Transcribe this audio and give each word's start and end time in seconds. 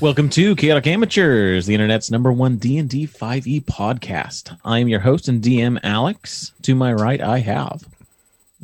Welcome 0.00 0.30
to 0.30 0.56
Chaotic 0.56 0.86
Amateurs, 0.86 1.66
the 1.66 1.74
internet's 1.74 2.10
number 2.10 2.32
one 2.32 2.56
D&D 2.56 3.06
5e 3.06 3.66
podcast. 3.66 4.56
I 4.64 4.78
am 4.78 4.88
your 4.88 5.00
host 5.00 5.28
and 5.28 5.42
DM, 5.42 5.78
Alex. 5.82 6.52
To 6.62 6.74
my 6.74 6.94
right, 6.94 7.20
I 7.20 7.40
have... 7.40 7.84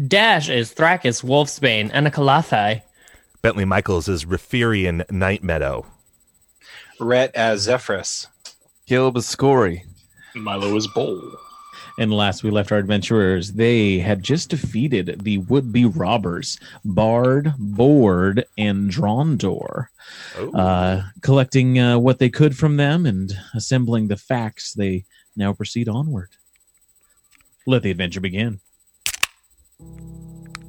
Dash 0.08 0.48
is 0.48 0.72
Thrakus 0.72 1.22
Wolfsbane 1.22 1.90
and 1.92 2.06
a 2.06 2.10
Kalathai. 2.10 2.80
Bentley 3.42 3.66
Michaels 3.66 4.08
is 4.08 4.24
Referian 4.24 5.10
Night 5.10 5.44
Meadow. 5.44 5.84
Rhett 6.98 7.34
as 7.34 7.60
Zephyrus. 7.60 8.28
Caleb 8.86 9.18
as 9.18 9.26
Skorri. 9.26 9.82
Milo 10.34 10.74
is 10.74 10.86
Ball. 10.86 11.20
And 11.98 12.12
last 12.12 12.42
we 12.44 12.50
left 12.50 12.72
our 12.72 12.78
adventurers, 12.78 13.52
they 13.52 13.98
had 13.98 14.22
just 14.22 14.50
defeated 14.50 15.20
the 15.22 15.38
would-be 15.38 15.86
robbers, 15.86 16.58
Bard, 16.84 17.54
Board, 17.58 18.44
and 18.58 18.90
Drondor. 18.90 19.86
Uh, 20.54 21.02
collecting 21.22 21.78
uh, 21.78 21.98
what 21.98 22.18
they 22.18 22.28
could 22.28 22.56
from 22.56 22.76
them 22.76 23.06
and 23.06 23.32
assembling 23.54 24.08
the 24.08 24.16
facts, 24.16 24.74
they 24.74 25.04
now 25.36 25.52
proceed 25.54 25.88
onward. 25.88 26.28
Let 27.66 27.82
the 27.82 27.90
adventure 27.90 28.20
begin. 28.20 28.60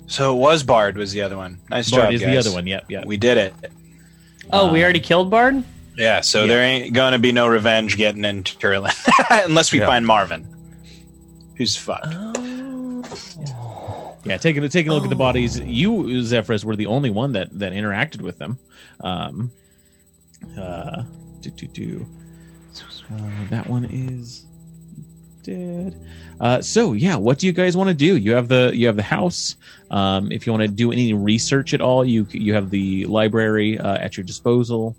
So 0.07 0.33
it 0.35 0.39
was 0.39 0.63
Bard 0.63 0.95
was 0.97 1.11
the 1.11 1.21
other 1.21 1.35
one. 1.35 1.59
Nice 1.69 1.91
Bard 1.91 2.03
job, 2.03 2.13
is 2.13 2.21
the 2.21 2.37
other 2.37 2.51
one. 2.53 2.65
Yep, 2.65 2.85
yep. 2.89 3.05
We 3.05 3.17
did 3.17 3.37
it. 3.37 3.53
Oh, 4.53 4.71
we 4.71 4.81
already 4.81 5.01
killed 5.01 5.29
Bard? 5.29 5.61
Yeah, 5.97 6.21
so 6.21 6.41
Yeah. 6.41 6.47
there 6.47 6.63
ain't 6.63 6.93
going 6.93 7.11
to 7.11 7.19
be 7.19 7.33
no 7.33 7.47
revenge 7.47 7.97
getting 7.97 8.23
into 8.23 8.55
Turlin 8.57 8.93
unless 9.45 9.73
we 9.73 9.79
Yeah. 9.79 9.87
find 9.87 10.05
Marvin, 10.07 10.47
who's 11.57 11.75
fucked. 11.75 12.13
Yeah, 14.25 14.37
taking 14.37 14.63
a 14.63 14.69
taking 14.69 14.91
a 14.91 14.95
look 14.95 15.03
at 15.03 15.09
the 15.09 15.15
bodies. 15.15 15.59
You, 15.59 16.21
Zephyrus, 16.23 16.65
were 16.65 16.75
the 16.75 16.87
only 16.87 17.09
one 17.09 17.31
that 17.33 17.57
that 17.59 17.71
interacted 17.73 18.21
with 18.21 18.37
them. 18.37 18.57
Um, 19.01 19.51
uh, 20.59 21.03
do, 21.41 21.49
do, 21.51 21.67
do. 21.67 22.07
Uh, 23.09 23.29
that 23.49 23.67
one 23.67 23.85
is 23.85 24.45
dead. 25.43 25.95
Uh, 26.41 26.61
so 26.61 26.91
yeah, 26.93 27.15
what 27.15 27.39
do 27.39 27.47
you 27.47 27.53
guys 27.53 27.77
want 27.77 27.87
to 27.87 27.93
do? 27.93 28.17
You 28.17 28.33
have 28.33 28.49
the 28.49 28.71
you 28.73 28.85
have 28.87 28.97
the 28.97 29.03
house. 29.03 29.55
Um, 29.91 30.31
if 30.31 30.45
you 30.45 30.51
want 30.51 30.63
to 30.63 30.67
do 30.67 30.91
any 30.91 31.13
research 31.13 31.73
at 31.73 31.79
all, 31.79 32.03
you 32.03 32.27
you 32.31 32.53
have 32.53 32.69
the 32.69 33.05
library 33.05 33.79
uh, 33.79 33.97
at 33.97 34.17
your 34.17 34.25
disposal. 34.25 34.95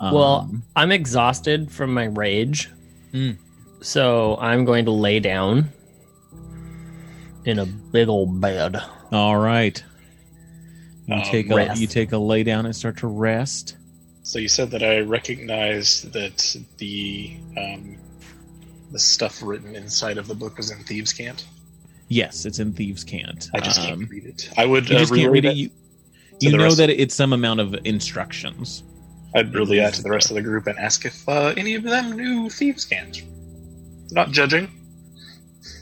Um, 0.00 0.14
Well, 0.14 0.50
I'm 0.74 0.90
exhausted 0.90 1.70
from 1.70 1.94
my 1.94 2.06
rage. 2.06 2.68
Hmm. 3.12 3.32
So 3.80 4.36
I'm 4.40 4.64
going 4.64 4.84
to 4.86 4.90
lay 4.90 5.20
down 5.20 5.70
in 7.44 7.58
a 7.58 7.66
big 7.66 8.08
old 8.08 8.40
bed. 8.40 8.80
all 9.12 9.36
right. 9.36 9.82
You 11.06 11.14
Um, 11.16 11.22
take 11.24 11.50
a 11.50 11.54
rest. 11.56 11.80
you 11.80 11.86
take 11.86 12.12
a 12.12 12.18
lay 12.18 12.42
down 12.44 12.64
and 12.66 12.74
start 12.74 12.96
to 12.98 13.06
rest. 13.08 13.76
So 14.22 14.38
you 14.38 14.48
said 14.48 14.70
that 14.70 14.82
I 14.84 15.00
recognize 15.00 16.02
that 16.12 16.56
the 16.78 17.36
um, 17.58 17.96
the 18.92 18.98
stuff 18.98 19.42
written 19.42 19.74
inside 19.74 20.16
of 20.18 20.28
the 20.28 20.34
book 20.34 20.58
was 20.58 20.70
in 20.70 20.78
Thieves' 20.84 21.12
Cant. 21.12 21.44
Yes, 22.08 22.44
it's 22.44 22.58
in 22.60 22.72
Thieves' 22.72 23.02
Cant. 23.04 23.48
I 23.54 23.60
just 23.60 23.80
Um, 23.80 23.86
can't 24.00 24.10
read 24.10 24.26
it. 24.26 24.50
I 24.56 24.64
would 24.66 24.88
You 24.88 24.96
uh, 24.96 24.98
just 25.00 25.14
can't 25.14 25.32
read 25.32 25.44
it. 25.44 25.48
that 25.48 25.56
You, 25.56 25.70
you 26.40 26.56
know 26.56 26.64
rest- 26.64 26.76
that 26.76 26.90
it's 26.90 27.14
some 27.14 27.32
amount 27.32 27.58
of 27.60 27.74
instructions. 27.84 28.84
I'd 29.34 29.52
relay 29.54 29.78
that 29.78 29.94
to 29.94 30.02
the 30.02 30.10
rest 30.10 30.30
of 30.30 30.36
the 30.36 30.42
group 30.42 30.66
and 30.66 30.78
ask 30.78 31.04
if 31.06 31.26
uh, 31.28 31.54
any 31.56 31.74
of 31.74 31.82
them 31.82 32.12
knew 32.16 32.48
Thieves' 32.50 32.84
Cant. 32.84 33.22
Not 34.12 34.30
judging. 34.30 34.68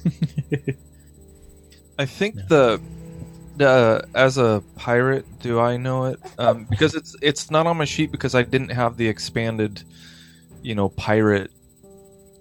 I 2.01 2.07
think 2.07 2.35
the 2.49 2.81
the 3.57 4.07
as 4.15 4.39
a 4.39 4.63
pirate, 4.77 5.27
do 5.41 5.61
I 5.61 5.77
know 5.77 6.07
it? 6.07 6.19
Um, 6.39 6.65
because 6.71 6.95
it's 6.95 7.15
it's 7.21 7.51
not 7.51 7.67
on 7.67 7.77
my 7.77 7.85
sheet 7.85 8.11
because 8.11 8.35
I 8.35 8.43
didn't 8.43 8.71
have 8.71 8.97
the 8.97 9.07
expanded, 9.07 9.83
you 10.63 10.75
know, 10.75 10.89
pirate. 10.89 11.51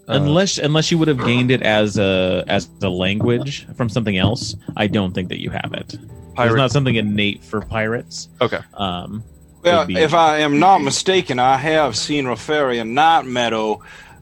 uh, 0.08 0.14
unless 0.14 0.58
unless 0.58 0.92
you 0.92 0.98
would 0.98 1.10
have 1.10 1.24
gained 1.26 1.52
it 1.52 1.62
as 1.62 1.98
a 1.98 2.46
as 2.48 2.70
a 2.82 2.90
language 2.90 3.68
from 3.76 3.90
something 3.90 4.18
else, 4.18 4.56
I 4.78 4.88
don't 4.88 5.14
think 5.14 5.28
that 5.30 5.42
you 5.42 5.50
have 5.50 5.74
it. 5.74 5.98
It's 6.38 6.56
not 6.56 6.72
something 6.72 6.96
innate 6.96 7.44
for 7.44 7.60
pirates. 7.60 8.30
okay. 8.40 8.62
Um, 8.76 9.22
Well, 9.62 9.86
be- 9.86 9.98
if 9.98 10.14
I 10.14 10.38
am 10.40 10.58
not 10.58 10.78
mistaken, 10.82 11.38
I 11.38 11.58
have 11.58 11.98
seen 11.98 12.24
Rafarian 12.24 12.92
Night 12.92 13.26
Meadow 13.26 13.82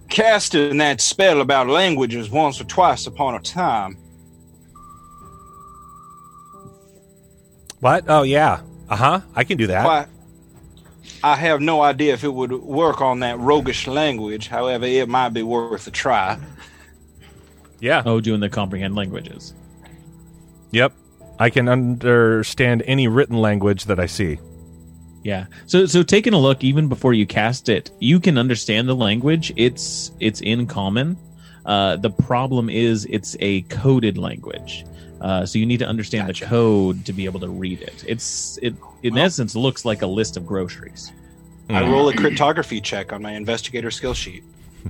casting 0.10 0.78
that 0.78 1.00
spell 1.00 1.42
about 1.42 1.68
languages 1.68 2.32
once 2.32 2.60
or 2.60 2.64
twice 2.64 3.06
upon 3.06 3.36
a 3.36 3.40
time. 3.40 4.00
What? 7.80 8.06
Oh, 8.08 8.24
yeah. 8.24 8.62
Uh 8.90 8.96
huh. 8.96 9.22
I 9.36 9.44
can 9.44 9.58
do 9.58 9.68
that. 9.68 9.86
Why, 9.86 10.08
I 11.24 11.36
have 11.36 11.62
no 11.62 11.82
idea 11.82 12.14
if 12.14 12.24
it 12.24 12.34
would 12.34 12.52
work 12.52 13.02
on 13.02 13.20
that 13.20 13.40
roguish 13.40 13.88
language. 13.88 14.48
However, 14.48 14.86
it 14.86 15.10
might 15.10 15.30
be 15.30 15.44
worth 15.44 15.88
a 15.88 15.92
try. 15.92 16.40
Yeah. 17.80 18.02
oh, 18.06 18.20
doing 18.20 18.40
the 18.40 18.50
comprehend 18.50 18.96
languages. 18.96 19.54
Yep. 20.72 20.94
I 21.40 21.50
can 21.50 21.70
understand 21.70 22.84
any 22.88 23.08
written 23.08 23.38
language 23.38 23.86
that 23.86 24.00
I 24.00 24.08
see. 24.08 24.40
Yeah. 25.24 25.46
So 25.66 25.86
so 25.86 26.04
taking 26.04 26.34
a 26.34 26.40
look 26.40 26.64
even 26.64 26.88
before 26.88 27.14
you 27.14 27.28
cast 27.28 27.70
it, 27.70 27.92
you 28.00 28.20
can 28.20 28.38
understand 28.38 28.88
the 28.88 28.96
language. 28.96 29.54
It's 29.56 30.12
it's 30.20 30.42
in 30.42 30.66
common. 30.68 31.18
Uh, 31.66 31.98
the 31.98 32.10
problem 32.10 32.70
is 32.70 33.06
it's 33.10 33.36
a 33.40 33.62
coded 33.64 34.18
language. 34.18 34.86
Uh, 35.22 35.46
so 35.46 35.58
you 35.60 35.66
need 35.66 35.80
to 35.80 35.88
understand 35.88 36.28
Gotcha. 36.28 36.46
the 36.46 36.50
code 36.50 37.06
to 37.06 37.14
be 37.14 37.26
able 37.26 37.40
to 37.40 37.50
read 37.50 37.82
it. 37.82 38.04
It's 38.08 38.58
it 38.62 38.76
in 39.04 39.18
essence 39.18 39.56
looks 39.56 39.84
like 39.86 40.02
a 40.04 40.08
list 40.08 40.38
of 40.38 40.46
groceries. 40.46 41.12
I 41.70 41.84
Hmm. 41.84 41.92
roll 41.92 42.10
a 42.10 42.14
cryptography 42.16 42.80
check 42.82 43.12
on 43.12 43.22
my 43.22 43.34
investigator 43.34 43.92
skill 43.92 44.14
sheet. 44.14 44.44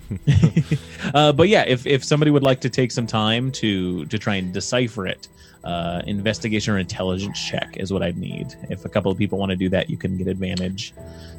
uh, 1.13 1.31
but 1.31 1.49
yeah, 1.49 1.63
if, 1.67 1.87
if 1.87 2.03
somebody 2.03 2.29
would 2.31 2.43
like 2.43 2.61
to 2.61 2.69
take 2.69 2.91
some 2.91 3.07
time 3.07 3.51
to 3.53 4.05
to 4.05 4.17
try 4.19 4.35
and 4.35 4.53
decipher 4.53 5.07
it, 5.07 5.27
uh, 5.63 6.01
investigation 6.05 6.73
or 6.73 6.77
intelligence 6.77 7.39
check 7.43 7.77
is 7.77 7.91
what 7.91 8.03
I'd 8.03 8.17
need. 8.17 8.53
If 8.69 8.85
a 8.85 8.89
couple 8.89 9.11
of 9.11 9.17
people 9.17 9.37
want 9.39 9.49
to 9.51 9.55
do 9.55 9.69
that, 9.69 9.89
you 9.89 9.97
can 9.97 10.17
get 10.17 10.27
advantage. 10.27 10.93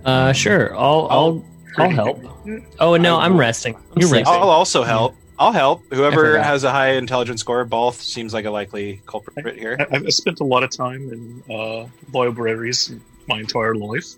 Uh, 0.04 0.32
sure. 0.32 0.76
I'll 0.76 1.06
I'll 1.10 1.44
I'll 1.76 1.90
help. 1.90 2.18
Oh 2.80 2.96
no, 2.96 3.18
I'm 3.18 3.36
resting. 3.36 3.74
I'm 3.74 3.82
You're 3.96 4.08
resting. 4.10 4.26
I'll 4.26 4.50
also 4.50 4.82
help. 4.82 5.14
I'll 5.38 5.52
help. 5.52 5.84
Whoever 5.92 6.38
has 6.42 6.64
a 6.64 6.70
high 6.70 6.90
intelligence 6.92 7.40
score, 7.40 7.64
both 7.64 8.00
seems 8.00 8.34
like 8.34 8.44
a 8.44 8.50
likely 8.50 9.00
culprit 9.06 9.56
here. 9.56 9.76
I, 9.78 9.96
I've 9.96 10.12
spent 10.12 10.40
a 10.40 10.44
lot 10.44 10.64
of 10.64 10.70
time 10.70 11.10
in 11.12 11.42
uh, 11.54 11.86
libraries 12.12 12.92
my 13.28 13.38
entire 13.40 13.74
life. 13.74 14.14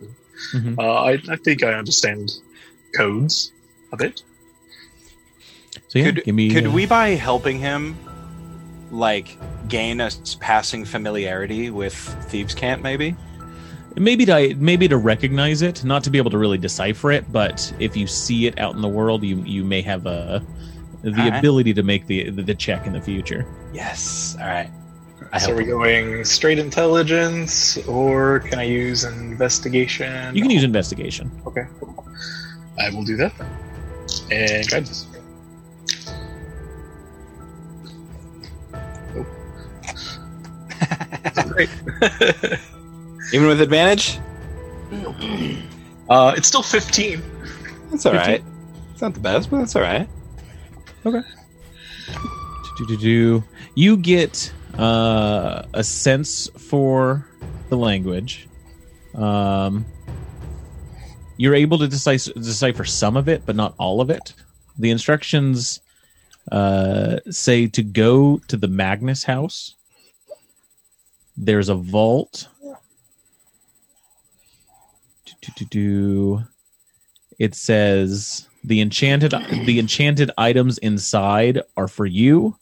Mhm. 0.55 0.79
Uh, 0.79 0.83
I, 0.83 1.19
I 1.29 1.37
think 1.37 1.63
I 1.63 1.75
understand 1.75 2.31
codes 2.97 3.53
a 3.93 3.97
bit. 3.97 4.23
So 5.89 5.99
yeah, 5.99 6.07
could 6.07 6.25
give 6.25 6.35
me. 6.35 6.51
could 6.55 6.67
uh, 6.69 6.71
we, 6.71 6.87
by 6.87 7.09
helping 7.11 7.59
him, 7.59 7.97
like 8.91 9.37
gain 9.69 10.01
a 10.01 10.07
s- 10.07 10.37
passing 10.41 10.85
familiarity 10.87 11.71
with 11.71 11.95
Thieves' 12.31 12.55
Cant? 12.55 12.83
Maybe. 12.83 13.15
maybe 13.97 14.25
to 14.25 14.55
maybe 14.55 14.89
to 14.89 14.97
recognize 14.97 15.61
it, 15.63 15.85
not 15.85 16.03
to 16.05 16.11
be 16.11 16.17
able 16.19 16.31
to 16.31 16.39
really 16.39 16.59
decipher 16.59 17.11
it, 17.13 17.31
but 17.31 17.73
if 17.79 17.95
you 17.97 18.07
see 18.07 18.47
it 18.47 18.59
out 18.59 18.75
in 18.75 18.81
the 18.81 18.89
world, 18.89 19.23
you 19.23 19.37
you 19.43 19.65
may 19.65 19.83
have 19.83 20.07
a 20.07 20.43
the 21.03 21.11
Alright. 21.11 21.39
ability 21.39 21.75
to 21.75 21.83
make 21.83 22.07
the, 22.07 22.31
the 22.31 22.43
the 22.43 22.55
check 22.55 22.87
in 22.87 22.93
the 22.93 23.01
future. 23.01 23.47
Yes. 23.73 24.37
All 24.41 24.47
right. 24.47 24.71
I 25.33 25.39
So 25.39 25.53
are 25.53 25.57
we 25.57 25.65
going 25.65 26.25
straight 26.25 26.59
intelligence, 26.59 27.79
or 27.87 28.41
can 28.41 28.59
I 28.59 28.65
use 28.65 29.05
investigation? 29.05 30.35
You 30.35 30.43
can 30.43 30.51
use 30.51 30.65
investigation. 30.65 31.31
Okay. 31.47 31.67
cool. 31.79 32.07
I 32.79 32.91
will 32.91 33.05
do 33.05 33.17
that. 33.17 33.33
And 34.31 34.69
guidance. 34.69 35.07
Oh. 39.15 39.27
Great. 41.49 41.71
Even 43.33 43.47
with 43.47 43.61
advantage. 43.61 44.19
uh, 46.09 46.35
it's 46.37 46.49
still 46.49 46.63
15. 46.63 47.23
That's 47.91 48.07
all 48.07 48.15
right. 48.15 48.43
It's 48.93 49.03
not 49.03 49.15
the 49.15 49.21
best, 49.21 49.51
but 49.51 49.59
that's 49.59 49.77
all 49.77 49.83
right. 49.83 50.09
Do, 52.77 52.87
do, 52.87 52.97
do. 52.97 53.45
You 53.75 53.97
get 53.97 54.53
uh, 54.79 55.65
a 55.75 55.85
sense 55.85 56.49
for 56.57 57.27
the 57.69 57.77
language. 57.77 58.49
Um, 59.15 59.85
you're 61.37 61.55
able 61.55 61.79
to 61.79 61.89
decipher, 61.89 62.85
some 62.85 63.17
of 63.17 63.29
it, 63.29 63.47
but 63.47 63.57
not 63.57 63.75
all 63.79 64.01
of 64.01 64.11
it. 64.11 64.35
The 64.79 64.91
instructions 64.91 65.81
uh, 66.53 67.17
say 67.31 67.67
to 67.69 67.83
go 67.83 68.39
to 68.49 68.57
the 68.57 68.69
Magnus 68.69 69.25
house. 69.25 69.75
There's 71.37 71.71
a 71.71 71.75
vault. 71.75 72.47
It 77.39 77.55
says 77.55 78.50
the 78.65 78.81
enchanted 78.81 79.33
the 79.65 79.79
enchanted 79.79 80.31
items 80.37 80.79
inside 80.79 81.63
are 81.77 81.89
for 81.89 82.07
you, 82.07 82.57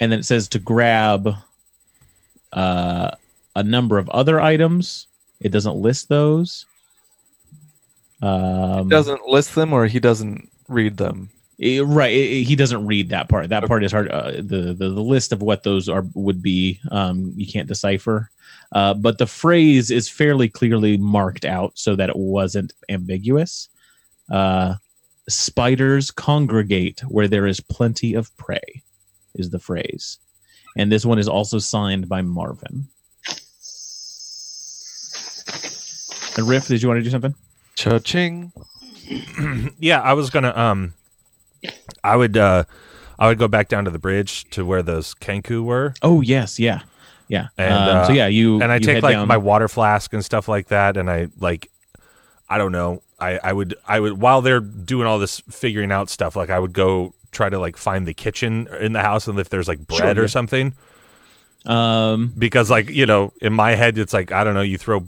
and 0.00 0.12
then 0.12 0.20
it 0.20 0.24
says 0.24 0.48
to 0.48 0.58
grab 0.58 1.34
uh, 2.52 3.10
a 3.56 3.62
number 3.62 3.98
of 3.98 4.08
other 4.10 4.40
items. 4.40 5.06
It 5.40 5.50
doesn't 5.50 5.76
list 5.76 6.08
those. 6.08 6.66
Um, 8.22 8.88
doesn't 8.88 9.26
list 9.26 9.54
them 9.54 9.72
or 9.72 9.86
he 9.86 10.00
doesn't 10.00 10.48
read 10.68 10.96
them. 10.96 11.30
Eh, 11.60 11.80
right 11.84 12.12
eh, 12.12 12.40
eh, 12.40 12.42
he 12.42 12.56
doesn't 12.56 12.84
read 12.84 13.10
that 13.10 13.28
part 13.28 13.48
that 13.48 13.64
part 13.66 13.84
is 13.84 13.92
hard 13.92 14.10
uh, 14.10 14.32
the, 14.32 14.74
the 14.76 14.88
the 14.88 14.88
list 14.88 15.32
of 15.32 15.40
what 15.40 15.62
those 15.62 15.88
are 15.88 16.04
would 16.14 16.42
be 16.42 16.80
um 16.90 17.32
you 17.36 17.46
can't 17.46 17.68
decipher 17.68 18.28
uh 18.72 18.92
but 18.92 19.18
the 19.18 19.26
phrase 19.26 19.92
is 19.92 20.08
fairly 20.08 20.48
clearly 20.48 20.96
marked 20.96 21.44
out 21.44 21.70
so 21.78 21.94
that 21.94 22.10
it 22.10 22.16
wasn't 22.16 22.72
ambiguous 22.88 23.68
uh 24.30 24.74
spiders 25.28 26.10
congregate 26.10 27.00
where 27.08 27.28
there 27.28 27.46
is 27.46 27.60
plenty 27.60 28.14
of 28.14 28.34
prey 28.36 28.82
is 29.34 29.50
the 29.50 29.58
phrase. 29.58 30.18
And 30.76 30.90
this 30.90 31.06
one 31.06 31.18
is 31.18 31.28
also 31.28 31.58
signed 31.58 32.08
by 32.08 32.20
marvin. 32.22 32.88
And 36.36 36.48
Rif 36.48 36.66
did 36.66 36.82
you 36.82 36.88
want 36.88 36.98
to 36.98 37.04
do 37.04 37.10
something? 37.10 37.34
Cha-ching. 37.76 38.52
yeah, 39.78 40.00
I 40.00 40.14
was 40.14 40.30
gonna 40.30 40.52
um, 40.56 40.94
I 42.02 42.16
would 42.16 42.36
uh, 42.36 42.64
I 43.18 43.28
would 43.28 43.38
go 43.38 43.48
back 43.48 43.68
down 43.68 43.84
to 43.84 43.90
the 43.90 43.98
bridge 43.98 44.48
to 44.50 44.64
where 44.64 44.82
those 44.82 45.14
Kenku 45.14 45.62
were, 45.62 45.94
oh 46.02 46.20
yes 46.22 46.58
yeah 46.58 46.80
yeah. 47.28 47.48
And, 47.58 47.72
um, 47.74 48.06
so 48.06 48.12
uh, 48.12 48.14
yeah 48.14 48.26
you 48.26 48.60
and 48.62 48.72
I 48.72 48.76
you 48.76 48.80
take 48.80 48.94
head 48.96 49.02
like 49.02 49.12
down- 49.14 49.28
my 49.28 49.36
water 49.36 49.68
flask 49.68 50.12
and 50.12 50.24
stuff 50.24 50.48
like 50.48 50.68
that, 50.68 50.96
and 50.96 51.10
I 51.10 51.28
like, 51.38 51.70
I 52.48 52.58
don't 52.58 52.72
know, 52.72 53.02
I 53.20 53.38
I 53.42 53.52
would 53.52 53.74
I 53.86 54.00
would 54.00 54.14
while 54.20 54.40
they're 54.42 54.60
doing 54.60 55.06
all 55.06 55.18
this 55.18 55.40
figuring 55.50 55.92
out 55.92 56.10
stuff, 56.10 56.36
like 56.36 56.50
I 56.50 56.58
would 56.58 56.72
go 56.72 57.14
try 57.32 57.48
to 57.48 57.58
like 57.58 57.76
find 57.76 58.06
the 58.06 58.14
kitchen 58.14 58.68
in 58.80 58.92
the 58.92 59.00
house 59.02 59.26
and 59.28 59.38
if 59.38 59.48
there's 59.48 59.68
like 59.68 59.78
Sure, 59.90 59.98
bread 59.98 60.16
yeah. 60.16 60.22
or 60.22 60.28
something, 60.28 60.72
um 61.66 62.32
because 62.36 62.70
like 62.70 62.90
you 62.90 63.06
know 63.06 63.32
in 63.40 63.52
my 63.52 63.74
head 63.74 63.96
it's 63.98 64.12
like 64.12 64.32
I 64.32 64.44
don't 64.44 64.54
know, 64.54 64.60
you 64.62 64.78
throw 64.78 65.04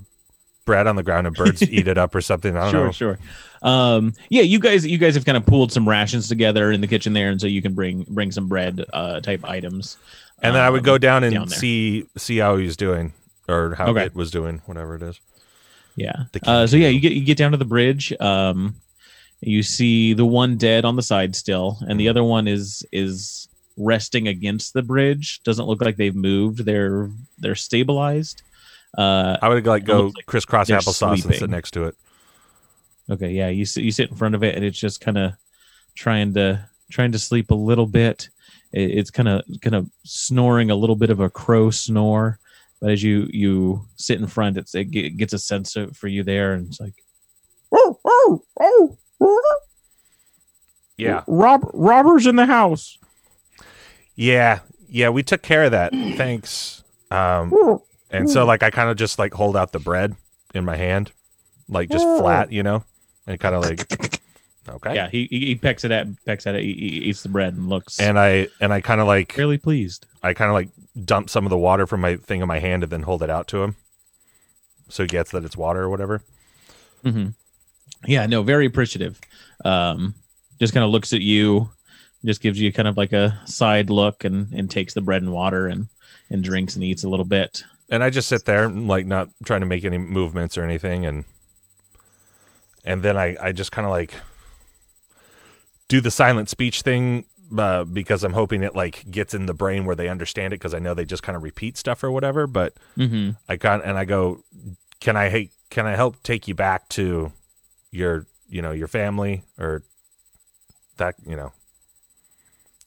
bread 0.64 0.86
on 0.86 0.96
the 0.96 1.02
ground 1.02 1.26
and 1.26 1.36
birds 1.36 1.62
eat 1.70 1.86
it 1.86 1.98
up 1.98 2.14
or 2.14 2.20
something. 2.20 2.56
I 2.56 2.62
don't 2.62 2.70
sure 2.72 2.84
know. 2.86 2.92
sure 2.92 3.18
um 3.62 4.12
yeah 4.30 4.42
you 4.42 4.58
guys 4.58 4.86
you 4.86 4.98
guys 4.98 5.14
have 5.14 5.24
kind 5.24 5.36
of 5.36 5.46
pooled 5.46 5.72
some 5.72 5.88
rations 5.88 6.28
together 6.28 6.72
in 6.72 6.80
the 6.80 6.86
kitchen 6.86 7.12
there 7.12 7.30
and 7.30 7.40
so 7.40 7.46
you 7.46 7.62
can 7.62 7.74
bring 7.74 8.04
bring 8.08 8.30
some 8.32 8.48
bread 8.48 8.84
uh 8.92 9.20
type 9.20 9.44
items 9.44 9.96
And 10.42 10.54
then 10.54 10.62
I 10.62 10.68
would 10.70 10.80
um, 10.80 10.84
go 10.84 10.98
down 10.98 11.24
and 11.24 11.34
down 11.34 11.48
see 11.48 12.06
see 12.16 12.38
how 12.38 12.56
he's 12.56 12.76
doing 12.76 13.12
or 13.48 13.74
how 13.76 13.88
Okay. 13.88 14.04
it 14.04 14.14
was 14.14 14.30
doing, 14.30 14.60
whatever 14.66 14.96
it 14.96 15.02
is. 15.02 15.20
Yeah. 15.96 16.24
Uh, 16.44 16.66
so 16.66 16.76
yeah 16.76 16.88
you 16.88 17.00
get 17.00 17.12
you 17.12 17.24
get 17.24 17.38
down 17.38 17.50
to 17.52 17.56
the 17.56 17.64
bridge 17.64 18.12
um 18.20 18.74
you 19.40 19.62
see 19.62 20.14
the 20.14 20.24
one 20.24 20.56
dead 20.56 20.84
on 20.84 20.96
the 20.96 21.02
side 21.02 21.34
still 21.34 21.76
and 21.80 21.90
Mm-hmm. 21.90 21.98
the 21.98 22.08
other 22.08 22.24
one 22.24 22.46
is 22.48 22.84
is 22.92 23.48
resting 23.78 24.28
against 24.28 24.72
the 24.72 24.82
bridge. 24.82 25.42
Doesn't 25.42 25.66
look 25.66 25.82
like 25.82 25.96
they've 25.96 26.14
moved. 26.14 26.64
They're 26.64 27.10
they're 27.38 27.54
stabilized. 27.54 28.42
Uh 28.96 29.36
I 29.42 29.48
would 29.48 29.66
like 29.66 29.84
go 29.84 30.12
like 30.14 30.26
crisscross 30.26 30.70
applesauce 30.70 31.24
and 31.24 31.34
sit 31.34 31.50
next 31.50 31.72
to 31.72 31.84
it. 31.84 31.94
Okay, 33.10 33.30
yeah, 33.30 33.48
you 33.48 33.64
sit, 33.66 33.84
you 33.84 33.92
sit 33.92 34.10
in 34.10 34.16
front 34.16 34.34
of 34.34 34.42
it, 34.42 34.54
and 34.56 34.64
it's 34.64 34.78
just 34.78 35.00
kind 35.00 35.18
of 35.18 35.32
trying 35.94 36.34
to 36.34 36.64
trying 36.90 37.12
to 37.12 37.18
sleep 37.18 37.50
a 37.50 37.54
little 37.54 37.86
bit. 37.86 38.28
It, 38.72 38.90
it's 38.98 39.10
kind 39.10 39.28
of 39.28 39.42
kind 39.60 39.74
of 39.74 39.88
snoring 40.04 40.70
a 40.70 40.74
little 40.74 40.96
bit 40.96 41.10
of 41.10 41.20
a 41.20 41.30
crow 41.30 41.70
snore, 41.70 42.38
but 42.80 42.90
as 42.90 43.02
you 43.02 43.28
you 43.30 43.86
sit 43.96 44.20
in 44.20 44.26
front, 44.26 44.56
it's, 44.58 44.74
it 44.74 44.84
gets 45.16 45.32
a 45.32 45.38
sense 45.38 45.76
of 45.76 45.96
for 45.96 46.08
you 46.08 46.22
there, 46.22 46.52
and 46.54 46.68
it's 46.68 46.80
like, 46.80 46.94
oh 47.72 47.98
Yeah. 50.98 51.22
Rob 51.26 51.68
robbers 51.74 52.26
in 52.26 52.36
the 52.36 52.46
house. 52.46 52.98
Yeah, 54.14 54.60
yeah, 54.88 55.10
we 55.10 55.22
took 55.22 55.42
care 55.42 55.64
of 55.64 55.72
that. 55.72 55.92
Thanks. 56.16 56.82
Um, 57.10 57.50
and 58.10 58.30
so 58.30 58.44
like 58.46 58.62
I 58.62 58.70
kind 58.70 58.88
of 58.90 58.96
just 58.96 59.18
like 59.18 59.34
hold 59.34 59.56
out 59.56 59.72
the 59.72 59.78
bread 59.78 60.14
in 60.54 60.64
my 60.64 60.76
hand, 60.76 61.12
like 61.68 61.90
just 61.90 62.04
flat, 62.18 62.50
you 62.52 62.62
know, 62.62 62.84
and 63.26 63.38
kind 63.38 63.54
of 63.54 63.62
like 63.62 64.15
okay. 64.68 64.94
Yeah, 64.94 65.08
he, 65.08 65.26
he 65.30 65.46
he 65.46 65.54
pecks 65.54 65.84
it 65.84 65.90
at 65.90 66.06
pecks 66.24 66.46
at 66.46 66.54
it, 66.54 66.62
he, 66.62 66.72
he 66.72 66.86
eats 67.08 67.22
the 67.22 67.28
bread 67.28 67.54
and 67.54 67.68
looks 67.68 68.00
And 68.00 68.18
I 68.18 68.48
and 68.60 68.72
I 68.72 68.80
kind 68.80 69.00
of 69.00 69.06
like 69.06 69.32
fairly 69.32 69.58
pleased. 69.58 70.06
I 70.22 70.34
kind 70.34 70.48
of 70.50 70.54
like 70.54 70.68
dump 71.04 71.30
some 71.30 71.44
of 71.46 71.50
the 71.50 71.58
water 71.58 71.86
from 71.86 72.00
my 72.00 72.16
thing 72.16 72.40
in 72.40 72.48
my 72.48 72.58
hand 72.58 72.82
and 72.82 72.90
then 72.90 73.02
hold 73.02 73.22
it 73.22 73.30
out 73.30 73.46
to 73.48 73.62
him, 73.62 73.76
so 74.88 75.02
he 75.02 75.06
gets 75.06 75.30
that 75.32 75.44
it's 75.44 75.56
water 75.56 75.82
or 75.82 75.90
whatever. 75.90 76.22
hmm 77.02 77.28
Yeah, 78.06 78.26
no, 78.26 78.42
very 78.42 78.66
appreciative. 78.66 79.20
Um, 79.64 80.14
just 80.58 80.72
kind 80.72 80.84
of 80.84 80.90
looks 80.90 81.12
at 81.12 81.20
you, 81.20 81.70
just 82.24 82.40
gives 82.40 82.60
you 82.60 82.72
kind 82.72 82.88
of 82.88 82.96
like 82.96 83.12
a 83.12 83.38
side 83.44 83.90
look, 83.90 84.24
and 84.24 84.52
and 84.52 84.70
takes 84.70 84.94
the 84.94 85.00
bread 85.02 85.22
and 85.22 85.32
water 85.32 85.68
and 85.68 85.88
and 86.30 86.42
drinks 86.42 86.74
and 86.74 86.84
eats 86.84 87.04
a 87.04 87.08
little 87.08 87.24
bit. 87.24 87.62
And 87.88 88.02
I 88.02 88.10
just 88.10 88.28
sit 88.28 88.44
there, 88.46 88.68
like 88.68 89.06
not 89.06 89.28
trying 89.44 89.60
to 89.60 89.66
make 89.66 89.84
any 89.84 89.98
movements 89.98 90.58
or 90.58 90.64
anything, 90.64 91.06
and 91.06 91.24
and 92.84 93.02
then 93.02 93.16
I 93.16 93.36
I 93.40 93.52
just 93.52 93.70
kind 93.70 93.86
of 93.86 93.90
like 93.92 94.14
do 95.88 96.00
the 96.00 96.10
silent 96.10 96.48
speech 96.48 96.82
thing 96.82 97.24
uh, 97.56 97.84
because 97.84 98.24
I'm 98.24 98.32
hoping 98.32 98.62
it 98.62 98.74
like 98.74 99.08
gets 99.10 99.34
in 99.34 99.46
the 99.46 99.54
brain 99.54 99.84
where 99.84 99.94
they 99.96 100.08
understand 100.08 100.52
it 100.52 100.58
because 100.58 100.74
I 100.74 100.78
know 100.78 100.94
they 100.94 101.04
just 101.04 101.22
kind 101.22 101.36
of 101.36 101.42
repeat 101.42 101.76
stuff 101.76 102.02
or 102.02 102.10
whatever. 102.10 102.46
But 102.46 102.74
Mm-hmm. 102.98 103.30
I 103.48 103.56
got 103.56 103.84
and 103.84 103.96
I 103.96 104.04
go, 104.04 104.42
can 105.00 105.16
I 105.16 105.28
hey, 105.28 105.50
can 105.70 105.86
I 105.86 105.94
help 105.96 106.22
take 106.22 106.48
you 106.48 106.54
back 106.54 106.88
to 106.90 107.32
your 107.90 108.26
you 108.48 108.62
know 108.62 108.72
your 108.72 108.88
family 108.88 109.42
or 109.58 109.82
that 110.96 111.14
you 111.26 111.36
know. 111.36 111.52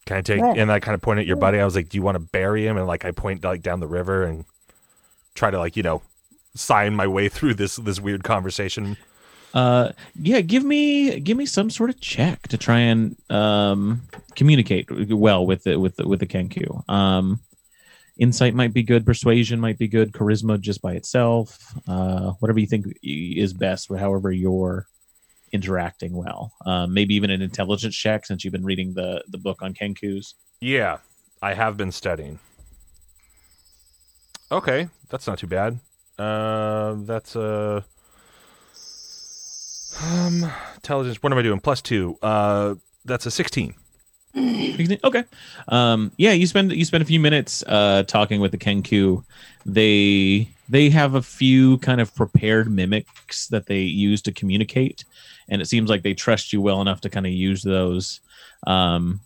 Can 0.06 0.18
I 0.18 0.22
take 0.22 0.42
and 0.42 0.72
I 0.72 0.80
kind 0.80 0.96
of 0.96 1.02
point 1.02 1.20
at 1.20 1.28
your 1.28 1.36
buddy. 1.36 1.60
I 1.60 1.66
was 1.66 1.76
like, 1.76 1.90
"Do 1.90 1.98
you 1.98 2.02
want 2.02 2.16
to 2.16 2.20
bury 2.20 2.66
him?" 2.66 2.78
And 2.78 2.88
like 2.88 3.06
I 3.06 3.12
point 3.12 3.44
like 3.44 3.62
down 3.62 3.80
the 3.80 3.88
river 3.88 4.24
and 4.24 4.44
try 5.36 5.52
to 5.52 5.60
like 5.60 5.78
you 5.78 5.84
know 5.84 6.02
sign 6.56 6.96
my 6.96 7.06
way 7.06 7.30
through 7.30 7.54
this 7.54 7.76
this 7.76 8.00
weird 8.00 8.24
conversation. 8.24 8.98
Uh, 9.54 9.92
yeah, 10.16 10.42
give 10.42 10.64
me 10.64 11.20
give 11.20 11.38
me 11.38 11.46
some 11.46 11.70
sort 11.70 11.90
of 11.90 12.00
check 12.00 12.48
to 12.50 12.58
try 12.58 12.80
and 12.80 13.16
um 13.32 14.02
communicate 14.36 14.88
well 15.12 15.46
with 15.46 15.64
the 15.64 15.80
with 15.80 15.96
the, 15.96 16.08
with 16.08 16.20
the 16.20 16.28
Kenku. 16.28 16.88
Um, 16.90 17.40
insight 18.18 18.54
might 18.54 18.74
be 18.74 18.84
good, 18.84 19.06
persuasion 19.06 19.60
might 19.60 19.80
be 19.80 19.88
good, 19.88 20.12
charisma 20.12 20.60
just 20.60 20.82
by 20.82 20.94
itself. 20.94 21.74
Uh, 21.88 22.32
whatever 22.40 22.60
you 22.60 22.68
think 22.68 22.86
is 23.02 23.54
best, 23.54 23.90
however 23.90 24.32
you're 24.32 24.86
interacting 25.52 26.14
well. 26.14 26.54
Um, 26.66 26.94
maybe 26.94 27.16
even 27.16 27.32
an 27.32 27.42
intelligence 27.42 27.96
check 27.96 28.26
since 28.26 28.44
you've 28.44 28.52
been 28.52 28.66
reading 28.66 28.94
the 28.94 29.24
the 29.30 29.38
book 29.38 29.62
on 29.62 29.74
Kenkus. 29.74 30.34
Yeah, 30.62 30.98
I 31.42 31.54
have 31.54 31.78
been 31.78 31.92
studying. 31.92 32.40
Okay, 34.52 34.90
that's 35.10 35.28
not 35.28 35.38
too 35.38 35.48
bad. 35.48 35.80
Uh, 36.18 36.96
that's 37.00 37.36
uh, 37.36 37.82
um, 40.04 40.52
intelligence. 40.76 41.22
What 41.22 41.32
am 41.32 41.40
I 41.40 41.42
doing? 41.42 41.60
Plus 41.60 41.82
two. 41.82 42.18
Uh, 42.22 42.76
that's 43.06 43.26
a 43.26 43.32
sixteen. 43.32 43.74
Okay. 44.36 45.24
Um, 45.68 46.12
yeah, 46.18 46.32
you 46.32 46.46
spend 46.48 46.72
you 46.72 46.86
spend 46.86 47.02
a 47.02 47.06
few 47.06 47.20
minutes 47.20 47.64
uh, 47.68 48.04
talking 48.04 48.40
with 48.40 48.52
the 48.52 48.58
Kenku. 48.58 49.24
They 49.66 50.48
they 50.70 50.90
have 50.90 51.16
a 51.16 51.22
few 51.22 51.80
kind 51.80 52.00
of 52.00 52.14
prepared 52.16 52.72
mimics 52.72 53.48
that 53.48 53.66
they 53.66 53.82
use 53.82 54.22
to 54.24 54.32
communicate, 54.32 55.04
and 55.50 55.62
it 55.62 55.66
seems 55.66 55.90
like 55.90 56.04
they 56.04 56.14
trust 56.14 56.54
you 56.54 56.62
well 56.62 56.82
enough 56.82 57.02
to 57.02 57.10
kind 57.10 57.26
of 57.26 57.32
use 57.32 57.64
those. 57.64 58.22
Um, 58.68 59.20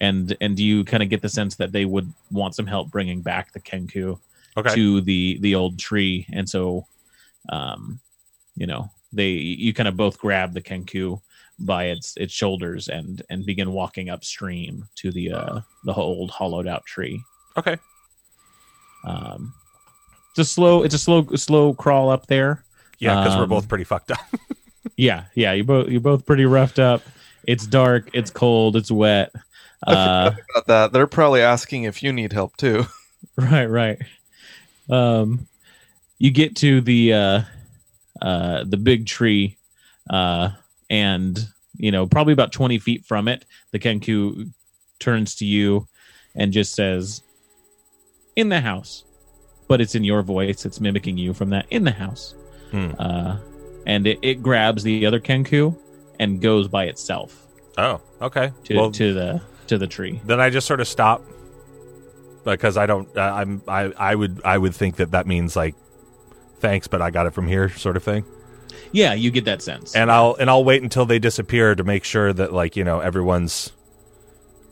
and 0.00 0.36
and 0.40 0.56
do 0.56 0.64
you 0.64 0.84
kind 0.84 1.02
of 1.02 1.08
get 1.08 1.22
the 1.22 1.28
sense 1.28 1.56
that 1.56 1.72
they 1.72 1.86
would 1.86 2.12
want 2.30 2.54
some 2.54 2.66
help 2.66 2.90
bringing 2.90 3.22
back 3.22 3.52
the 3.52 3.60
Kenku 3.60 4.18
Okay. 4.56 4.74
to 4.74 5.00
the 5.00 5.38
the 5.40 5.54
old 5.54 5.78
tree, 5.78 6.26
and 6.32 6.46
so, 6.48 6.86
um, 7.48 7.98
you 8.54 8.66
know, 8.66 8.90
they 9.12 9.28
you 9.30 9.74
kind 9.74 9.88
of 9.88 9.96
both 9.96 10.18
grab 10.18 10.52
the 10.54 10.62
Kenku 10.62 11.20
by 11.58 11.84
its 11.84 12.16
its 12.16 12.32
shoulders 12.32 12.88
and 12.88 13.22
and 13.30 13.44
begin 13.46 13.72
walking 13.72 14.10
upstream 14.10 14.84
to 14.96 15.10
the 15.12 15.32
uh 15.32 15.60
the 15.84 15.92
old 15.94 16.30
hollowed 16.30 16.66
out 16.66 16.84
tree. 16.86 17.22
Okay. 17.56 17.76
Um, 19.04 19.52
it's 20.30 20.38
a 20.38 20.44
slow 20.44 20.82
it's 20.82 20.94
a 20.94 20.98
slow 20.98 21.26
slow 21.34 21.74
crawl 21.74 22.10
up 22.10 22.26
there. 22.26 22.64
Yeah, 22.98 23.22
because 23.22 23.36
we're 23.36 23.42
Um, 23.44 23.48
both 23.50 23.68
pretty 23.68 23.84
fucked 23.84 24.12
up. 24.12 24.18
Yeah, 24.96 25.24
yeah, 25.34 25.52
you 25.52 25.64
both 25.64 25.88
you're 25.88 26.00
both 26.02 26.26
pretty 26.26 26.44
roughed 26.44 26.78
up. 26.78 27.02
It's 27.46 27.66
dark, 27.66 28.10
it's 28.12 28.30
cold, 28.30 28.76
it's 28.76 28.90
wet. 28.90 29.32
Uh, 29.86 30.32
About 30.50 30.66
that, 30.66 30.92
they're 30.92 31.06
probably 31.06 31.40
asking 31.40 31.84
if 31.84 32.02
you 32.02 32.12
need 32.12 32.32
help 32.32 32.56
too. 32.56 32.84
right, 33.36 33.66
right. 33.66 33.98
Um, 34.90 35.48
you 36.18 36.30
get 36.30 36.56
to 36.56 36.80
the 36.82 37.12
uh, 37.14 37.40
uh, 38.22 38.64
the 38.64 38.76
big 38.78 39.06
tree, 39.06 39.58
uh, 40.08 40.48
and 40.88 41.38
you 41.76 41.90
know 41.90 42.06
probably 42.06 42.32
about 42.32 42.52
twenty 42.52 42.78
feet 42.78 43.04
from 43.04 43.28
it, 43.28 43.44
the 43.72 43.78
Kenku 43.78 44.50
turns 44.98 45.34
to 45.36 45.44
you 45.44 45.86
and 46.34 46.52
just 46.52 46.74
says, 46.74 47.22
"In 48.36 48.48
the 48.48 48.60
house," 48.60 49.04
but 49.68 49.80
it's 49.80 49.94
in 49.94 50.04
your 50.04 50.22
voice. 50.22 50.64
It's 50.64 50.80
mimicking 50.80 51.18
you 51.18 51.34
from 51.34 51.50
that 51.50 51.66
in 51.70 51.84
the 51.84 51.90
house, 51.92 52.34
Hmm. 52.70 52.92
uh, 52.98 53.36
and 53.86 54.06
it, 54.06 54.18
it 54.22 54.42
grabs 54.42 54.82
the 54.82 55.04
other 55.06 55.20
Kenku 55.20 55.76
and 56.20 56.40
goes 56.40 56.68
by 56.68 56.84
itself 56.84 57.46
Oh, 57.76 58.00
okay. 58.20 58.52
to 58.64 58.76
well, 58.76 58.90
to 58.92 59.12
the 59.12 59.40
to 59.66 59.76
the 59.78 59.86
tree. 59.86 60.20
then 60.26 60.40
I 60.40 60.50
just 60.50 60.66
sort 60.66 60.80
of 60.80 60.86
stop 60.88 61.22
because 62.44 62.76
I 62.76 62.86
don't. 62.86 63.08
Uh, 63.16 63.20
I'm. 63.20 63.62
I. 63.68 63.92
I 63.98 64.14
would. 64.14 64.40
I 64.44 64.58
would 64.58 64.74
think 64.74 64.96
that 64.96 65.12
that 65.12 65.26
means 65.26 65.54
like, 65.56 65.74
thanks, 66.62 66.86
but 66.86 67.02
I 67.02 67.10
got 67.10 67.26
it 67.26 67.34
from 67.34 67.46
here, 67.46 67.68
sort 67.68 67.96
of 67.98 68.02
thing. 68.02 68.24
Yeah, 68.92 69.12
you 69.12 69.30
get 69.30 69.44
that 69.44 69.60
sense. 69.60 69.94
And 69.94 70.10
I'll 70.10 70.34
and 70.34 70.48
I'll 70.48 70.64
wait 70.64 70.82
until 70.82 71.04
they 71.04 71.18
disappear 71.18 71.74
to 71.74 71.84
make 71.84 72.04
sure 72.04 72.32
that 72.32 72.52
like 72.52 72.76
you 72.76 72.84
know 72.84 73.00
everyone's 73.00 73.72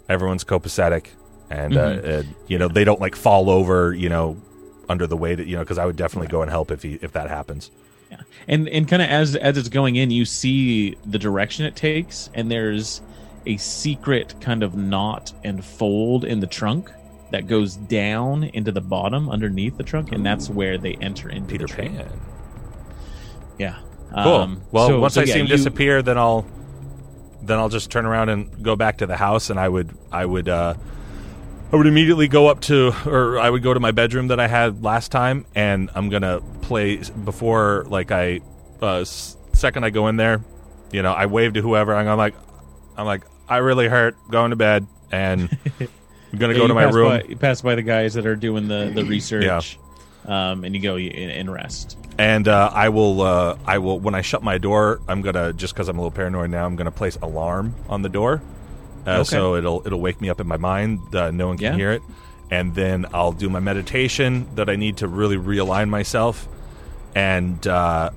everyone's 0.09 0.45
copacetic 0.45 1.09
and 1.51 1.77
uh, 1.77 2.01
and 2.03 2.35
you 2.47 2.59
know 2.59 2.69
they 2.69 2.85
don't 2.85 3.01
like 3.01 3.15
fall 3.17 3.51
over 3.51 3.93
you 3.93 4.09
know 4.09 4.41
under 4.89 5.07
the 5.07 5.17
weight 5.17 5.39
you 5.41 5.57
know 5.57 5.63
because 5.63 5.79
I 5.79 5.85
would 5.85 5.97
definitely 5.97 6.29
go 6.29 6.43
and 6.43 6.51
help 6.51 6.71
if 6.71 6.83
he 6.83 6.99
if 7.03 7.13
that 7.13 7.29
happens. 7.29 7.71
Yeah. 8.11 8.23
and 8.49 8.69
and 8.69 8.89
kind 8.89 9.03
of 9.03 9.09
as 9.09 9.37
as 9.37 9.57
it's 9.57 9.69
going 9.69 9.97
in 9.97 10.11
you 10.11 10.25
see 10.25 10.97
the 11.07 11.19
direction 11.19 11.65
it 11.65 11.77
takes 11.77 12.29
and 12.35 12.51
there's 12.51 13.03
a 13.47 13.57
secret 13.57 14.35
kind 14.41 14.63
of 14.63 14.75
knot 14.75 15.33
and 15.45 15.65
fold 15.65 16.25
in 16.25 16.41
the 16.41 16.47
trunk 16.47 16.91
that 17.31 17.47
goes 17.47 17.77
down 17.77 18.45
into 18.45 18.73
the 18.73 18.81
bottom 18.81 19.29
underneath 19.31 19.77
the 19.77 19.83
trunk 19.85 20.13
and 20.13 20.25
that's 20.27 20.49
where 20.51 20.77
they 20.79 20.95
enter 20.95 21.29
into 21.29 21.49
Peter 21.49 21.67
the. 21.67 21.75
Pan. 21.75 22.21
yeah 23.59 23.79
Cool. 24.13 24.35
Um, 24.35 24.63
well, 24.73 24.89
so- 24.89 25.01
once 25.01 25.15
so 25.15 25.21
I 25.21 25.25
yeah, 25.25 25.35
see 25.35 25.39
him 25.41 25.47
you- 25.47 25.57
disappear, 25.57 26.03
then 26.03 26.19
I'll 26.19 26.45
then 27.43 27.59
I'll 27.59 27.69
just 27.69 27.91
turn 27.93 28.05
around 28.07 28.29
and 28.29 28.63
go 28.63 28.75
back 28.77 28.99
to 28.99 29.07
the 29.07 29.17
house, 29.17 29.51
and 29.51 29.59
I 29.61 29.69
would 29.69 29.97
I 30.11 30.27
would 30.27 30.49
uh, 30.49 30.75
I 31.73 31.77
would 31.77 31.87
immediately 31.87 32.27
go 32.27 32.49
up 32.49 32.61
to 32.63 32.93
or 33.07 33.39
I 33.39 33.49
would 33.49 33.63
go 33.63 33.73
to 33.73 33.79
my 33.79 33.93
bedroom 33.93 34.27
that 34.29 34.41
I 34.41 34.49
had 34.49 34.83
last 34.83 35.13
time, 35.13 35.47
and 35.55 35.91
I'm 35.95 36.09
gonna 36.09 36.41
play 36.63 36.97
before 37.25 37.85
like 37.89 38.11
I 38.11 38.41
uh, 38.83 39.05
second 39.05 39.85
I 39.85 39.91
go 39.91 40.09
in 40.09 40.17
there, 40.17 40.43
you 40.91 41.03
know, 41.03 41.13
I 41.13 41.27
wave 41.27 41.53
to 41.53 41.63
whoever, 41.63 41.95
and 41.95 42.09
I'm 42.11 42.19
like 42.19 42.35
I'm 42.97 43.07
like 43.07 43.23
I 43.49 43.59
really 43.59 43.87
hurt, 43.87 44.17
going 44.29 44.51
to 44.51 44.57
bed, 44.57 44.89
and 45.13 45.57
I'm 46.33 46.39
gonna 46.39 46.53
Yeah, 46.53 46.59
go 46.61 46.67
to 46.69 46.75
my 46.75 46.85
room. 46.85 47.07
by, 47.09 47.23
you 47.25 47.37
pass 47.37 47.61
by 47.61 47.75
the 47.75 47.83
guys 47.83 48.15
that 48.15 48.27
are 48.27 48.37
doing 48.37 48.69
the 48.69 48.91
the 48.95 49.05
research 49.05 49.79
um, 50.25 50.65
and 50.65 50.75
you 50.75 50.81
go 50.83 50.97
in, 50.97 51.11
in 51.31 51.51
rest 51.51 51.97
and 52.19 52.47
uh, 52.49 52.71
I 52.73 52.91
will 52.91 53.23
uh, 53.23 53.57
I 53.65 53.79
will 53.79 53.99
when 53.99 54.15
I 54.15 54.21
shut 54.21 54.43
my 54.43 54.59
door, 54.59 55.01
I'm 55.09 55.23
gonna 55.23 55.53
just 55.53 55.75
because 55.75 55.89
I'm 55.89 55.99
a 55.99 56.01
little 56.03 56.11
paranoid 56.15 56.51
now, 56.51 56.67
I'm 56.67 56.77
gonna 56.77 56.91
place 56.91 57.17
alarm 57.23 57.75
on 57.89 58.03
the 58.03 58.09
door, 58.11 58.43
uh, 59.07 59.11
Okay. 59.21 59.25
so 59.25 59.55
it'll 59.57 59.83
it'll 59.87 60.01
wake 60.01 60.21
me 60.21 60.29
up 60.29 60.41
in 60.41 60.47
my 60.47 60.59
mind. 60.59 61.01
Uh, 61.15 61.31
no 61.31 61.49
one 61.49 61.57
can 61.57 61.73
Yeah. 61.73 61.77
hear 61.77 61.93
it, 61.93 62.03
and 62.51 62.75
then 62.75 63.07
I'll 63.15 63.33
do 63.33 63.49
my 63.49 63.61
meditation 63.61 64.47
that 64.57 64.69
I 64.69 64.77
need 64.77 64.99
to 64.99 65.09
really 65.09 65.37
realign 65.39 65.89
myself, 65.89 66.47
and 67.15 67.67
uh, 67.67 68.11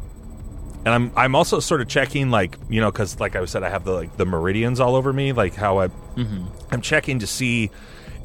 and 0.86 0.90
I'm 0.94 1.12
I'm 1.16 1.36
also 1.36 1.62
sort 1.62 1.80
of 1.80 1.88
checking 1.88 2.30
like 2.30 2.58
you 2.70 2.82
know 2.82 2.92
because 2.92 3.20
like 3.22 3.36
I 3.38 3.46
said 3.46 3.64
I 3.64 3.70
have 3.70 3.86
the 3.86 3.94
like 3.94 4.18
the 4.18 4.26
meridians 4.26 4.80
all 4.82 4.96
over 4.96 5.14
me 5.14 5.32
like 5.32 5.56
how 5.56 5.80
I 5.80 5.88
I'm 6.72 6.82
checking 6.82 7.20
to 7.20 7.28
see 7.28 7.72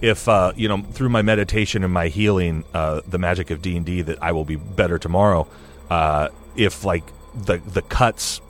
if 0.00 0.28
uh, 0.28 0.52
you 0.57 0.69
know 0.69 0.83
through 0.93 1.09
my 1.09 1.23
meditation 1.23 1.85
and 1.85 1.93
my 1.93 2.09
healing 2.09 2.64
uh, 2.75 3.00
the 3.07 3.19
magic 3.19 3.50
of 3.50 3.62
D&D 3.62 4.02
that 4.02 4.23
I 4.23 4.33
will 4.33 4.45
be 4.45 4.57
better 4.57 4.99
tomorrow 4.99 5.47
uh, 5.90 6.28
if 6.57 6.85
like 6.85 7.05
the 7.35 7.59
the 7.59 7.83
cuts 7.83 8.40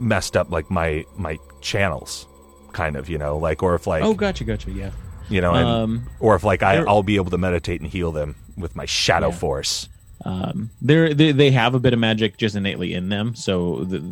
messed 0.00 0.36
up 0.36 0.50
like 0.50 0.70
my 0.70 1.04
my 1.16 1.38
channels 1.60 2.26
kind 2.72 2.96
of 2.96 3.08
you 3.08 3.18
know 3.18 3.38
like 3.38 3.62
or 3.62 3.74
if 3.74 3.86
like 3.86 4.02
oh 4.02 4.14
gotcha 4.14 4.44
gotcha 4.44 4.70
yeah 4.70 4.90
you 5.28 5.40
know 5.40 5.54
and, 5.54 5.68
um, 5.68 6.10
or 6.20 6.34
if 6.34 6.42
like 6.44 6.62
I, 6.62 6.76
I'll 6.78 7.02
be 7.04 7.16
able 7.16 7.30
to 7.30 7.38
meditate 7.38 7.80
and 7.80 7.88
heal 7.88 8.10
them 8.12 8.34
with 8.56 8.74
my 8.76 8.84
shadow 8.84 9.28
Yeah. 9.28 9.34
force 9.36 9.88
um, 10.24 10.70
they're, 10.80 11.12
they 11.12 11.32
they 11.32 11.50
have 11.50 11.74
a 11.74 11.78
bit 11.78 11.92
of 11.92 11.98
magic 11.98 12.38
just 12.38 12.56
innately 12.56 12.94
in 12.94 13.10
them, 13.10 13.34
so 13.34 13.84
the, 13.84 14.02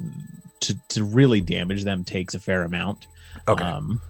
to 0.61 0.77
to 0.89 1.05
really 1.05 1.41
damage 1.41 1.85
them 1.85 2.05
takes 2.05 2.35
a 2.35 2.39
fair 2.41 2.65
amount. 2.65 3.07
okay 3.49 3.65
Um, 3.65 4.01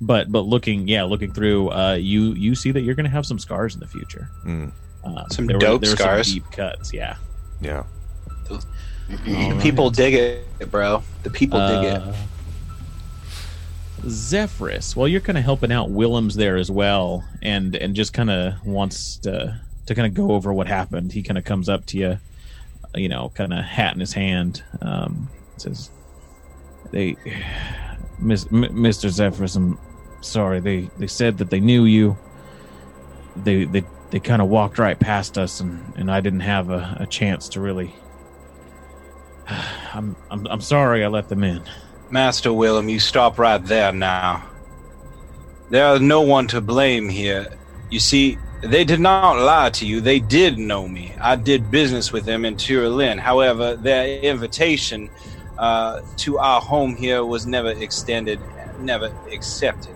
but 0.00 0.30
but 0.30 0.40
looking 0.40 0.88
yeah 0.88 1.04
looking 1.04 1.32
through, 1.32 1.70
uh, 1.70 1.94
you 1.94 2.32
you 2.34 2.54
see 2.54 2.72
that 2.72 2.82
you're 2.82 2.94
going 2.94 3.04
to 3.04 3.10
have 3.10 3.26
some 3.26 3.38
scars 3.38 3.74
in 3.74 3.80
the 3.80 3.86
future. 3.86 4.28
Mm. 4.44 4.72
Um, 5.04 5.24
Some 5.30 5.46
there 5.46 5.58
dope 5.58 5.82
there 5.82 5.90
were 5.90 5.96
scars. 5.96 6.32
deep 6.32 6.50
cuts. 6.50 6.92
Yeah. 6.92 7.16
yeah 7.60 7.84
The 8.48 9.58
people 9.60 9.90
dig 9.90 10.14
it, 10.14 10.70
bro. 10.70 11.02
The 11.22 11.30
people 11.30 11.58
dig 11.66 11.84
it. 11.92 12.02
Uh, 12.02 12.14
Zephyrus, 14.08 14.96
well, 14.96 15.08
you're 15.08 15.20
kind 15.20 15.38
of 15.38 15.44
helping 15.44 15.72
out 15.72 15.90
Willem's 15.90 16.34
there 16.34 16.56
as 16.56 16.70
well, 16.70 17.24
and 17.42 17.74
and 17.76 17.94
just 17.94 18.12
kind 18.12 18.30
of 18.30 18.64
wants 18.64 19.16
to 19.18 19.60
to 19.86 19.94
kind 19.94 20.06
of 20.06 20.14
go 20.14 20.32
over 20.32 20.52
what 20.52 20.66
happened. 20.66 21.12
He 21.12 21.22
kind 21.22 21.38
of 21.38 21.44
comes 21.44 21.68
up 21.68 21.86
to 21.86 21.98
you, 21.98 22.18
you 22.94 23.08
know, 23.08 23.30
kind 23.34 23.52
of 23.52 23.64
hat 23.64 23.94
in 23.94 24.00
his 24.00 24.12
hand, 24.12 24.62
um, 24.82 25.28
says, 25.56 25.90
"They, 26.90 27.16
Miss, 28.18 28.46
M- 28.46 28.74
Mr. 28.74 29.08
Zephyrus, 29.08 29.56
I'm 29.56 29.78
sorry. 30.20 30.60
They 30.60 30.90
they 30.98 31.06
said 31.06 31.38
that 31.38 31.50
they 31.50 31.60
knew 31.60 31.84
you. 31.84 32.16
They 33.36 33.64
they 33.64 33.84
they 34.10 34.20
kind 34.20 34.40
of 34.42 34.48
walked 34.48 34.78
right 34.78 34.98
past 34.98 35.38
us, 35.38 35.60
and 35.60 35.92
and 35.96 36.10
I 36.10 36.20
didn't 36.20 36.40
have 36.40 36.70
a, 36.70 36.96
a 37.00 37.06
chance 37.06 37.48
to 37.50 37.60
really." 37.60 37.94
I'm, 39.94 40.16
I'm 40.30 40.46
I'm 40.46 40.60
sorry 40.60 41.04
I 41.04 41.08
let 41.08 41.28
them 41.28 41.44
in. 41.44 41.62
Master 42.10 42.52
Willem, 42.52 42.88
you 42.88 43.00
stop 43.00 43.38
right 43.38 43.64
there 43.64 43.92
now. 43.92 44.44
There 45.70 45.94
is 45.94 46.00
no 46.00 46.20
one 46.20 46.46
to 46.48 46.60
blame 46.60 47.08
here. 47.08 47.56
You 47.90 47.98
see, 47.98 48.38
they 48.62 48.84
did 48.84 49.00
not 49.00 49.38
lie 49.38 49.70
to 49.70 49.86
you. 49.86 50.00
They 50.00 50.20
did 50.20 50.58
know 50.58 50.86
me. 50.86 51.12
I 51.20 51.36
did 51.36 51.70
business 51.70 52.12
with 52.12 52.24
them 52.24 52.44
in 52.44 52.56
Turelin. 52.56 53.18
However, 53.18 53.76
their 53.76 54.20
invitation 54.20 55.10
uh, 55.58 56.00
to 56.18 56.38
our 56.38 56.60
home 56.60 56.96
here 56.96 57.24
was 57.24 57.46
never 57.46 57.70
extended, 57.70 58.40
never 58.80 59.14
accepted. 59.32 59.94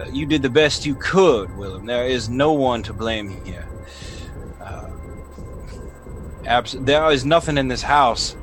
Uh, 0.00 0.04
you 0.10 0.26
did 0.26 0.42
the 0.42 0.50
best 0.50 0.84
you 0.84 0.94
could, 0.96 1.56
Willem. 1.56 1.86
There 1.86 2.06
is 2.06 2.28
no 2.28 2.52
one 2.52 2.82
to 2.82 2.92
blame 2.92 3.42
here. 3.44 3.66
Uh, 4.60 4.90
abs- 6.44 6.76
there 6.80 7.10
is 7.10 7.24
nothing 7.24 7.56
in 7.56 7.68
this 7.68 7.82
house 7.82 8.36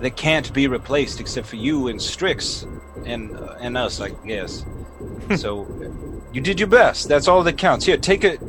that 0.00 0.16
can't 0.16 0.52
be 0.52 0.66
replaced 0.66 1.20
except 1.20 1.46
for 1.46 1.56
you 1.56 1.88
and 1.88 2.00
Strix 2.00 2.66
and 3.04 3.36
uh, 3.36 3.56
and 3.60 3.76
us, 3.76 4.00
I 4.00 4.10
guess. 4.26 4.64
so 5.36 5.66
you 6.32 6.40
did 6.40 6.58
your 6.58 6.68
best. 6.68 7.08
That's 7.08 7.28
all 7.28 7.42
that 7.42 7.58
counts. 7.58 7.84
Here, 7.84 7.98
take 7.98 8.24
it, 8.24 8.40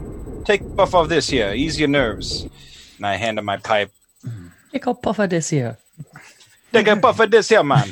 take 0.46 0.62
a 0.62 0.70
puff 0.70 0.96
of 0.96 1.10
this 1.10 1.30
here. 1.30 1.54
Ease 1.54 1.78
your 1.78 1.90
nerves. 1.90 2.48
And 2.98 3.06
I 3.06 3.16
hand 3.16 3.38
him 3.38 3.46
my 3.46 3.58
pipe. 3.58 3.92
Take 4.72 4.86
a 4.86 4.94
puff 4.94 5.20
of 5.20 5.30
this 5.30 5.50
here. 5.50 5.78
Take 6.74 6.88
a 6.88 6.96
puff 6.98 7.20
of 7.20 7.30
this 7.32 7.50
here, 7.50 7.64
man. 7.64 7.88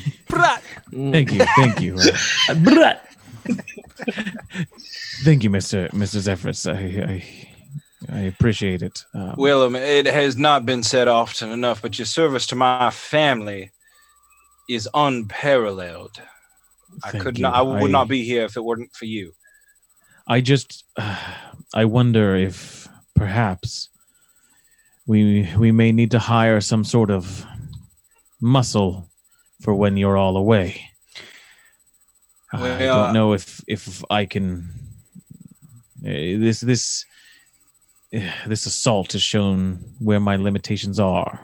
Thank 0.92 1.32
you, 1.32 1.46
thank 1.56 1.80
you, 1.82 1.98
uh, 2.50 2.56
Brat. 2.56 3.08
thank 5.24 5.44
you, 5.44 5.50
Mister 5.50 5.90
Mister 5.94 6.20
Zephyrus. 6.20 6.66
I, 6.66 6.74
I 6.74 7.24
I 8.12 8.20
appreciate 8.22 8.82
it. 8.82 9.06
Um, 9.14 9.36
Willem, 9.38 9.76
it 9.76 10.06
has 10.08 10.36
not 10.38 10.66
been 10.66 10.84
said 10.84 11.08
often 11.08 11.52
enough, 11.52 11.82
but 11.82 12.00
your 12.00 12.06
service 12.08 12.48
to 12.48 12.56
my 12.56 12.90
family 12.90 13.72
is 14.68 14.90
unparalleled. 14.94 16.20
I 17.04 17.12
could 17.12 17.38
you. 17.38 17.44
not. 17.44 17.54
I 17.54 17.62
would 17.62 17.84
I- 17.90 17.92
not 17.92 18.08
be 18.08 18.24
here 18.24 18.44
if 18.46 18.58
it 18.58 18.64
weren't 18.64 18.94
for 18.94 19.06
you. 19.06 19.34
I 20.28 20.42
just 20.42 20.84
I 21.74 21.86
wonder 21.86 22.36
if 22.36 22.88
perhaps 23.16 23.90
we 25.06 25.48
we 25.58 25.72
may 25.72 25.92
need 25.92 26.12
to 26.12 26.20
hire 26.20 26.62
some 26.62 26.84
sort 26.84 27.12
of 27.12 27.46
muscle 28.42 29.10
for 29.62 29.74
when 29.76 29.96
you're 29.98 30.18
all 30.18 30.36
away. 30.38 30.82
I 32.52 32.86
don't 32.86 33.14
know 33.14 33.34
if 33.34 33.62
if 33.68 34.04
I 34.10 34.26
can. 34.26 34.70
eh, 36.06 36.38
This 36.38 36.60
this 36.60 37.06
eh, 38.12 38.30
this 38.48 38.66
assault 38.66 39.14
has 39.14 39.22
shown 39.24 39.80
where 40.00 40.20
my 40.20 40.36
limitations 40.36 41.00
are. 41.00 41.40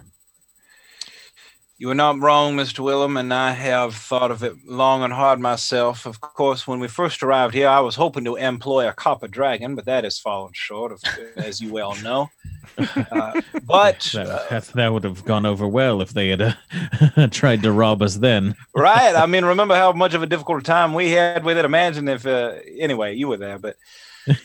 You 1.80 1.92
are 1.92 1.96
not 1.96 2.20
wrong, 2.20 2.56
Mr. 2.56 2.80
Willem, 2.80 3.18
and 3.18 3.32
I 3.32 3.52
have 3.52 3.94
thought 3.94 4.32
of 4.32 4.42
it 4.42 4.56
long 4.66 5.04
and 5.04 5.14
hard 5.14 5.40
myself. 5.40 6.08
Of 6.08 6.20
course, 6.20 6.66
when 6.66 6.80
we 6.80 6.88
first 6.88 7.22
arrived 7.22 7.54
here, 7.54 7.68
I 7.70 7.82
was 7.82 7.94
hoping 7.94 8.26
to 8.26 8.36
employ 8.36 8.88
a 8.88 8.94
copper 8.94 9.28
dragon, 9.28 9.76
but 9.76 9.86
that 9.86 10.04
has 10.04 10.18
fallen 10.18 10.54
short, 10.56 10.92
of, 10.92 11.04
as 11.36 11.62
you 11.62 11.72
well 11.72 11.96
know. 12.02 12.30
Uh, 12.78 13.42
but 13.64 14.12
That, 14.14 14.50
that, 14.50 14.64
that 14.76 14.94
would 14.94 15.04
have 15.04 15.24
gone 15.26 15.46
over 15.48 15.68
well 15.68 16.02
if 16.02 16.12
they 16.14 16.28
had 16.28 16.42
uh, 16.42 17.28
tried 17.32 17.64
to 17.64 17.72
rob 17.72 18.02
us 18.04 18.16
then. 18.16 18.56
right, 18.76 19.16
I 19.16 19.26
mean, 19.26 19.46
remember 19.46 19.74
how 19.74 19.94
much 19.94 20.14
of 20.14 20.22
a 20.22 20.28
difficult 20.28 20.64
time 20.66 20.94
we 20.94 21.10
had 21.12 21.44
with 21.44 21.58
it. 21.58 21.66
Imagine 21.66 22.08
if, 22.08 22.28
uh, 22.28 22.56
anyway, 22.78 23.16
you 23.16 23.30
were 23.30 23.38
there, 23.38 23.58
but 23.58 23.78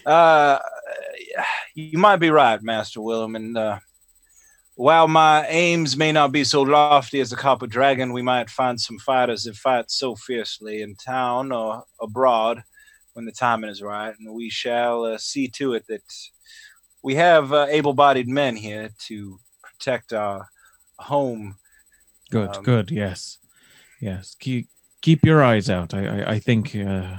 uh, 0.06 0.60
you 1.74 1.98
might 1.98 2.16
be 2.16 2.30
right, 2.30 2.62
Master 2.62 3.02
Willem, 3.02 3.36
and 3.36 3.58
uh, 3.58 3.80
while 4.74 5.06
my 5.06 5.46
aims 5.48 5.96
may 5.96 6.12
not 6.12 6.32
be 6.32 6.44
so 6.44 6.62
lofty 6.62 7.20
as 7.20 7.32
a 7.32 7.36
copper 7.36 7.66
dragon, 7.66 8.12
we 8.12 8.22
might 8.22 8.48
find 8.48 8.80
some 8.80 8.98
fighters 8.98 9.44
that 9.44 9.56
fight 9.56 9.90
so 9.90 10.16
fiercely 10.16 10.82
in 10.82 10.94
town 10.96 11.52
or 11.52 11.84
abroad 12.00 12.62
when 13.12 13.26
the 13.26 13.32
timing 13.32 13.70
is 13.70 13.82
right, 13.82 14.14
and 14.18 14.34
we 14.34 14.48
shall 14.48 15.04
uh, 15.04 15.18
see 15.18 15.46
to 15.48 15.74
it 15.74 15.86
that 15.88 16.02
we 17.02 17.14
have 17.14 17.52
uh, 17.52 17.66
able-bodied 17.68 18.28
men 18.28 18.56
here 18.56 18.90
to 19.06 19.38
protect 19.62 20.12
our 20.12 20.48
home. 20.98 21.56
Good, 22.30 22.56
Um, 22.56 22.62
good. 22.62 22.90
Yes, 22.90 23.38
yes. 24.00 24.34
Keep 24.40 24.68
keep 25.02 25.24
your 25.24 25.42
eyes 25.42 25.68
out. 25.68 25.92
I 25.92 26.06
I, 26.06 26.30
I 26.32 26.38
think 26.38 26.74
uh, 26.74 27.18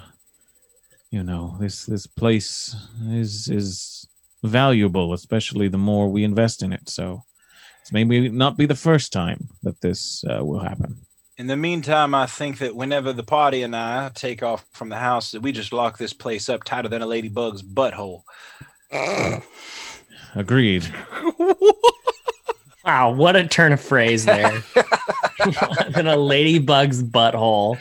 you 1.12 1.24
know 1.24 1.56
this 1.60 1.86
this 1.86 2.08
place 2.08 2.76
is 3.10 3.48
is 3.48 4.08
valuable, 4.42 5.14
especially 5.14 5.68
the 5.68 5.78
more 5.78 6.10
we 6.10 6.24
invest 6.24 6.64
in 6.64 6.74
it. 6.74 6.90
So 6.90 7.24
it's 7.84 7.92
maybe 7.92 8.30
not 8.30 8.56
be 8.56 8.66
the 8.66 8.76
first 8.76 9.12
time 9.12 9.50
that 9.62 9.82
this 9.82 10.24
uh, 10.24 10.44
will 10.44 10.60
happen. 10.60 10.96
In 11.38 11.48
the 11.48 11.58
meantime, 11.58 12.16
I 12.16 12.28
think 12.28 12.60
that 12.60 12.74
whenever 12.74 13.12
the 13.12 13.24
party 13.24 13.64
and 13.64 13.76
I 13.76 14.10
take 14.16 14.42
off 14.42 14.66
from 14.72 14.88
the 14.88 14.96
house, 14.96 15.32
that 15.32 15.42
we 15.42 15.52
just 15.52 15.74
lock 15.74 15.98
this 15.98 16.14
place 16.14 16.48
up 16.48 16.64
tighter 16.64 16.88
than 16.88 17.02
a 17.02 17.06
ladybug's 17.06 17.62
butthole. 17.62 18.24
Agreed. 20.36 20.88
Wow, 22.86 23.12
what 23.12 23.38
a 23.38 23.48
turn 23.48 23.72
of 23.72 23.80
phrase 23.80 24.26
there. 24.26 24.62
Than 25.90 26.08
a 26.08 26.18
ladybug's 26.18 27.02
butthole. 27.02 27.78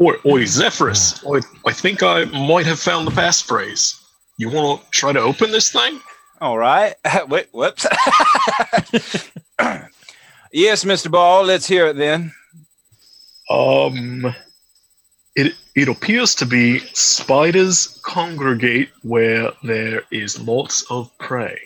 Oi, 0.00 0.14
oi, 0.24 0.44
Zephyrus. 0.46 1.22
I, 1.26 1.40
I 1.66 1.72
think 1.72 2.02
I 2.02 2.24
might 2.24 2.64
have 2.64 2.80
found 2.80 3.06
the 3.06 3.10
passphrase. 3.10 4.02
You 4.38 4.50
want 4.50 4.82
to 4.82 4.90
try 4.90 5.12
to 5.12 5.20
open 5.20 5.50
this 5.50 5.70
thing? 5.70 6.00
All 6.40 6.58
right. 6.58 6.94
Wait, 7.28 7.48
whoops. 7.52 7.86
yes, 10.52 10.84
Mr. 10.84 11.10
Ball, 11.10 11.44
let's 11.44 11.66
hear 11.66 11.86
it 11.88 11.96
then. 11.96 12.32
Um, 13.48 14.34
it 15.34 15.54
it 15.74 15.88
appears 15.88 16.34
to 16.36 16.46
be 16.46 16.80
spiders 16.94 18.00
congregate 18.04 18.90
where 19.02 19.52
there 19.62 20.02
is 20.10 20.40
lots 20.40 20.84
of 20.90 21.16
prey. 21.18 21.58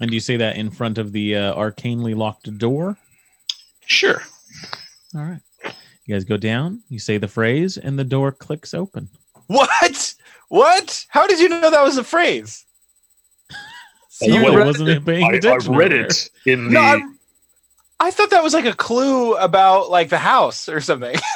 And 0.00 0.10
do 0.10 0.14
you 0.14 0.20
say 0.20 0.36
that 0.36 0.56
in 0.56 0.70
front 0.70 0.98
of 0.98 1.12
the 1.12 1.36
uh, 1.36 1.54
arcanely 1.54 2.16
locked 2.16 2.56
door? 2.58 2.96
Sure. 3.86 4.22
All 5.14 5.22
right. 5.22 5.40
You 6.06 6.14
guys 6.14 6.24
go 6.24 6.36
down. 6.36 6.82
You 6.88 6.98
say 6.98 7.18
the 7.18 7.28
phrase, 7.28 7.76
and 7.76 7.98
the 7.98 8.04
door 8.04 8.32
clicks 8.32 8.74
open. 8.74 9.08
What? 9.46 10.14
What? 10.48 11.06
How 11.08 11.26
did 11.26 11.40
you 11.40 11.48
know 11.48 11.70
that 11.70 11.82
was 11.82 11.98
a 11.98 12.04
phrase? 12.04 12.64
You 14.22 14.42
well, 14.42 14.66
wasn't 14.66 15.04
paying 15.06 15.24
I, 15.24 15.28
I 15.28 15.32
attention. 15.34 15.74
read 15.74 15.92
it 15.92 16.30
in 16.46 16.66
the. 16.66 16.70
No, 16.72 16.80
I, 16.80 17.02
I 18.00 18.10
thought 18.10 18.30
that 18.30 18.42
was 18.42 18.54
like 18.54 18.66
a 18.66 18.74
clue 18.74 19.34
about 19.36 19.90
like 19.90 20.08
the 20.08 20.18
house 20.18 20.68
or 20.68 20.80
something. 20.80 21.16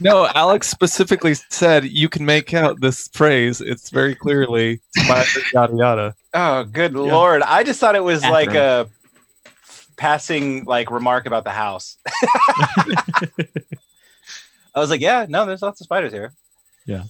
No, 0.00 0.28
Alex 0.34 0.68
specifically 0.68 1.34
said 1.34 1.84
you 1.84 2.08
can 2.08 2.24
make 2.24 2.54
out 2.54 2.80
this 2.80 3.08
phrase. 3.08 3.60
It's 3.60 3.90
very 3.90 4.14
clearly 4.14 4.80
yada 5.52 5.74
yada. 5.74 6.14
Oh, 6.34 6.64
good 6.64 6.94
lord! 6.94 7.42
I 7.42 7.64
just 7.64 7.80
thought 7.80 7.96
it 7.96 8.04
was 8.04 8.22
like 8.22 8.54
a 8.54 8.88
passing 9.96 10.64
like 10.64 10.90
remark 10.90 11.26
about 11.26 11.42
the 11.42 11.50
house. 11.50 11.96
I 14.74 14.80
was 14.80 14.90
like, 14.90 15.00
yeah, 15.00 15.26
no, 15.28 15.46
there's 15.46 15.62
lots 15.62 15.80
of 15.80 15.86
spiders 15.86 16.12
here. 16.12 16.32
Yeah, 16.86 17.04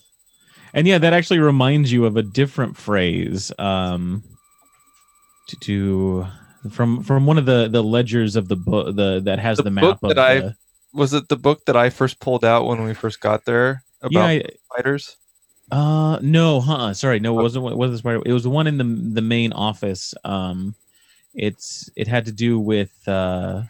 and 0.72 0.86
yeah, 0.86 0.96
that 0.96 1.12
actually 1.12 1.40
reminds 1.40 1.92
you 1.92 2.06
of 2.06 2.16
a 2.16 2.22
different 2.22 2.78
phrase. 2.78 3.52
Um, 3.58 4.22
to, 5.48 5.56
to 5.56 6.26
from 6.70 7.02
from 7.02 7.26
one 7.26 7.38
of 7.38 7.46
the 7.46 7.68
the 7.68 7.82
ledgers 7.82 8.36
of 8.36 8.48
the 8.48 8.56
book 8.56 8.94
the 8.96 9.20
that 9.24 9.38
has 9.38 9.56
The 9.58 9.64
the, 9.64 9.70
book 9.70 10.02
map 10.02 10.02
of 10.02 10.08
that 10.14 10.18
I- 10.18 10.40
the, 10.40 10.56
Was 10.94 11.12
it 11.14 11.28
the 11.28 11.36
book 11.36 11.64
that 11.66 11.76
I 11.76 11.90
first 11.90 12.18
pulled 12.20 12.44
out 12.44 12.66
when 12.66 12.82
we 12.84 12.94
first 12.94 13.20
got 13.20 13.44
there 13.44 13.82
about 14.02 14.12
yeah 14.12 14.24
I- 14.26 14.50
spiders? 14.72 15.16
uh 15.70 16.18
no 16.22 16.60
huh 16.62 16.94
sorry 16.94 17.20
no 17.20 17.38
it 17.38 17.42
wasn't 17.42 17.66
it 17.66 17.76
wasn't 17.76 17.92
the 17.94 17.98
spider 17.98 18.22
it 18.24 18.32
was 18.32 18.44
the 18.44 18.48
one 18.50 18.66
in 18.66 18.78
the 18.78 18.84
the 19.14 19.20
main 19.20 19.52
office 19.52 20.14
um 20.24 20.74
it's 21.34 21.90
it 21.94 22.08
had 22.08 22.24
to 22.24 22.32
do 22.32 22.58
with 22.58 22.90
uh 23.06 23.60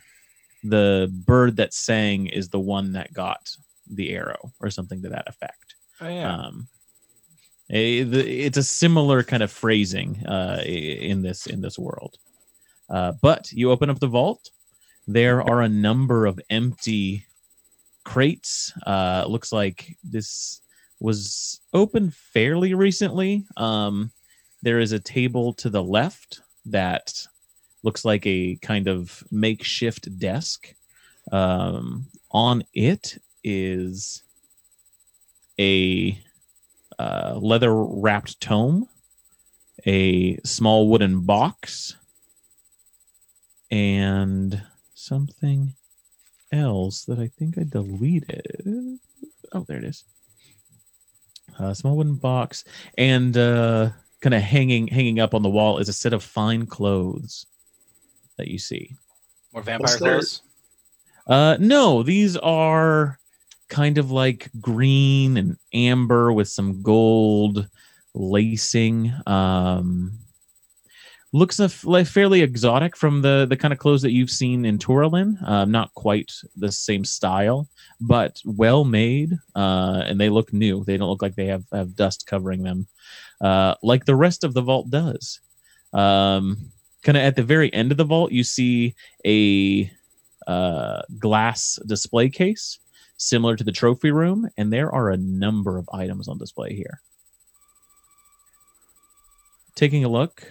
the 0.62 1.12
bird 1.26 1.56
that 1.56 1.74
sang 1.74 2.26
is 2.28 2.48
the 2.50 2.58
one 2.60 2.92
that 2.92 3.12
got 3.12 3.50
the 3.90 4.10
arrow 4.10 4.52
or 4.60 4.70
something 4.70 5.02
to 5.02 5.08
that 5.08 5.26
effect 5.28 5.74
Oh 6.00 6.08
yeah. 6.08 6.32
um 6.32 6.54
a, 6.54 6.68
the, 6.68 6.77
it's 7.70 8.56
a 8.56 8.62
similar 8.62 9.22
kind 9.22 9.42
of 9.42 9.52
phrasing 9.52 10.24
uh 10.26 10.62
in 10.64 11.22
this 11.22 11.46
in 11.46 11.60
this 11.60 11.78
world. 11.78 12.16
Uh 12.88 13.12
but 13.20 13.52
you 13.52 13.70
open 13.70 13.90
up 13.90 14.00
the 14.00 14.06
vault. 14.06 14.50
There 15.06 15.42
are 15.42 15.62
a 15.62 15.68
number 15.68 16.26
of 16.26 16.40
empty 16.50 17.26
crates. 18.04 18.72
Uh 18.86 19.24
looks 19.28 19.52
like 19.52 19.96
this 20.02 20.62
was 21.00 21.60
opened 21.74 22.14
fairly 22.14 22.74
recently. 22.74 23.44
Um 23.56 24.10
there 24.62 24.80
is 24.80 24.92
a 24.92 24.98
table 24.98 25.52
to 25.54 25.70
the 25.70 25.82
left 25.82 26.40
that 26.66 27.12
looks 27.84 28.04
like 28.04 28.26
a 28.26 28.56
kind 28.62 28.88
of 28.88 29.22
makeshift 29.30 30.18
desk. 30.18 30.74
Um 31.32 32.06
on 32.30 32.62
it 32.72 33.18
is 33.44 34.22
a 35.60 36.18
uh, 36.98 37.38
leather 37.40 37.74
wrapped 37.74 38.40
tome, 38.40 38.88
a 39.86 40.36
small 40.38 40.88
wooden 40.88 41.20
box, 41.20 41.96
and 43.70 44.62
something 44.94 45.74
else 46.52 47.04
that 47.04 47.18
I 47.18 47.28
think 47.28 47.58
I 47.58 47.64
deleted. 47.64 48.98
Oh, 49.52 49.64
there 49.68 49.78
it 49.78 49.84
is. 49.84 50.04
A 51.58 51.74
small 51.74 51.96
wooden 51.96 52.16
box, 52.16 52.64
and 52.96 53.36
uh, 53.36 53.90
kind 54.20 54.34
of 54.34 54.42
hanging 54.42 54.86
hanging 54.86 55.20
up 55.20 55.34
on 55.34 55.42
the 55.42 55.48
wall 55.48 55.78
is 55.78 55.88
a 55.88 55.92
set 55.92 56.12
of 56.12 56.22
fine 56.22 56.66
clothes 56.66 57.46
that 58.36 58.48
you 58.48 58.58
see. 58.58 58.94
More 59.52 59.62
vampire 59.62 59.96
clothes. 59.96 60.42
Uh, 61.26 61.56
no, 61.60 62.02
these 62.02 62.36
are 62.36 63.18
kind 63.68 63.98
of 63.98 64.10
like 64.10 64.50
green 64.60 65.36
and 65.36 65.56
amber 65.72 66.32
with 66.32 66.48
some 66.48 66.82
gold 66.82 67.68
lacing. 68.14 69.12
Um, 69.26 70.18
looks 71.32 71.60
like 71.84 72.06
fairly 72.06 72.40
exotic 72.40 72.96
from 72.96 73.20
the 73.20 73.46
the 73.48 73.56
kind 73.56 73.72
of 73.72 73.78
clothes 73.78 74.02
that 74.02 74.12
you've 74.12 74.30
seen 74.30 74.64
in 74.64 74.78
Toralin. 74.78 75.36
Uh, 75.46 75.64
not 75.64 75.94
quite 75.94 76.32
the 76.56 76.72
same 76.72 77.04
style, 77.04 77.68
but 78.00 78.40
well 78.44 78.84
made. 78.84 79.32
Uh, 79.54 80.02
and 80.06 80.20
they 80.20 80.30
look 80.30 80.52
new. 80.52 80.84
They 80.84 80.96
don't 80.96 81.10
look 81.10 81.22
like 81.22 81.36
they 81.36 81.46
have 81.46 81.64
have 81.72 81.96
dust 81.96 82.26
covering 82.26 82.62
them, 82.62 82.86
uh, 83.40 83.74
like 83.82 84.04
the 84.04 84.16
rest 84.16 84.44
of 84.44 84.54
the 84.54 84.62
vault 84.62 84.90
does. 84.90 85.40
Um, 85.92 86.70
kind 87.02 87.16
of 87.16 87.22
at 87.22 87.36
the 87.36 87.42
very 87.42 87.72
end 87.72 87.92
of 87.92 87.98
the 87.98 88.04
vault, 88.04 88.32
you 88.32 88.44
see 88.44 88.94
a 89.24 89.90
uh, 90.46 91.02
glass 91.18 91.78
display 91.86 92.30
case 92.30 92.78
similar 93.18 93.56
to 93.56 93.64
the 93.64 93.72
trophy 93.72 94.10
room, 94.10 94.48
and 94.56 94.72
there 94.72 94.90
are 94.90 95.10
a 95.10 95.16
number 95.18 95.76
of 95.76 95.88
items 95.92 96.28
on 96.28 96.38
display 96.38 96.74
here. 96.74 97.00
Taking 99.74 100.04
a 100.04 100.08
look, 100.08 100.42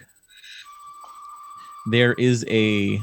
there 1.90 2.12
is 2.14 2.44
a. 2.48 2.98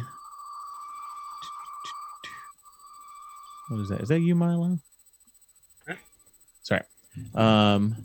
What 3.70 3.82
is 3.82 3.90
that? 3.90 4.02
Is 4.02 4.10
that 4.10 4.22
you, 4.22 4.36
Milo? 4.36 4.80
Sorry. 6.64 6.82
Um, 7.34 7.96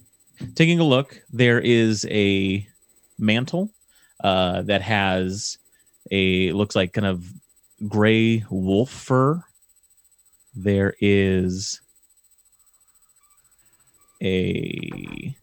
taking 0.55 0.81
a 0.81 0.85
look, 0.85 1.21
there 1.33 1.61
is 1.61 2.07
a 2.11 2.67
mantle 3.19 3.71
uh, 4.25 4.63
that 4.63 4.83
has 4.83 5.59
a 6.11 6.53
looks 6.53 6.75
like 6.75 6.93
kind 6.93 7.07
of 7.07 7.31
gray 7.89 8.45
wolf 8.51 8.91
fur. 8.91 9.43
There 10.55 10.95
is 11.01 11.81
a 14.23 15.35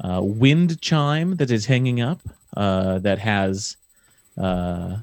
uh, 0.00 0.20
wind 0.22 0.80
chime 0.80 1.36
that 1.36 1.50
is 1.50 1.66
hanging 1.66 2.00
up 2.00 2.20
uh, 2.56 2.98
that 3.00 3.18
has 3.18 3.76
uh, 4.36 4.96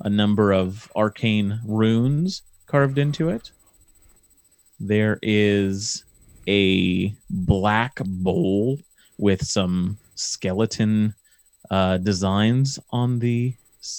a 0.00 0.10
number 0.10 0.52
of 0.52 0.90
arcane 0.94 1.60
runes 1.66 2.42
carved 2.66 2.98
into 2.98 3.28
it. 3.28 3.50
There 4.80 5.18
is 5.22 6.04
a 6.46 7.14
black 7.30 8.00
bowl 8.04 8.78
with 9.18 9.44
some 9.44 9.98
skeleton 10.14 11.14
uh, 11.70 11.98
designs 11.98 12.78
on 12.90 13.18
the 13.18 13.54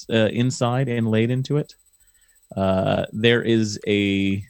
uh, 0.09 0.29
inside 0.31 0.87
and 0.87 1.09
laid 1.09 1.31
into 1.31 1.57
it. 1.57 1.75
Uh, 2.55 3.05
there 3.11 3.41
is 3.41 3.79
a 3.87 4.43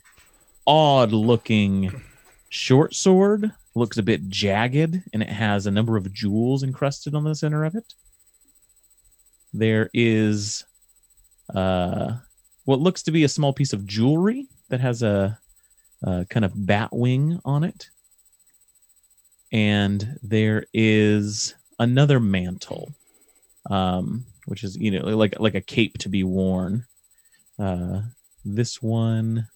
odd 0.68 1.12
looking 1.12 2.02
short 2.50 2.96
sword 2.96 3.52
looks 3.76 3.98
a 3.98 4.04
bit 4.04 4.28
jagged 4.30 5.02
and 5.14 5.22
it 5.22 5.30
has 5.30 5.68
a 5.68 5.72
number 5.72 5.98
of 5.98 6.12
jewels 6.14 6.64
encrusted 6.64 7.14
on 7.14 7.24
the 7.24 7.36
center 7.36 7.66
of 7.66 7.76
it 7.76 7.94
there 9.54 9.90
is 9.94 10.66
uh, 11.54 12.14
what 12.66 12.80
looks 12.80 13.04
to 13.04 13.12
be 13.12 13.24
a 13.24 13.30
small 13.30 13.54
piece 13.54 13.74
of 13.74 13.86
jewelry 13.86 14.48
that 14.70 14.80
has 14.80 15.04
a, 15.04 15.38
a 16.04 16.26
kind 16.30 16.44
of 16.44 16.66
bat 16.66 16.90
wing 16.92 17.40
on 17.46 17.64
it. 17.64 17.90
And 19.52 20.20
there 20.22 20.66
is 20.74 21.56
another 21.80 22.20
mantle, 22.20 22.92
um, 23.70 24.26
which 24.48 24.64
is 24.64 24.76
you 24.76 24.92
know 24.92 25.06
like 25.16 25.40
like 25.40 25.56
a 25.56 25.62
cape 25.62 25.98
to 26.00 26.10
be 26.10 26.24
worn. 26.24 26.86
Uh, 27.60 28.02
this 28.44 28.82
one 28.82 29.48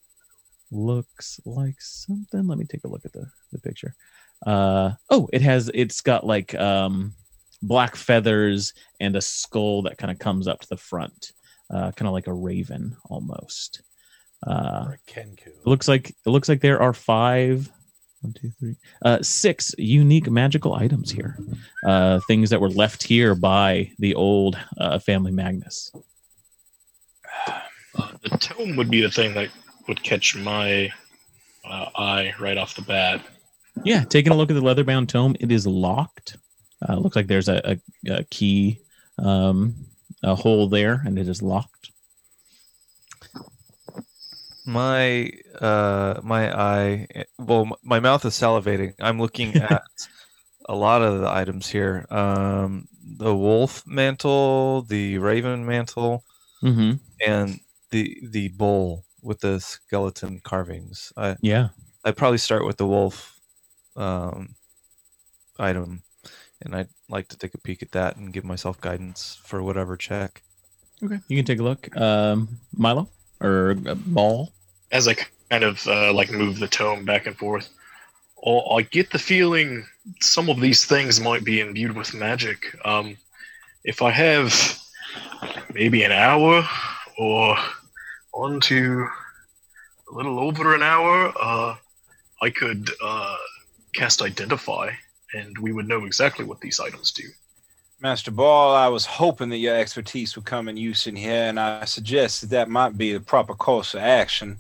looks 0.72 1.40
like 1.46 1.80
something. 1.80 2.48
Let 2.48 2.58
me 2.58 2.66
take 2.66 2.84
a 2.84 2.88
look 2.88 3.06
at 3.06 3.14
the 3.14 3.30
the 3.52 3.60
picture. 3.60 3.96
Uh, 4.46 4.92
oh, 5.10 5.28
it 5.34 5.42
has 5.42 5.70
it's 5.74 6.02
got 6.02 6.26
like 6.26 6.56
um, 6.56 7.14
black 7.62 7.96
feathers 7.96 8.74
and 9.00 9.16
a 9.16 9.22
skull 9.22 9.82
that 9.84 9.98
kind 9.98 10.12
of 10.12 10.20
comes 10.20 10.48
up 10.48 10.62
to 10.62 10.70
the 10.70 10.78
front, 10.78 11.34
uh, 11.70 11.92
kind 11.92 12.08
of 12.08 12.14
like 12.14 12.28
a 12.28 12.34
raven 12.34 12.96
almost. 13.10 13.82
Uh, 14.48 14.86
Or 14.88 14.94
a 14.94 15.12
Kenku. 15.12 15.48
it 15.48 15.66
looks 15.68 15.88
like 15.88 16.10
it 16.10 16.30
looks 16.30 16.48
like 16.48 16.62
there 16.62 16.82
are 16.82 16.94
five, 16.94 17.70
one, 18.22 18.32
two, 18.34 18.50
three, 18.60 18.76
uh, 19.04 19.22
six 19.22 19.76
unique 19.78 20.30
magical 20.30 20.74
items 20.74 21.12
here. 21.12 21.38
Uh, 21.86 22.22
things 22.28 22.50
that 22.50 22.62
were 22.62 22.70
left 22.70 23.04
here 23.04 23.36
by 23.36 23.92
the 24.00 24.16
old 24.16 24.58
uh, 24.78 25.00
family 25.00 25.32
Magnus. 25.32 25.92
Uh, 28.00 28.12
the 28.24 28.30
tome 28.38 28.76
would 28.76 28.90
be 28.90 29.02
the 29.02 29.12
thing 29.12 29.34
that 29.34 29.50
would 29.88 30.02
catch 30.04 30.36
my 30.36 30.92
uh, 31.66 31.86
eye 31.96 32.34
right 32.40 32.58
off 32.58 32.76
the 32.76 32.82
bat. 32.82 33.22
Yeah, 33.84 34.04
taking 34.04 34.32
a 34.32 34.36
look 34.36 34.50
at 34.50 34.54
the 34.56 34.62
leather 34.62 34.84
bound 34.84 35.10
tome, 35.10 35.36
it 35.40 35.52
is 35.52 35.66
locked. 35.68 36.38
Uh, 36.88 36.96
looks 36.96 37.16
like 37.16 37.28
there's 37.28 37.50
a, 37.50 37.78
a, 38.08 38.12
a 38.20 38.24
key, 38.26 38.80
um, 39.18 39.76
a 40.24 40.36
hole 40.36 40.68
there, 40.70 41.02
and 41.06 41.18
it 41.20 41.28
is 41.28 41.42
locked. 41.42 41.92
My 44.66 45.32
uh 45.60 46.20
my 46.24 46.54
eye 46.56 47.08
well 47.40 47.80
my 47.84 48.00
mouth 48.00 48.24
is 48.26 48.34
salivating. 48.34 48.94
I'm 49.00 49.20
looking 49.20 49.56
at 49.58 49.82
a 50.68 50.76
lot 50.76 51.02
of 51.02 51.22
the 51.22 51.30
items 51.30 51.68
here. 51.68 52.06
Um 52.12 52.88
the 53.18 53.36
wolf 53.36 53.84
mantle, 53.88 54.84
the 54.84 55.18
raven 55.18 55.66
mantle, 55.66 56.24
Mm-hmm. 56.62 56.96
and 57.26 57.60
the 57.92 58.18
the 58.30 58.50
bowl 58.50 59.06
with 59.22 59.40
the 59.40 59.60
skeleton 59.60 60.40
carvings. 60.44 61.12
I 61.18 61.36
Yeah. 61.42 61.70
I'd 62.06 62.18
probably 62.18 62.38
start 62.38 62.66
with 62.66 62.78
the 62.78 62.88
wolf 62.88 63.40
um 63.96 64.56
item 65.58 66.04
and 66.62 66.76
I'd 66.76 66.90
like 67.08 67.28
to 67.30 67.38
take 67.38 67.54
a 67.54 67.58
peek 67.58 67.82
at 67.82 67.92
that 67.92 68.18
and 68.18 68.34
give 68.34 68.44
myself 68.44 68.80
guidance 68.82 69.40
for 69.44 69.64
whatever 69.64 69.96
check. 69.96 70.42
Okay. 71.02 71.20
You 71.28 71.38
can 71.38 71.46
take 71.46 71.60
a 71.60 71.64
look. 71.64 71.96
Um, 71.96 72.60
Milo 72.76 73.10
or 73.40 73.76
uh, 73.88 73.96
Ball. 73.96 74.52
As 74.92 75.08
I 75.08 75.16
kind 75.50 75.64
of 75.64 75.86
uh, 75.88 76.14
like 76.14 76.32
move 76.32 76.60
the 76.60 76.68
tome 76.68 77.06
back 77.06 77.26
and 77.26 77.38
forth, 77.38 77.70
or 78.38 78.80
I 78.80 78.82
get 78.84 79.12
the 79.12 79.20
feeling 79.20 79.86
some 80.20 80.50
of 80.50 80.60
these 80.60 80.86
things 80.86 81.20
might 81.22 81.44
be 81.44 81.62
imbued 81.62 81.96
with 81.96 82.14
magic. 82.14 82.76
Um, 82.86 83.18
if 83.84 84.02
I 84.02 84.12
have 84.12 84.80
maybe 85.74 86.04
an 86.04 86.12
hour 86.12 86.68
or 87.18 87.58
on 88.34 88.60
to 88.62 89.08
a 90.12 90.16
little 90.16 90.40
over 90.40 90.76
an 90.76 90.82
hour, 90.82 91.34
uh, 91.40 91.76
I 92.42 92.50
could 92.50 92.90
uh, 93.04 93.38
cast 93.94 94.22
Identify, 94.22 94.92
and 95.34 95.58
we 95.60 95.72
would 95.72 95.88
know 95.88 96.06
exactly 96.06 96.46
what 96.46 96.62
these 96.62 96.80
items 96.80 97.12
do. 97.12 97.24
Master 98.02 98.32
Ball, 98.32 98.76
I 98.76 98.88
was 98.88 99.06
hoping 99.06 99.50
that 99.50 99.58
your 99.58 99.76
expertise 99.76 100.36
would 100.36 100.46
come 100.46 100.70
in 100.70 100.78
use 100.78 101.06
in 101.08 101.16
here, 101.16 101.50
and 101.50 101.60
I 101.60 101.84
suggest 101.86 102.42
that 102.42 102.50
that 102.52 102.70
might 102.70 102.98
be 102.98 103.14
the 103.14 103.20
proper 103.20 103.54
course 103.54 103.94
of 103.94 104.00
action. 104.00 104.58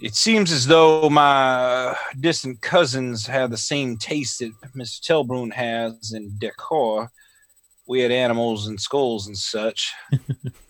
It 0.00 0.14
seems 0.14 0.52
as 0.52 0.66
though 0.66 1.08
my 1.10 1.96
distant 2.20 2.60
cousins 2.60 3.26
have 3.26 3.50
the 3.50 3.56
same 3.56 3.96
taste 3.96 4.40
that 4.40 4.52
Mr. 4.74 5.00
Telbrun 5.00 5.52
has 5.52 6.12
in 6.12 6.32
decor, 6.38 7.10
weird 7.86 8.12
animals 8.12 8.66
and 8.66 8.80
skulls 8.80 9.26
and 9.26 9.36
such. 9.36 9.92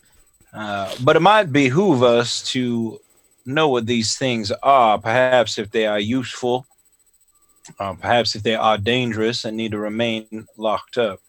uh, 0.53 0.95
but 1.03 1.17
it 1.17 1.21
might 1.21 1.53
behoove 1.53 2.03
us 2.03 2.43
to 2.53 3.01
know 3.47 3.69
what 3.69 3.87
these 3.87 4.17
things 4.17 4.51
are, 4.63 4.99
perhaps 4.99 5.59
if 5.59 5.71
they 5.71 5.87
are 5.87 6.01
useful, 6.01 6.67
uh, 7.79 7.95
perhaps 7.95 8.35
if 8.35 8.43
they 8.43 8.55
are 8.55 8.79
dangerous 8.79 9.45
and 9.45 9.57
need 9.57 9.73
to 9.73 9.79
remain 9.79 10.47
locked 10.57 10.99
up. 10.99 11.21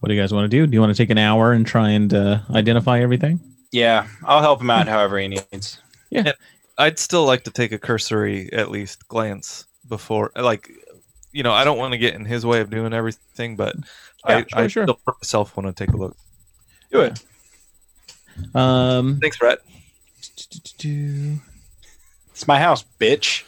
What 0.00 0.08
do 0.08 0.14
you 0.14 0.20
guys 0.20 0.32
want 0.32 0.44
to 0.44 0.48
do? 0.48 0.66
Do 0.66 0.74
you 0.74 0.80
want 0.80 0.94
to 0.94 1.02
take 1.02 1.10
an 1.10 1.18
hour 1.18 1.52
and 1.52 1.66
try 1.66 1.90
and 1.90 2.12
uh, 2.14 2.40
identify 2.50 3.00
everything? 3.00 3.40
Yeah, 3.72 4.06
I'll 4.24 4.40
help 4.40 4.60
him 4.60 4.70
out 4.70 4.86
however 4.86 5.18
he 5.18 5.28
needs. 5.28 5.80
Yeah. 6.10 6.32
I'd 6.78 6.98
still 6.98 7.24
like 7.24 7.42
to 7.44 7.50
take 7.50 7.72
a 7.72 7.78
cursory, 7.78 8.52
at 8.52 8.70
least, 8.70 9.08
glance 9.08 9.66
before, 9.88 10.30
like, 10.36 10.70
you 11.32 11.42
know, 11.42 11.52
I 11.52 11.64
don't 11.64 11.78
want 11.78 11.92
to 11.92 11.98
get 11.98 12.14
in 12.14 12.24
his 12.24 12.44
way 12.46 12.60
of 12.60 12.70
doing 12.70 12.92
everything, 12.92 13.56
but 13.56 13.74
Yeah, 14.28 14.36
I, 14.36 14.40
sure, 14.40 14.58
I 14.58 14.66
sure. 14.68 14.84
still 14.84 15.00
myself 15.06 15.56
want 15.56 15.74
to 15.74 15.84
take 15.86 15.94
a 15.94 15.96
look. 15.96 16.16
Do 16.90 17.00
it. 17.02 17.22
Um, 18.54 19.18
Thanks, 19.20 19.36
Brett. 19.38 19.58
It's 22.30 22.46
my 22.46 22.58
house, 22.58 22.84
bitch. 23.00 23.44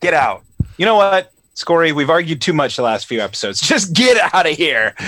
Get 0.00 0.14
out. 0.14 0.42
You 0.78 0.86
know 0.86 0.96
what, 0.96 1.32
Skorri? 1.54 1.92
We've 1.92 2.08
argued 2.10 2.40
too 2.40 2.52
much 2.54 2.76
the 2.76 2.82
last 2.82 3.06
few 3.06 3.20
episodes. 3.20 3.60
Just 3.66 3.92
get 3.94 4.16
out 4.34 4.46
of 4.46 4.56
here. 4.56 4.94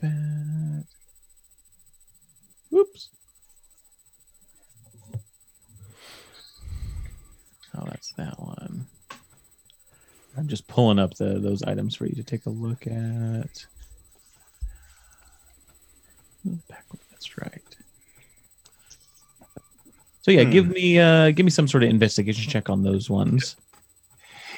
Bat. 0.00 0.84
Oh, 7.80 7.86
that's 7.88 8.12
that 8.12 8.38
one. 8.38 8.86
I'm 10.36 10.48
just 10.48 10.68
pulling 10.68 10.98
up 10.98 11.14
the 11.14 11.38
those 11.38 11.62
items 11.62 11.94
for 11.94 12.06
you 12.06 12.14
to 12.14 12.22
take 12.22 12.46
a 12.46 12.50
look 12.50 12.86
at. 12.86 13.66
Backward, 16.68 17.00
That's 17.10 17.36
right. 17.38 17.62
So 20.22 20.30
yeah, 20.30 20.44
give 20.44 20.68
me 20.68 20.98
uh 20.98 21.30
give 21.30 21.44
me 21.44 21.50
some 21.50 21.66
sort 21.66 21.82
of 21.82 21.88
investigation 21.90 22.48
check 22.50 22.68
on 22.68 22.82
those 22.82 23.08
ones. 23.08 23.56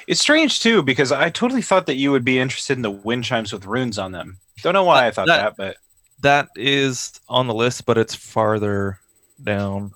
It's 0.08 0.20
strange 0.20 0.60
too 0.60 0.82
because 0.82 1.12
I 1.12 1.30
totally 1.30 1.62
thought 1.62 1.86
that 1.86 1.96
you 1.96 2.10
would 2.10 2.24
be 2.24 2.38
interested 2.40 2.76
in 2.76 2.82
the 2.82 2.90
wind 2.90 3.24
chimes 3.24 3.52
with 3.52 3.64
runes 3.66 3.98
on 3.98 4.10
them. 4.12 4.38
Don't 4.62 4.74
know 4.74 4.84
why 4.84 5.06
I 5.06 5.10
thought 5.12 5.28
That- 5.28 5.42
that, 5.42 5.56
but 5.56 5.76
That 6.20 6.48
is 6.56 7.20
on 7.28 7.46
the 7.48 7.54
list, 7.54 7.84
but 7.86 7.98
it's 7.98 8.14
farther 8.14 8.98
down 9.42 9.92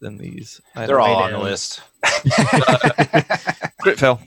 than 0.00 0.18
these. 0.18 0.60
they're 0.74 1.00
all 1.00 1.16
on 1.16 1.30
the 1.32 1.36
down. 1.38 1.44
list. 1.44 1.80
Crit 3.80 3.98
fail. 3.98 4.20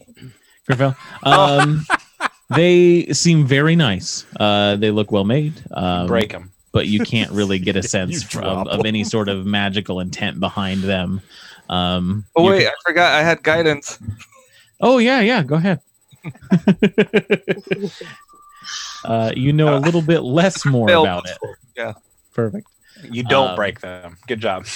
Griffel. 0.68 0.96
Um, 1.24 1.86
they 2.56 3.06
seem 3.08 3.46
very 3.46 3.76
nice. 3.76 4.26
Uh, 4.40 4.76
they 4.76 4.92
look 4.92 5.12
well 5.12 5.24
made. 5.26 5.54
Um, 5.72 6.08
Break 6.08 6.32
them. 6.32 6.52
but 6.72 6.88
you 6.88 7.00
can't 7.02 7.32
really 7.32 7.60
get 7.60 7.76
a 7.76 7.84
sense 7.98 8.24
from, 8.24 8.68
of 8.68 8.86
any 8.86 9.04
sort 9.04 9.30
of 9.30 9.46
magical 9.46 10.00
intent 10.00 10.40
behind 10.40 10.82
them. 10.84 11.22
Um, 11.70 12.26
Oh 12.36 12.44
wait, 12.46 12.64
can- 12.64 12.68
I 12.70 12.74
forgot 12.86 13.14
I 13.14 13.24
had 13.24 13.44
guidance. 13.44 14.00
oh 14.82 14.98
yeah, 14.98 15.20
yeah. 15.22 15.44
Go 15.44 15.56
ahead. 15.56 15.80
uh, 19.06 19.32
you 19.36 19.54
know 19.54 19.78
a 19.78 19.80
little 19.80 20.02
bit 20.02 20.22
less 20.22 20.66
more 20.66 20.90
about 20.90 21.30
it. 21.30 21.38
Yeah. 21.78 21.94
Perfect. 22.34 22.68
You 23.04 23.24
don't 23.24 23.50
Um, 23.52 23.56
break 23.56 23.80
them. 23.82 24.18
Good 24.28 24.40
job. 24.42 24.66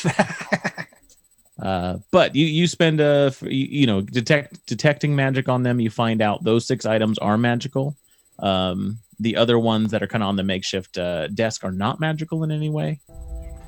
Uh, 1.62 1.98
but 2.12 2.36
you 2.36 2.46
you 2.48 2.66
spend 2.68 3.00
a 3.00 3.32
you, 3.42 3.50
you 3.82 3.88
know 3.88 4.02
detect 4.02 4.66
detecting 4.66 5.16
magic 5.16 5.48
on 5.48 5.62
them. 5.62 5.80
You 5.80 5.90
find 5.92 6.20
out 6.22 6.44
those 6.44 6.66
six 6.66 6.84
items 6.86 7.20
are 7.20 7.38
magical. 7.38 7.96
Um, 8.40 8.98
the 9.20 9.38
other 9.38 9.60
ones 9.60 9.92
that 9.92 10.02
are 10.02 10.08
kind 10.08 10.24
of 10.24 10.30
on 10.30 10.36
the 10.36 10.44
makeshift 10.44 10.98
uh, 10.98 11.28
desk 11.28 11.64
are 11.64 11.72
not 11.72 12.00
magical 12.00 12.44
in 12.44 12.52
any 12.52 12.70
way. 12.72 13.00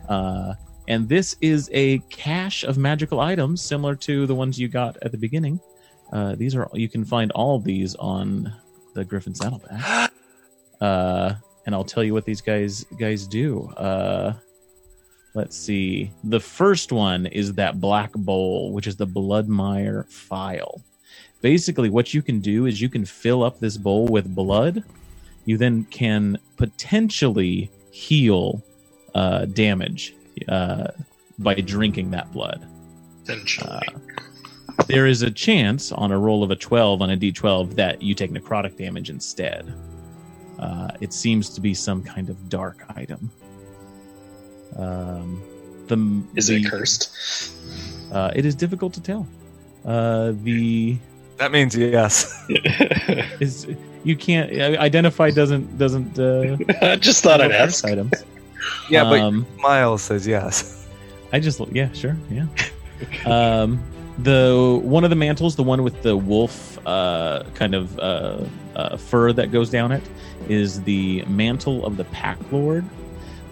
Uh, 0.09 0.55
and 0.87 1.07
this 1.07 1.35
is 1.41 1.69
a 1.73 1.99
cache 2.09 2.63
of 2.63 2.77
magical 2.77 3.19
items 3.19 3.61
similar 3.61 3.95
to 3.97 4.25
the 4.25 4.35
ones 4.35 4.59
you 4.59 4.67
got 4.67 4.97
at 5.03 5.11
the 5.11 5.17
beginning. 5.17 5.59
Uh, 6.11 6.33
these 6.35 6.55
are 6.55 6.67
you 6.73 6.89
can 6.89 7.05
find 7.05 7.31
all 7.33 7.55
of 7.55 7.63
these 7.63 7.93
on 7.95 8.51
the 8.95 9.05
Griffon's 9.05 9.39
Saddlebag. 9.39 10.09
Uh, 10.81 11.33
and 11.65 11.73
I'll 11.73 11.85
tell 11.85 12.03
you 12.03 12.13
what 12.13 12.25
these 12.25 12.41
guys 12.41 12.83
guys 12.99 13.25
do. 13.27 13.69
Uh, 13.77 14.33
let's 15.35 15.57
see. 15.57 16.11
The 16.23 16.39
first 16.39 16.91
one 16.91 17.25
is 17.27 17.53
that 17.53 17.79
black 17.79 18.11
bowl, 18.13 18.71
which 18.71 18.87
is 18.87 18.95
the 18.95 19.05
Bloodmire 19.05 20.09
file. 20.09 20.81
Basically, 21.41 21.89
what 21.89 22.13
you 22.13 22.21
can 22.21 22.39
do 22.39 22.65
is 22.65 22.81
you 22.81 22.89
can 22.89 23.05
fill 23.05 23.43
up 23.43 23.59
this 23.59 23.77
bowl 23.77 24.07
with 24.07 24.33
blood. 24.33 24.83
You 25.43 25.57
then 25.57 25.83
can 25.91 26.39
potentially 26.57 27.69
heal 27.91 28.63
uh, 29.13 29.45
damage 29.45 30.15
uh, 30.47 30.87
by 31.37 31.55
drinking 31.55 32.11
that 32.11 32.31
blood. 32.31 32.65
Uh, 33.61 33.79
there 34.87 35.07
is 35.07 35.21
a 35.21 35.31
chance 35.31 35.91
on 35.91 36.11
a 36.11 36.17
roll 36.17 36.43
of 36.43 36.51
a 36.51 36.55
12 36.55 37.01
on 37.01 37.11
a 37.11 37.17
d12 37.17 37.75
that 37.75 38.01
you 38.01 38.13
take 38.13 38.31
necrotic 38.31 38.77
damage 38.77 39.09
instead. 39.09 39.73
Uh, 40.59 40.89
it 41.01 41.11
seems 41.11 41.49
to 41.49 41.61
be 41.61 41.73
some 41.73 42.03
kind 42.03 42.29
of 42.29 42.49
dark 42.49 42.85
item. 42.95 43.31
Um, 44.75 45.41
the 45.87 46.23
Is 46.35 46.47
the, 46.47 46.57
it 46.57 46.69
cursed? 46.69 47.11
Uh, 48.11 48.31
it 48.35 48.45
is 48.45 48.55
difficult 48.55 48.93
to 48.93 49.01
tell. 49.01 49.27
Uh, 49.85 50.33
the 50.43 50.97
That 51.37 51.51
means 51.51 51.75
yes. 51.75 52.43
is 53.39 53.67
you 54.03 54.15
can't 54.15 54.51
uh, 54.51 54.79
identify 54.79 55.29
doesn't 55.31 55.77
doesn't. 55.77 56.17
Uh, 56.19 56.57
I 56.81 56.95
just 56.95 57.23
thought 57.23 57.41
I'd 57.41 57.51
curse 57.51 57.83
ask. 57.83 57.85
items. 57.85 58.11
yeah, 58.89 59.03
but 59.03 59.19
Um, 59.19 59.45
Miles 59.59 60.01
says 60.01 60.25
yes. 60.27 60.87
I 61.33 61.39
just 61.39 61.59
yeah, 61.71 61.91
sure, 61.93 62.15
yeah. 62.29 62.47
um, 63.25 63.83
the 64.19 64.79
one 64.81 65.03
of 65.03 65.09
the 65.09 65.15
mantles, 65.15 65.55
the 65.55 65.63
one 65.63 65.83
with 65.83 66.01
the 66.01 66.15
wolf 66.15 66.79
uh, 66.87 67.43
kind 67.55 67.75
of 67.75 67.99
uh, 67.99 68.37
uh, 68.75 68.95
fur 68.97 69.33
that 69.33 69.51
goes 69.51 69.69
down 69.69 69.91
it, 69.91 70.03
is 70.47 70.81
the 70.83 71.23
mantle 71.25 71.85
of 71.85 71.97
the 71.97 72.05
Pack 72.05 72.37
Lord. 72.51 72.83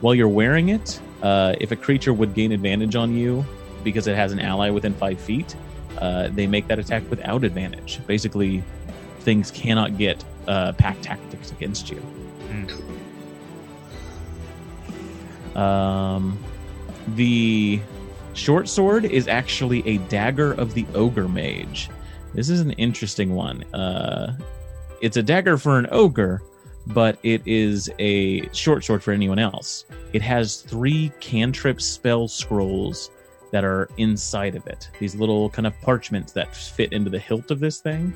While 0.02 0.16
you're 0.16 0.28
wearing 0.30 0.70
it, 0.70 1.00
uh, 1.24 1.56
if 1.60 1.72
a 1.72 1.76
creature 1.76 2.14
would 2.14 2.34
gain 2.34 2.52
advantage 2.52 2.96
on 2.96 3.16
you 3.16 3.44
because 3.84 4.08
it 4.08 4.16
has 4.16 4.32
an 4.32 4.40
ally 4.40 4.70
within 4.70 4.94
five 4.94 5.20
feet, 5.20 5.56
uh, 6.00 6.28
they 6.30 6.46
make 6.46 6.68
that 6.68 6.80
attack 6.80 7.10
without 7.10 7.44
advantage. 7.44 8.00
Basically, 8.06 8.64
things 9.22 9.50
cannot 9.52 9.98
get 9.98 10.24
uh, 10.48 10.74
pack 10.74 11.02
tactics 11.02 11.52
against 11.52 11.90
you. 11.90 12.02
Um, 15.60 16.38
the 17.16 17.80
short 18.34 18.68
sword 18.68 19.06
is 19.06 19.28
actually 19.28 19.88
a 19.88 19.98
dagger 20.10 20.54
of 20.54 20.74
the 20.74 20.86
ogre 20.94 21.28
mage. 21.28 21.90
This 22.34 22.50
is 22.50 22.60
an 22.60 22.72
interesting 22.72 23.36
one. 23.36 23.64
Uh, 23.74 24.36
it's 25.02 25.18
a 25.18 25.24
dagger 25.24 25.58
for 25.58 25.78
an 25.78 25.88
ogre, 25.92 26.42
but 26.88 27.18
it 27.24 27.42
is 27.46 27.90
a 28.00 28.48
short 28.54 28.84
sword 28.84 29.04
for 29.04 29.12
anyone 29.12 29.40
else. 29.40 29.86
It 30.12 30.22
has 30.22 30.58
three 30.62 31.12
cantrip 31.20 31.82
spell 31.82 32.28
scrolls 32.28 33.10
that 33.52 33.64
are 33.64 33.88
inside 33.98 34.56
of 34.56 34.66
it. 34.68 34.90
These 35.00 35.16
little 35.16 35.50
kind 35.50 35.68
of 35.68 35.80
parchments 35.82 36.34
that 36.34 36.56
fit 36.56 36.92
into 36.92 37.10
the 37.10 37.20
hilt 37.20 37.52
of 37.52 37.60
this 37.60 37.80
thing. 37.80 38.14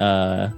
Uh, 0.00 0.48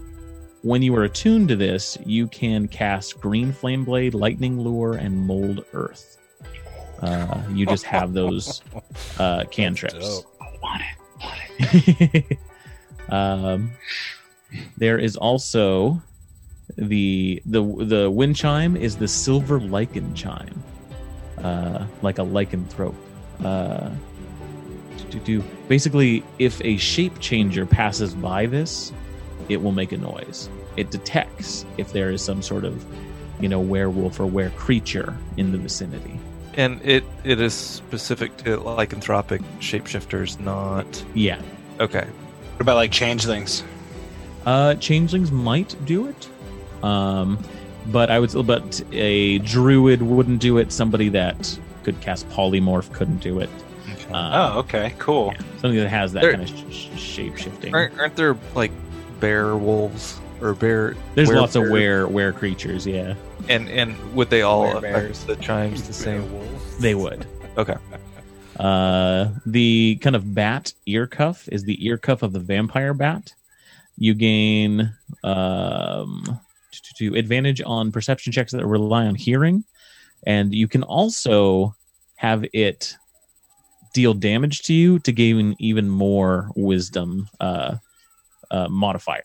when 0.62 0.83
you 0.83 0.94
are 0.94 1.05
attuned 1.05 1.49
to 1.49 1.57
this, 1.57 1.99
you 2.07 2.27
can 2.29 2.68
cast 2.68 3.20
Green 3.20 3.53
Flame 3.53 3.85
Blade, 3.85 4.14
Lightning 4.14 4.61
Lure, 4.61 4.94
and 4.94 5.27
Mold 5.27 5.64
Earth. 5.73 6.18
Uh, 7.01 7.42
you 7.51 7.66
just 7.66 7.85
have 7.85 8.14
those 8.14 8.62
uh, 9.18 9.44
cantrips. 9.51 10.25
um, 13.11 13.70
there 14.77 14.99
is 14.99 15.16
also 15.16 16.01
the 16.76 17.42
the 17.46 17.62
the 17.62 18.10
wind 18.10 18.37
chime 18.37 18.76
is 18.76 18.96
the 18.96 19.08
silver 19.08 19.60
lycan 19.60 20.14
chime, 20.14 20.62
uh, 21.38 21.87
like 22.02 22.18
a 22.18 22.22
lycanthrope. 22.22 22.94
Uh, 23.44 23.90
do, 24.96 25.04
do, 25.10 25.18
do. 25.20 25.44
Basically, 25.68 26.24
if 26.38 26.60
a 26.64 26.76
shape 26.76 27.18
changer 27.20 27.66
passes 27.66 28.14
by 28.14 28.46
this, 28.46 28.92
it 29.48 29.62
will 29.62 29.72
make 29.72 29.92
a 29.92 29.96
noise. 29.96 30.48
It 30.76 30.90
detects 30.90 31.64
if 31.78 31.92
there 31.92 32.10
is 32.10 32.22
some 32.22 32.42
sort 32.42 32.64
of, 32.64 32.84
you 33.40 33.48
know, 33.48 33.60
werewolf 33.60 34.18
or 34.18 34.26
were 34.26 34.50
creature 34.50 35.16
in 35.37 35.52
the 35.52 35.58
vicinity. 35.58 36.18
And 36.54 36.80
it 36.82 37.04
it 37.24 37.40
is 37.40 37.54
specific 37.54 38.37
to 38.38 38.58
lycanthropic 38.58 39.42
shapeshifters, 39.60 40.38
not 40.40 41.04
Yeah. 41.14 41.40
okay. 41.80 42.06
What 42.06 42.60
about 42.60 42.76
like 42.76 42.92
changelings? 42.92 43.64
Uh, 44.46 44.74
changelings 44.76 45.32
might 45.32 45.74
do 45.87 46.06
it, 46.06 46.28
um, 46.85 47.38
but 47.87 48.11
I 48.11 48.18
would. 48.20 48.31
But 48.47 48.83
a 48.92 49.38
druid 49.38 50.03
wouldn't 50.03 50.40
do 50.40 50.59
it. 50.59 50.73
Somebody 50.73 51.09
that 51.11 51.59
could 51.83 52.01
cast 52.01 52.29
polymorph 52.31 52.92
couldn't 52.92 53.18
do 53.18 53.40
it. 53.40 53.51
Uh, 54.12 54.53
Oh, 54.55 54.59
okay, 54.61 54.94
cool. 54.99 55.33
yeah, 55.35 55.40
something 55.61 55.77
that 55.77 55.88
has 55.88 56.12
that 56.12 56.23
There- 56.23 56.33
kind 56.37 56.42
of 56.49 56.73
sh- 56.73 56.88
shape 56.99 57.37
shifting. 57.37 57.75
Aren't, 57.75 57.99
aren't 57.99 58.16
there 58.16 58.37
like 58.55 58.70
bear 59.20 59.57
wolves 59.57 60.20
or 60.40 60.55
bear? 60.55 60.94
There's 61.14 61.29
were- 61.29 61.37
lots 61.40 61.57
of 61.57 61.68
were 61.70 62.07
were 62.07 62.33
creatures. 62.33 62.87
Yeah, 62.87 63.14
and 63.49 63.68
and 63.68 63.97
would 64.14 64.31
they 64.31 64.42
all 64.42 64.66
Werebears. 64.66 65.11
affect 65.11 65.27
the 65.27 65.37
chimes 65.37 65.83
the 65.83 65.92
same? 65.92 66.31
Wolves? 66.33 66.79
They 66.79 66.94
would. 66.94 67.27
Okay. 67.59 67.77
Uh, 68.59 69.29
the 69.47 69.99
kind 70.01 70.14
of 70.14 70.33
bat 70.35 70.73
ear 70.87 71.07
cuff 71.09 71.49
is 71.51 71.64
the 71.64 71.85
ear 71.85 71.99
cuff 71.99 72.23
of 72.23 72.33
the 72.33 72.40
vampire 72.40 72.94
bat. 72.94 73.33
You 73.99 74.14
gain 74.14 74.92
um, 75.25 76.38
to, 76.82 76.94
to 76.98 77.18
advantage 77.18 77.62
on 77.64 77.92
perception 77.92 78.32
checks 78.32 78.52
that 78.52 78.66
rely 78.66 79.06
on 79.06 79.14
hearing, 79.14 79.64
and 80.26 80.54
you 80.54 80.68
can 80.68 80.82
also 80.82 81.74
have 82.16 82.44
it 82.52 82.96
deal 83.92 84.14
damage 84.14 84.62
to 84.62 84.74
you 84.74 84.98
to 85.00 85.12
gain 85.12 85.54
even 85.58 85.88
more 85.88 86.50
wisdom 86.56 87.28
uh, 87.40 87.76
uh, 88.50 88.68
modifier. 88.68 89.22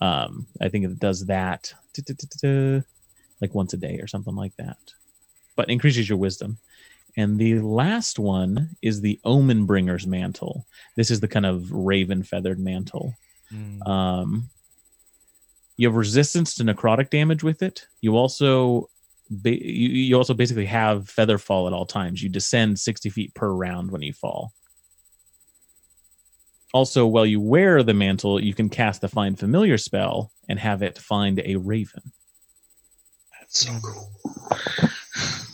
Um, 0.00 0.46
I 0.60 0.68
think 0.68 0.84
it 0.84 0.98
does 0.98 1.26
that 1.26 1.74
like 3.40 3.54
once 3.54 3.72
a 3.74 3.76
day 3.76 3.98
or 4.00 4.06
something 4.06 4.34
like 4.34 4.56
that, 4.56 4.78
but 5.56 5.70
increases 5.70 6.08
your 6.08 6.18
wisdom. 6.18 6.58
And 7.16 7.38
the 7.38 7.58
last 7.58 8.18
one 8.18 8.76
is 8.82 9.00
the 9.00 9.18
Omen 9.24 9.66
Bringer's 9.66 10.06
mantle. 10.06 10.64
This 10.96 11.10
is 11.10 11.20
the 11.20 11.28
kind 11.28 11.44
of 11.44 11.70
raven 11.72 12.22
feathered 12.22 12.60
mantle. 12.60 13.14
Mm. 13.52 13.86
Um, 13.86 14.50
you 15.80 15.88
have 15.88 15.96
resistance 15.96 16.54
to 16.54 16.62
necrotic 16.62 17.08
damage 17.08 17.42
with 17.42 17.62
it. 17.62 17.86
You 18.02 18.14
also 18.14 18.90
ba- 19.30 19.64
you, 19.64 19.88
you 19.88 20.14
also 20.14 20.34
basically 20.34 20.66
have 20.66 21.08
feather 21.08 21.38
fall 21.38 21.66
at 21.66 21.72
all 21.72 21.86
times. 21.86 22.22
You 22.22 22.28
descend 22.28 22.78
60 22.78 23.08
feet 23.08 23.34
per 23.34 23.50
round 23.50 23.90
when 23.90 24.02
you 24.02 24.12
fall. 24.12 24.52
Also, 26.74 27.06
while 27.06 27.24
you 27.24 27.40
wear 27.40 27.82
the 27.82 27.94
mantle, 27.94 28.38
you 28.38 28.52
can 28.52 28.68
cast 28.68 29.00
the 29.00 29.08
Find 29.08 29.38
Familiar 29.38 29.78
spell 29.78 30.30
and 30.50 30.58
have 30.58 30.82
it 30.82 30.98
find 30.98 31.40
a 31.46 31.56
raven. 31.56 32.12
That's 33.40 33.60
so 33.60 33.72
cool. 33.82 34.12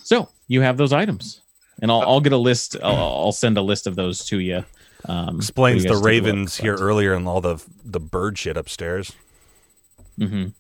So 0.03 0.29
you 0.49 0.61
have 0.63 0.77
those 0.77 0.93
items, 0.93 1.41
and 1.81 1.89
I'll, 1.89 2.03
I'll 2.03 2.21
get 2.21 2.33
a 2.33 2.37
list. 2.37 2.77
I'll, 2.83 2.97
I'll 2.97 3.33
send 3.33 3.59
a 3.59 3.63
list 3.63 3.87
of 3.87 3.95
those 3.95 4.25
to 4.25 4.41
you. 4.41 4.65
Um, 5.05 5.37
Explains 5.37 5.85
you 5.85 5.91
the 5.91 5.95
guys 5.95 6.03
to 6.03 6.09
take 6.09 6.23
a 6.23 6.25
look. 6.25 6.25
ravens 6.27 6.57
here 6.57 6.75
earlier 6.75 7.15
and 7.15 7.29
all 7.29 7.41
the 7.41 7.63
the 7.85 8.01
bird 8.01 8.37
shit 8.37 8.57
upstairs. 8.57 9.13
Mhm. 10.19 10.53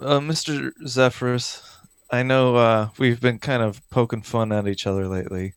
Uh, 0.00 0.18
Mr. 0.20 0.72
Zephyrus, 0.86 1.62
I 2.10 2.22
know 2.22 2.56
uh, 2.56 2.88
we've 2.98 3.20
been 3.20 3.38
kind 3.38 3.62
of 3.62 3.80
poking 3.90 4.22
fun 4.22 4.52
at 4.52 4.66
each 4.66 4.86
other 4.86 5.06
lately, 5.08 5.54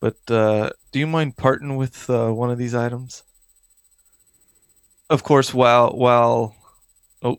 but 0.00 0.16
uh, 0.28 0.70
do 0.92 0.98
you 0.98 1.06
mind 1.06 1.36
parting 1.36 1.76
with 1.76 2.08
uh, 2.10 2.30
one 2.30 2.50
of 2.50 2.58
these 2.58 2.74
items? 2.74 3.22
Of 5.08 5.22
course, 5.22 5.54
while 5.54 5.90
while 5.92 6.54
oh, 7.22 7.38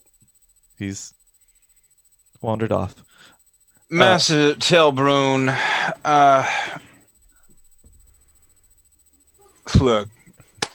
he's 0.80 1.14
wandered 2.42 2.72
off. 2.72 2.96
Master 3.90 4.54
Telbrun, 4.56 5.58
uh, 6.04 6.46
look, 9.80 10.10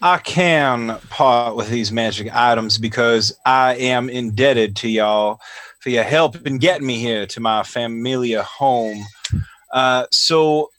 I 0.05 0.19
can 0.19 0.99
part 1.11 1.55
with 1.55 1.69
these 1.71 1.93
magic 1.93 2.35
items 2.35 2.77
because 2.77 3.38
I 3.47 3.77
am 3.77 4.11
indebted 4.11 4.75
to 4.77 4.88
y'all 4.88 5.41
for 5.79 5.91
your 5.91 6.03
help 6.03 6.45
in 6.45 6.59
getting 6.59 6.88
me 6.88 6.99
here 6.99 7.25
to 7.27 7.38
my 7.41 7.62
familiar 7.62 8.43
home. 8.43 9.05
Uh, 9.73 10.07
so, 10.11 10.71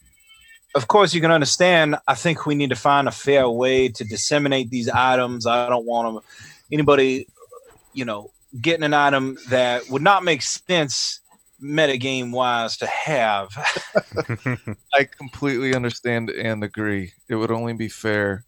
of 0.76 0.90
course, 0.90 1.14
you 1.14 1.22
can 1.22 1.32
understand. 1.32 1.96
I 2.06 2.16
think 2.16 2.46
we 2.46 2.54
need 2.54 2.72
to 2.72 2.76
find 2.76 3.08
a 3.08 3.12
fair 3.12 3.50
way 3.50 3.88
to 3.88 4.04
disseminate 4.04 4.70
these 4.70 4.90
items. 4.90 5.48
I 5.48 5.70
don't 5.70 5.86
want 5.86 6.18
'em- 6.18 6.24
anybody, 6.70 7.26
you 7.94 8.04
know, 8.04 8.30
getting 8.62 8.84
an 8.84 8.94
item 8.94 9.38
that 9.48 9.90
would 9.90 10.02
not 10.02 10.26
make 10.26 10.42
sense 10.42 11.22
metagame 11.64 12.32
wise 12.32 12.76
to 12.76 12.88
have. 12.88 13.56
I 14.94 15.06
completely 15.06 15.74
understand 15.74 16.30
and 16.30 16.62
agree. 16.62 17.14
It 17.30 17.36
would 17.36 17.52
only 17.52 17.72
be 17.72 17.88
fair 17.88 18.44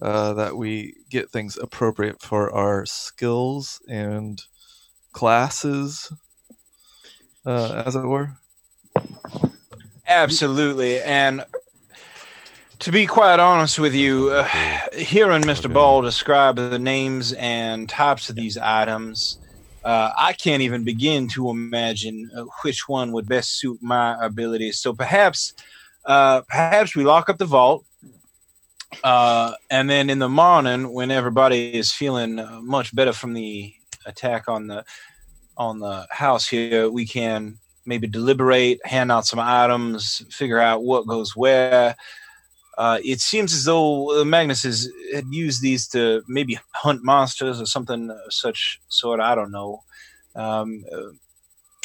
uh, 0.00 0.34
that 0.34 0.56
we 0.56 0.94
get 1.10 1.30
things 1.30 1.56
appropriate 1.56 2.20
for 2.20 2.52
our 2.52 2.84
skills 2.86 3.80
and 3.88 4.42
classes, 5.12 6.12
uh, 7.46 7.82
as 7.86 7.96
it 7.96 8.04
were. 8.04 8.30
Absolutely. 10.06 11.00
And 11.00 11.44
to 12.80 12.92
be 12.92 13.06
quite 13.06 13.40
honest 13.40 13.78
with 13.78 13.94
you, 13.94 14.30
uh, 14.30 14.44
hearing 14.94 15.42
Mr. 15.42 15.72
Ball 15.72 16.02
describe 16.02 16.56
the 16.56 16.78
names 16.78 17.32
and 17.32 17.88
types 17.88 18.28
of 18.28 18.36
these 18.36 18.58
items, 18.58 19.38
uh, 19.84 20.10
I 20.16 20.32
can't 20.32 20.62
even 20.62 20.84
begin 20.84 21.28
to 21.28 21.48
imagine 21.48 22.30
uh, 22.36 22.42
which 22.62 22.88
one 22.88 23.12
would 23.12 23.28
best 23.28 23.58
suit 23.58 23.78
my 23.80 24.22
abilities. 24.22 24.78
So 24.78 24.92
perhaps, 24.92 25.54
uh, 26.04 26.42
perhaps 26.42 26.94
we 26.94 27.04
lock 27.04 27.28
up 27.28 27.38
the 27.38 27.46
vault. 27.46 27.84
Uh, 29.02 29.52
and 29.70 29.90
then 29.90 30.10
in 30.10 30.18
the 30.18 30.28
morning, 30.28 30.92
when 30.92 31.10
everybody 31.10 31.74
is 31.74 31.92
feeling 31.92 32.38
uh, 32.38 32.60
much 32.62 32.94
better 32.94 33.12
from 33.12 33.34
the 33.34 33.72
attack 34.06 34.48
on 34.48 34.66
the 34.66 34.84
on 35.56 35.78
the 35.78 36.06
house 36.10 36.46
here, 36.46 36.90
we 36.90 37.06
can 37.06 37.58
maybe 37.86 38.06
deliberate, 38.06 38.84
hand 38.84 39.10
out 39.10 39.26
some 39.26 39.38
items, 39.38 40.22
figure 40.30 40.58
out 40.58 40.82
what 40.82 41.06
goes 41.06 41.34
where. 41.34 41.96
Uh, 42.76 42.98
it 43.02 43.20
seems 43.20 43.54
as 43.54 43.64
though 43.64 44.20
uh, 44.20 44.24
Magnus 44.24 44.64
has 44.64 44.90
had 45.14 45.24
used 45.30 45.62
these 45.62 45.88
to 45.88 46.22
maybe 46.28 46.58
hunt 46.74 47.02
monsters 47.02 47.60
or 47.60 47.64
something 47.66 48.10
of 48.10 48.32
such 48.32 48.80
sort. 48.88 49.18
I 49.18 49.34
don't 49.34 49.50
know. 49.50 49.82
Um, 50.34 50.84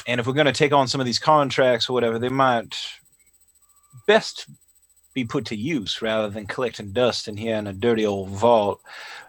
and 0.05 0.19
if 0.19 0.27
we're 0.27 0.33
going 0.33 0.47
to 0.47 0.51
take 0.51 0.73
on 0.73 0.87
some 0.87 0.99
of 0.99 1.05
these 1.05 1.19
contracts 1.19 1.89
or 1.89 1.93
whatever, 1.93 2.19
they 2.19 2.29
might 2.29 2.75
best 4.05 4.47
be 5.13 5.25
put 5.25 5.45
to 5.45 5.55
use 5.55 6.01
rather 6.01 6.29
than 6.29 6.45
collecting 6.45 6.91
dust 6.91 7.27
in 7.27 7.37
here 7.37 7.55
in 7.55 7.67
a 7.67 7.73
dirty 7.73 8.05
old 8.05 8.29
vault, 8.29 8.81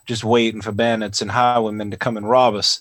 just 0.07 0.25
waiting 0.25 0.61
for 0.61 0.73
bandits 0.73 1.23
and 1.23 1.31
highwaymen 1.31 1.91
to 1.91 1.97
come 1.97 2.17
and 2.17 2.29
rob 2.29 2.55
us. 2.55 2.81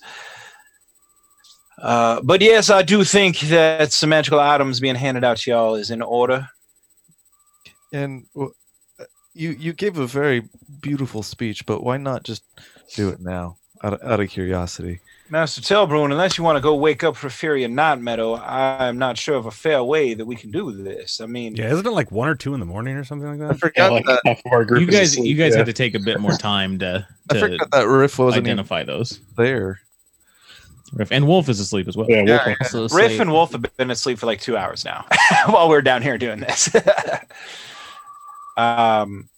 Uh, 1.78 2.20
but 2.22 2.40
yes, 2.40 2.70
I 2.70 2.82
do 2.82 3.02
think 3.02 3.40
that 3.40 3.92
some 3.92 4.10
magical 4.10 4.38
items 4.38 4.78
being 4.78 4.94
handed 4.94 5.24
out 5.24 5.38
to 5.38 5.50
y'all 5.50 5.74
is 5.74 5.90
in 5.90 6.00
order. 6.00 6.48
And 7.92 8.26
uh, 8.38 8.46
you 9.34 9.50
you 9.50 9.72
gave 9.72 9.98
a 9.98 10.06
very 10.06 10.48
beautiful 10.80 11.22
speech, 11.22 11.66
but 11.66 11.82
why 11.82 11.96
not 11.96 12.22
just 12.22 12.44
do 12.94 13.08
it 13.08 13.20
now, 13.20 13.56
out 13.82 13.94
of, 13.94 14.02
out 14.02 14.20
of 14.20 14.28
curiosity? 14.28 15.00
Master 15.32 15.62
Telbrun, 15.62 16.12
unless 16.12 16.36
you 16.36 16.44
want 16.44 16.56
to 16.56 16.60
go 16.60 16.74
wake 16.74 17.02
up 17.02 17.16
for 17.16 17.30
Fury 17.30 17.64
and 17.64 17.74
Night 17.74 17.98
Meadow, 17.98 18.36
I'm 18.36 18.98
not 18.98 19.16
sure 19.16 19.34
of 19.36 19.46
a 19.46 19.50
fair 19.50 19.82
way 19.82 20.12
that 20.12 20.26
we 20.26 20.36
can 20.36 20.50
do 20.50 20.70
this. 20.72 21.22
I 21.22 21.26
mean, 21.26 21.56
Yeah, 21.56 21.72
isn't 21.72 21.86
it 21.86 21.90
like 21.90 22.12
one 22.12 22.28
or 22.28 22.34
two 22.34 22.52
in 22.52 22.60
the 22.60 22.66
morning 22.66 22.96
or 22.96 23.02
something 23.04 23.26
like 23.26 23.40
I 23.40 23.54
that? 23.54 23.54
Yeah, 23.54 23.58
forgot 23.58 23.92
like 23.92 24.04
that. 24.04 24.20
half 24.26 24.42
of 24.44 24.52
our 24.52 24.66
group 24.66 24.82
You 24.82 24.86
guys, 24.86 25.12
asleep, 25.14 25.24
you 25.30 25.34
guys 25.34 25.52
yeah. 25.52 25.56
have 25.56 25.66
to 25.68 25.72
take 25.72 25.94
a 25.94 25.98
bit 26.00 26.20
more 26.20 26.32
time 26.36 26.78
to 26.80 27.06
I 27.30 27.40
forgot 27.40 27.70
that 27.70 27.88
Rif 27.88 28.18
wasn't 28.18 28.44
identify 28.46 28.84
those. 28.84 29.20
there. 29.38 29.80
And 31.10 31.26
Wolf 31.26 31.48
is 31.48 31.60
asleep 31.60 31.88
as 31.88 31.96
well. 31.96 32.10
Yeah, 32.10 32.24
Yeah, 32.26 32.54
welcome. 32.60 32.88
Rif 32.94 33.12
say- 33.12 33.18
and 33.18 33.32
Wolf 33.32 33.52
have 33.52 33.64
been 33.78 33.90
asleep 33.90 34.18
for 34.18 34.26
like 34.26 34.42
two 34.42 34.58
hours 34.58 34.84
now 34.84 35.06
while 35.46 35.70
we're 35.70 35.80
down 35.80 36.02
here 36.02 36.18
doing 36.18 36.40
this. 36.40 36.68
um, 38.58 39.30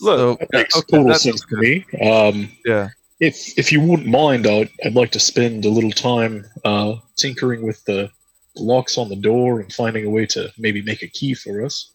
look, 0.00 0.18
So, 0.18 0.34
That 0.36 0.48
makes 0.54 0.74
okay, 0.78 0.86
total 0.90 1.08
that's 1.08 1.22
sense 1.24 1.44
to 1.50 1.56
me. 1.58 1.84
Um, 2.00 2.48
Yeah. 2.64 2.88
If 3.22 3.56
if 3.56 3.70
you 3.70 3.80
wouldn't 3.80 4.08
mind, 4.08 4.48
I'd, 4.48 4.68
I'd 4.84 4.96
like 4.96 5.12
to 5.12 5.20
spend 5.20 5.64
a 5.64 5.70
little 5.70 5.92
time 5.92 6.44
uh, 6.64 6.96
tinkering 7.16 7.62
with 7.62 7.82
the 7.84 8.10
locks 8.56 8.98
on 8.98 9.08
the 9.08 9.16
door 9.16 9.60
and 9.60 9.72
finding 9.72 10.04
a 10.04 10.10
way 10.10 10.26
to 10.26 10.52
maybe 10.58 10.82
make 10.82 11.02
a 11.02 11.06
key 11.06 11.32
for 11.32 11.64
us. 11.64 11.92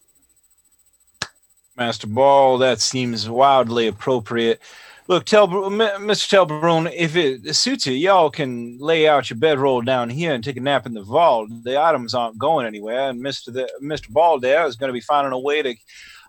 Master 1.76 2.08
Ball, 2.08 2.58
that 2.60 2.80
seems 2.80 3.30
wildly 3.30 3.88
appropriate. 3.88 4.62
Look, 5.10 5.26
tell 5.26 5.48
Mr. 5.50 6.48
Telbrun, 6.48 6.92
if 6.94 7.18
it 7.18 7.56
suits 7.56 7.86
you, 7.86 7.94
y'all 7.94 8.30
can 8.30 8.78
lay 8.80 9.08
out 9.08 9.30
your 9.30 9.38
bedroll 9.38 9.82
down 9.82 10.10
here 10.10 10.34
and 10.34 10.44
take 10.44 10.58
a 10.58 10.62
nap 10.62 10.86
in 10.86 10.94
the 10.94 11.04
vault. 11.04 11.50
The 11.64 11.80
items 11.80 12.14
aren't 12.14 12.38
going 12.38 12.66
anywhere, 12.66 13.10
and 13.10 13.22
Mr. 13.22 13.54
The, 13.54 13.70
Mr. 13.84 14.10
Ball 14.10 14.40
there 14.40 14.66
is 14.66 14.78
going 14.78 14.90
to 14.90 14.94
be 14.94 15.02
finding 15.02 15.34
a 15.34 15.40
way 15.40 15.62
to 15.62 15.76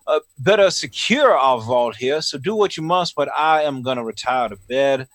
uh, 0.09 0.21
better 0.38 0.71
secure 0.71 1.37
our 1.37 1.61
vault 1.61 1.94
here. 1.97 2.21
So 2.23 2.38
do 2.38 2.55
what 2.55 2.77
you 2.77 2.83
must, 2.83 3.14
but 3.14 3.29
I 3.37 3.62
am 3.62 3.83
going 3.83 3.99
to 3.99 4.05
retire 4.05 4.49
to 4.49 4.57
bed. 4.68 5.07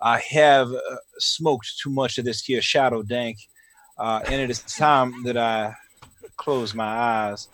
I 0.00 0.18
have 0.18 0.68
uh, 0.72 0.96
smoked 1.18 1.78
too 1.80 1.90
much 1.90 2.18
of 2.18 2.24
this 2.24 2.42
here 2.44 2.60
shadow 2.60 3.02
dank, 3.02 3.38
uh, 3.98 4.20
and 4.26 4.40
it 4.40 4.50
is 4.50 4.60
time 4.62 5.22
that 5.24 5.36
I 5.36 5.74
close 6.36 6.74
my 6.74 6.84
eyes. 6.84 7.48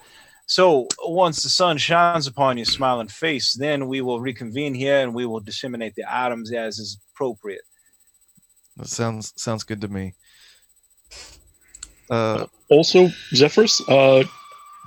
So 0.47 0.87
once 1.05 1.43
the 1.43 1.49
sun 1.49 1.77
shines 1.77 2.25
upon 2.25 2.57
your 2.57 2.65
smiling 2.65 3.07
face, 3.07 3.53
then 3.53 3.87
we 3.87 4.01
will 4.01 4.19
reconvene 4.19 4.73
here 4.73 4.99
and 5.01 5.13
we 5.13 5.27
will 5.27 5.39
disseminate 5.39 5.93
the 5.93 6.05
items 6.07 6.51
as 6.51 6.79
is 6.79 6.97
appropriate. 7.13 7.61
That 8.77 8.87
sounds 8.87 9.31
sounds 9.35 9.63
good 9.63 9.81
to 9.81 9.87
me. 9.87 10.15
Uh, 12.09 12.47
Also, 12.71 13.09
Zephyrus, 13.35 13.81
uh, 13.87 14.23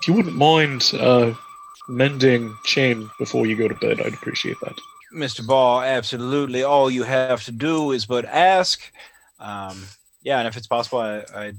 if 0.00 0.08
you 0.08 0.14
wouldn't 0.14 0.34
mind 0.34 0.90
uh, 0.94 1.32
mending 1.88 2.54
chain 2.64 3.08
before 3.18 3.46
you 3.46 3.56
go 3.56 3.68
to 3.68 3.74
bed, 3.74 4.00
I'd 4.00 4.14
appreciate 4.14 4.56
that. 4.62 4.74
Mr. 5.14 5.46
Ball, 5.46 5.82
absolutely. 5.82 6.62
All 6.62 6.90
you 6.90 7.02
have 7.02 7.44
to 7.44 7.52
do 7.52 7.92
is 7.92 8.06
but 8.06 8.24
ask. 8.24 8.80
Um, 9.38 9.82
yeah, 10.22 10.38
and 10.38 10.48
if 10.48 10.56
it's 10.56 10.66
possible, 10.66 11.00
I, 11.00 11.22
I 11.34 11.52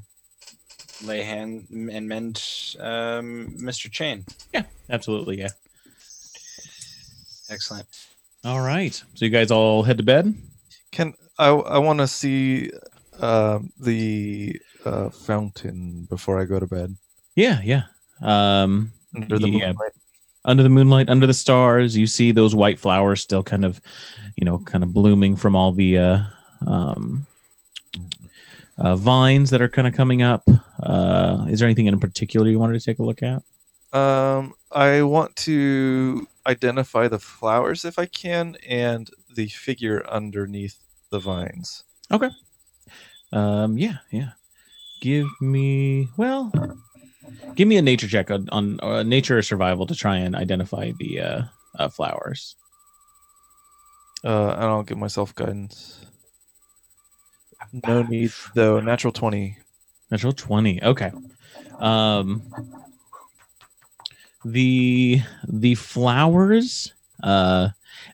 lay 1.03 1.21
hand 1.21 1.67
and 1.71 2.07
mend 2.07 2.37
um, 2.79 3.55
Mr. 3.59 3.91
Chain. 3.91 4.25
Yeah, 4.53 4.63
absolutely, 4.89 5.37
yeah. 5.39 5.49
Excellent. 7.49 7.87
All 8.45 8.61
right. 8.61 8.93
So 9.13 9.25
you 9.25 9.29
guys 9.31 9.51
all 9.51 9.83
head 9.83 9.97
to 9.97 10.03
bed. 10.03 10.33
can 10.91 11.13
I? 11.37 11.49
I 11.49 11.77
want 11.77 11.99
to 11.99 12.07
see 12.07 12.71
uh, 13.19 13.59
the 13.79 14.59
uh, 14.85 15.09
fountain 15.09 16.05
before 16.09 16.39
I 16.39 16.45
go 16.45 16.59
to 16.59 16.67
bed. 16.67 16.95
Yeah, 17.35 17.61
yeah. 17.63 17.83
Um, 18.21 18.91
Under 19.15 19.39
the 19.39 19.49
Yeah. 19.49 19.67
moonlight. 19.67 19.91
Under 20.45 20.63
the 20.63 20.69
moonlight, 20.69 21.09
under 21.09 21.27
the 21.27 21.33
stars, 21.33 21.95
you 21.95 22.07
see 22.07 22.31
those 22.31 22.55
white 22.55 22.79
flowers 22.79 23.21
still 23.21 23.43
kind 23.43 23.63
of, 23.65 23.81
you 24.35 24.45
know, 24.45 24.59
kind 24.59 24.83
of 24.83 24.93
blooming 24.93 25.35
from 25.35 25.55
all 25.55 25.71
the 25.71 25.97
uh, 25.97 26.19
um, 26.67 27.25
uh, 28.77 28.95
vines 28.95 29.49
that 29.49 29.61
are 29.61 29.69
kind 29.69 29.87
of 29.87 29.93
coming 29.93 30.21
up. 30.21 30.47
Uh, 30.81 31.45
is 31.49 31.59
there 31.59 31.67
anything 31.67 31.87
in 31.87 31.99
particular 31.99 32.49
you 32.49 32.59
wanted 32.59 32.79
to 32.79 32.85
take 32.85 32.99
a 32.99 33.03
look 33.03 33.21
at? 33.23 33.41
Um, 33.97 34.53
I 34.71 35.03
want 35.03 35.35
to 35.37 36.27
identify 36.47 37.07
the 37.07 37.19
flowers 37.19 37.85
if 37.85 37.99
I 37.99 38.07
can, 38.07 38.57
and 38.67 39.09
the 39.33 39.47
figure 39.47 40.05
underneath 40.09 40.79
the 41.09 41.19
vines. 41.19 41.83
Okay. 42.11 42.29
Um, 43.31 43.77
yeah, 43.77 43.97
yeah. 44.11 44.31
Give 45.01 45.27
me 45.41 46.09
well, 46.17 46.51
give 47.55 47.67
me 47.67 47.77
a 47.77 47.81
nature 47.81 48.07
check 48.07 48.31
on, 48.31 48.49
on 48.51 48.79
uh, 48.81 49.03
nature 49.03 49.37
or 49.37 49.41
survival 49.41 49.85
to 49.87 49.95
try 49.95 50.17
and 50.17 50.35
identify 50.35 50.91
the 50.99 51.19
uh, 51.21 51.41
uh, 51.79 51.89
flowers. 51.89 52.55
Uh, 54.23 54.51
and 54.53 54.63
I'll 54.63 54.83
give 54.83 54.97
myself 54.97 55.35
guidance. 55.35 56.05
No 57.87 58.03
need 58.03 58.31
though. 58.53 58.79
Natural 58.79 59.11
twenty. 59.11 59.57
Natural 60.11 60.33
20. 60.33 60.83
Okay. 60.83 61.11
Um 61.79 62.41
the 64.45 65.21
the 65.47 65.73
flowers 65.75 66.93
uh 67.23 67.69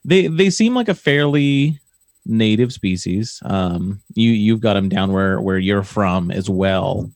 they 0.06 0.28
they 0.28 0.50
seem 0.50 0.76
like 0.76 0.88
a 0.88 0.94
fairly 0.96 1.80
native 2.26 2.72
species. 2.72 3.42
Um 3.44 4.02
you 4.14 4.32
you've 4.32 4.62
got 4.62 4.76
them 4.76 4.88
down 4.88 5.12
where 5.12 5.42
where 5.42 5.58
you're 5.58 5.84
from 5.84 6.32
as 6.32 6.50
well. 6.50 7.12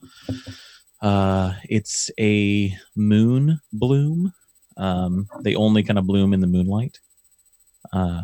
Uh 1.03 1.53
it's 1.69 2.11
a 2.19 2.75
moon 2.95 3.61
bloom. 3.73 4.33
Um 4.77 5.29
they 5.41 5.55
only 5.55 5.83
kind 5.83 5.99
of 5.99 6.07
bloom 6.07 6.33
in 6.33 6.41
the 6.41 6.47
moonlight. 6.47 6.99
Uh 7.93 8.23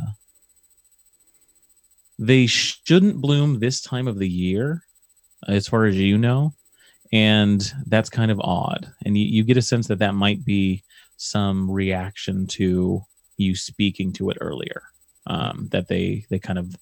they 2.20 2.46
shouldn't 2.46 3.22
bloom 3.22 3.60
this 3.60 3.82
time 3.82 4.08
of 4.08 4.20
the 4.20 4.28
year 4.28 4.84
as 5.48 5.68
far 5.68 5.86
as 5.86 5.96
you 5.96 6.18
know 6.18 6.54
and 7.14 7.74
that's 7.88 8.10
kind 8.10 8.32
of 8.32 8.40
odd 8.42 8.92
and 9.06 9.18
you, 9.18 9.26
you 9.26 9.44
get 9.44 9.58
a 9.58 9.62
sense 9.62 9.88
that 9.88 10.00
that 10.00 10.16
might 10.16 10.46
be 10.46 10.84
some 11.18 11.70
reaction 11.72 12.48
to 12.48 13.02
you 13.38 13.56
speaking 13.56 14.14
to 14.14 14.30
it 14.30 14.38
earlier 14.42 14.84
um, 15.28 15.68
that 15.72 15.88
they 15.88 16.26
they 16.30 16.40
kind 16.40 16.60
of 16.60 16.76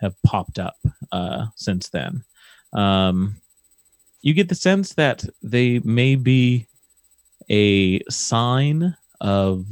have 0.00 0.14
popped 0.24 0.58
up 0.58 0.76
uh, 1.12 1.46
since 1.56 1.88
then 1.90 2.24
um, 2.74 3.36
you 4.24 4.34
get 4.34 4.50
the 4.50 4.56
sense 4.56 4.94
that 4.96 5.24
they 5.44 5.80
may 5.80 6.16
be 6.16 6.68
a 7.50 8.02
sign 8.10 8.96
of 9.20 9.66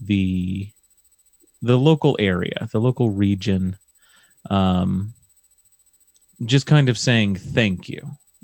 the 0.00 0.70
the 1.62 1.78
local 1.78 2.16
area 2.20 2.68
the 2.72 2.80
local 2.80 3.10
region 3.10 3.76
um, 4.50 5.14
just 6.46 6.66
kind 6.66 6.88
of 6.88 6.98
saying 6.98 7.36
thank 7.36 7.88
you 7.88 8.00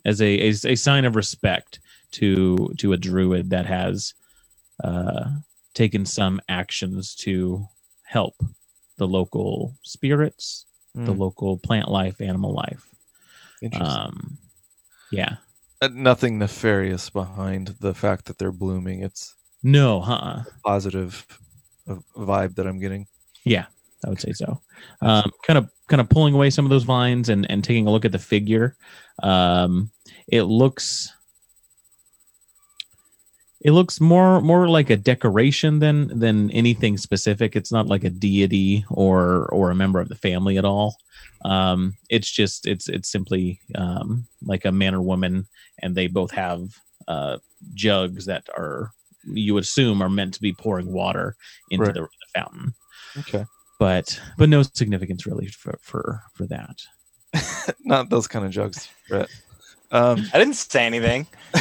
as 0.07 0.22
a, 0.22 0.49
as 0.49 0.64
a 0.66 0.76
sign 0.76 1.05
of 1.07 1.16
respect 1.16 1.81
to 2.12 2.70
to 2.78 2.93
a 2.95 2.99
druid 2.99 3.51
that 3.51 3.66
has 3.66 4.14
uh, 4.85 5.24
taken 5.74 6.07
some 6.07 6.41
actions 6.49 7.14
to 7.16 7.66
help 8.05 8.35
the 8.99 9.07
local 9.09 9.76
spirits, 9.83 10.66
the 11.05 11.14
Mm, 11.14 11.14
local 11.14 11.59
plant 11.59 11.89
life, 11.91 12.20
animal 12.20 12.55
life. 12.55 12.87
interesting. 13.62 14.12
Um, 14.12 14.39
yeah, 15.11 15.37
nothing 15.91 16.39
nefarious 16.39 17.11
behind 17.11 17.75
the 17.81 17.95
fact 17.95 18.27
that 18.27 18.39
they're 18.39 18.53
blooming. 18.53 19.03
It's 19.03 19.35
no, 19.63 20.01
huh? 20.01 20.43
positive 20.65 21.27
vibe 22.17 22.55
that 22.57 22.67
I'm 22.67 22.79
getting. 22.79 23.07
Yeah, 23.45 23.67
I 24.05 24.09
would 24.09 24.21
say 24.21 24.33
so. 24.33 24.61
Um, 25.01 25.31
kind 25.47 25.59
of 25.59 25.71
kind 25.89 26.01
of 26.01 26.09
pulling 26.09 26.35
away 26.35 26.51
some 26.51 26.65
of 26.65 26.71
those 26.71 26.85
vines 26.85 27.29
and 27.29 27.51
and 27.51 27.63
taking 27.63 27.87
a 27.87 27.91
look 27.91 28.05
at 28.05 28.13
the 28.13 28.19
figure. 28.19 28.77
Um, 29.23 29.91
it 30.29 30.43
looks 30.43 31.13
it 33.61 33.73
looks 33.73 34.01
more 34.01 34.41
more 34.41 34.69
like 34.69 34.91
a 34.91 34.97
decoration 34.97 35.79
than 35.79 36.19
than 36.19 36.51
anything 36.53 36.97
specific. 36.97 37.57
It's 37.57 37.73
not 37.73 37.87
like 37.87 38.05
a 38.05 38.11
deity 38.11 38.85
or 38.91 39.47
or 39.47 39.71
a 39.71 39.75
member 39.75 40.01
of 40.01 40.09
the 40.09 40.15
family 40.15 40.59
at 40.59 40.65
all. 40.65 40.97
Um, 41.45 41.95
it's 42.09 42.30
just 42.30 42.66
it's 42.66 42.89
it's 42.89 43.11
simply 43.11 43.61
um, 43.74 44.26
like 44.43 44.64
a 44.64 44.72
man 44.72 44.95
or 44.95 45.03
woman, 45.03 45.47
and 45.82 45.95
they 45.95 46.07
both 46.07 46.30
have 46.32 46.68
uh, 47.09 47.39
jugs 47.74 48.26
that 48.26 48.45
are 48.57 48.93
you 49.24 49.59
assume 49.59 50.03
are 50.03 50.09
meant 50.09 50.34
to 50.34 50.41
be 50.41 50.53
pouring 50.53 50.93
water 50.93 51.37
into 51.70 51.87
Right. 51.87 51.95
the, 51.95 52.03
the 52.03 52.41
fountain. 52.41 52.74
Okay. 53.18 53.45
But 53.78 54.18
but 54.39 54.49
no 54.49 54.62
significance 54.62 55.26
really 55.26 55.49
for 55.49 55.78
for 55.82 56.22
for 56.34 56.47
that. 56.47 56.80
Not 57.84 58.09
those 58.09 58.26
kind 58.26 58.45
of 58.45 58.51
jugs, 58.51 58.89
Brett. 59.09 59.28
Um, 59.91 60.24
I 60.32 60.39
didn't 60.39 60.55
say 60.55 60.87
anything. 60.87 61.26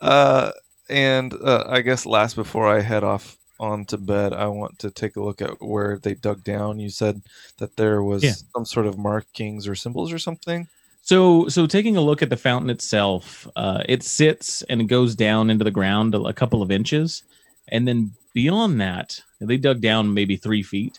uh, 0.00 0.50
and 0.88 1.32
uh, 1.34 1.64
I 1.68 1.80
guess 1.80 2.06
last 2.06 2.36
before 2.36 2.68
I 2.68 2.80
head 2.80 3.04
off 3.04 3.36
on 3.60 3.84
to 3.86 3.96
bed, 3.96 4.32
I 4.32 4.46
want 4.48 4.78
to 4.80 4.90
take 4.90 5.16
a 5.16 5.22
look 5.22 5.40
at 5.40 5.62
where 5.62 5.98
they 5.98 6.14
dug 6.14 6.42
down. 6.44 6.80
You 6.80 6.90
said 6.90 7.22
that 7.58 7.76
there 7.76 8.02
was 8.02 8.22
Yeah. 8.24 8.34
some 8.54 8.64
sort 8.64 8.86
of 8.86 8.98
markings 8.98 9.68
or 9.68 9.74
symbols 9.74 10.12
or 10.12 10.18
something. 10.18 10.66
So, 11.02 11.48
so 11.48 11.66
taking 11.66 11.96
a 11.96 12.00
look 12.00 12.22
at 12.22 12.30
the 12.30 12.36
fountain 12.36 12.70
itself, 12.70 13.46
uh, 13.56 13.82
it 13.88 14.02
sits 14.02 14.62
and 14.62 14.80
it 14.80 14.84
goes 14.86 15.14
down 15.14 15.50
into 15.50 15.64
the 15.64 15.70
ground 15.70 16.14
a, 16.14 16.20
a 16.22 16.32
couple 16.32 16.62
of 16.62 16.70
inches, 16.70 17.22
and 17.68 17.86
then 17.86 18.12
beyond 18.32 18.80
that, 18.80 19.20
they 19.40 19.56
dug 19.58 19.80
down 19.80 20.14
maybe 20.14 20.36
three 20.36 20.62
feet, 20.62 20.98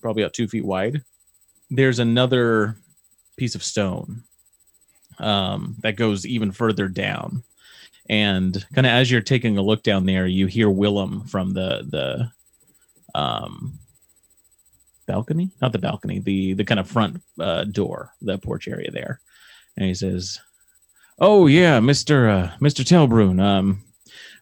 probably 0.00 0.22
about 0.24 0.34
two 0.34 0.48
feet 0.48 0.64
wide. 0.64 1.02
There's 1.70 2.00
another 2.00 2.76
piece 3.36 3.54
of 3.54 3.62
stone 3.62 4.24
um, 5.18 5.76
that 5.82 5.96
goes 5.96 6.26
even 6.26 6.50
further 6.52 6.88
down, 6.88 7.44
and 8.08 8.64
kind 8.74 8.86
of 8.86 8.92
as 8.92 9.10
you're 9.10 9.20
taking 9.20 9.58
a 9.58 9.62
look 9.62 9.82
down 9.82 10.06
there, 10.06 10.26
you 10.26 10.46
hear 10.46 10.70
Willem 10.70 11.24
from 11.24 11.52
the 11.52 11.86
the 13.14 13.18
um, 13.18 13.78
balcony? 15.06 15.50
Not 15.60 15.72
the 15.72 15.78
balcony 15.78 16.18
the 16.18 16.54
the 16.54 16.64
kind 16.64 16.80
of 16.80 16.88
front 16.88 17.22
uh, 17.38 17.64
door 17.64 18.12
the 18.20 18.38
porch 18.38 18.68
area 18.68 18.90
there. 18.90 19.20
And 19.76 19.86
he 19.86 19.94
says 19.94 20.38
oh 21.18 21.46
yeah 21.46 21.78
mr 21.78 22.28
uh, 22.28 22.56
mr 22.60 22.84
telbrun 22.84 23.40
um 23.40 23.82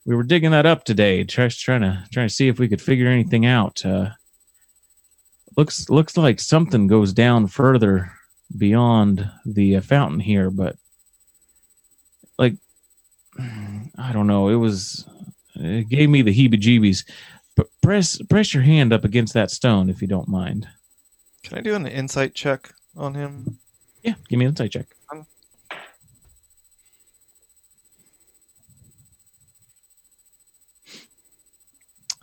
we 0.07 0.15
were 0.15 0.23
digging 0.23 0.51
that 0.51 0.67
up 0.67 0.85
today 0.85 1.25
try, 1.25 1.49
trying 1.49 1.83
to 1.83 2.05
trying 2.13 2.29
to 2.29 2.35
see 2.35 2.49
if 2.49 2.59
we 2.59 2.69
could 2.69 2.81
figure 2.81 3.07
anything 3.09 3.45
out 3.47 3.85
uh 3.85 4.09
looks 5.57 5.91
looks 5.91 6.17
like 6.17 6.41
something 6.41 6.87
goes 6.87 7.13
down 7.13 7.47
further 7.47 8.11
beyond 8.57 9.31
the 9.45 9.77
uh, 9.77 9.81
fountain 9.81 10.21
here 10.21 10.51
but 10.51 10.77
like 12.39 12.55
i 13.99 14.12
don't 14.12 14.26
know 14.26 14.49
it 14.49 14.57
was 14.57 15.07
it 15.57 15.88
gave 15.88 16.09
me 16.09 16.22
the 16.22 16.32
heebie 16.34 16.61
jeebies 16.61 17.05
but 17.57 17.68
press 17.82 18.18
press 18.28 18.55
your 18.55 18.62
hand 18.62 18.93
up 18.93 19.05
against 19.05 19.34
that 19.34 19.51
stone 19.51 19.91
if 19.91 20.01
you 20.01 20.09
don't 20.09 20.28
mind. 20.28 20.66
Can 21.43 21.59
I 21.59 21.61
do 21.61 21.74
an 21.74 21.86
insight 21.86 22.34
check 22.34 22.72
on 22.97 23.14
him? 23.14 23.59
Yeah, 24.03 24.14
give 24.28 24.38
me 24.38 24.47
an 24.47 24.53
insight 24.53 24.72
check. 24.72 24.86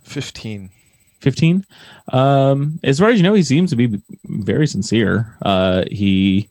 Fifteen. 0.03 0.71
15 1.21 1.65
um 2.13 2.79
as 2.83 2.99
far 2.99 3.09
as 3.09 3.17
you 3.17 3.23
know 3.23 3.33
he 3.33 3.41
seems 3.41 3.71
to 3.71 3.75
be 3.75 3.99
very 4.25 4.67
sincere 4.67 5.35
uh 5.41 5.83
he 5.91 6.47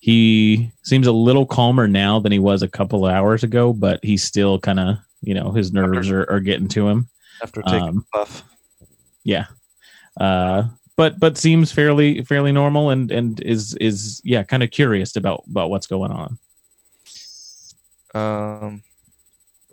he 0.00 0.72
seems 0.82 1.06
a 1.06 1.12
little 1.12 1.44
calmer 1.46 1.86
now 1.86 2.18
than 2.18 2.32
he 2.32 2.38
was 2.38 2.62
a 2.62 2.68
couple 2.68 3.06
of 3.06 3.12
hours 3.12 3.44
ago 3.44 3.72
but 3.72 4.00
he's 4.02 4.22
still 4.24 4.58
kind 4.58 4.80
of 4.80 4.96
you 5.22 5.34
know 5.34 5.52
his 5.52 5.72
nerves 5.72 6.10
are, 6.10 6.28
are 6.30 6.40
getting 6.40 6.68
to 6.68 6.88
him 6.88 7.06
After 7.42 7.60
taking 7.62 7.82
Um, 7.88 8.06
a 8.14 8.16
puff. 8.18 8.42
yeah 9.24 9.46
uh 10.20 10.64
but 10.96 11.20
but 11.20 11.36
seems 11.38 11.70
fairly 11.72 12.22
fairly 12.24 12.50
normal 12.52 12.90
and 12.90 13.10
and 13.12 13.40
is 13.42 13.74
is 13.74 14.20
yeah 14.24 14.42
kind 14.42 14.62
of 14.62 14.70
curious 14.70 15.16
about 15.16 15.44
about 15.50 15.70
what's 15.70 15.86
going 15.86 16.10
on 16.12 16.38
Um, 18.14 18.82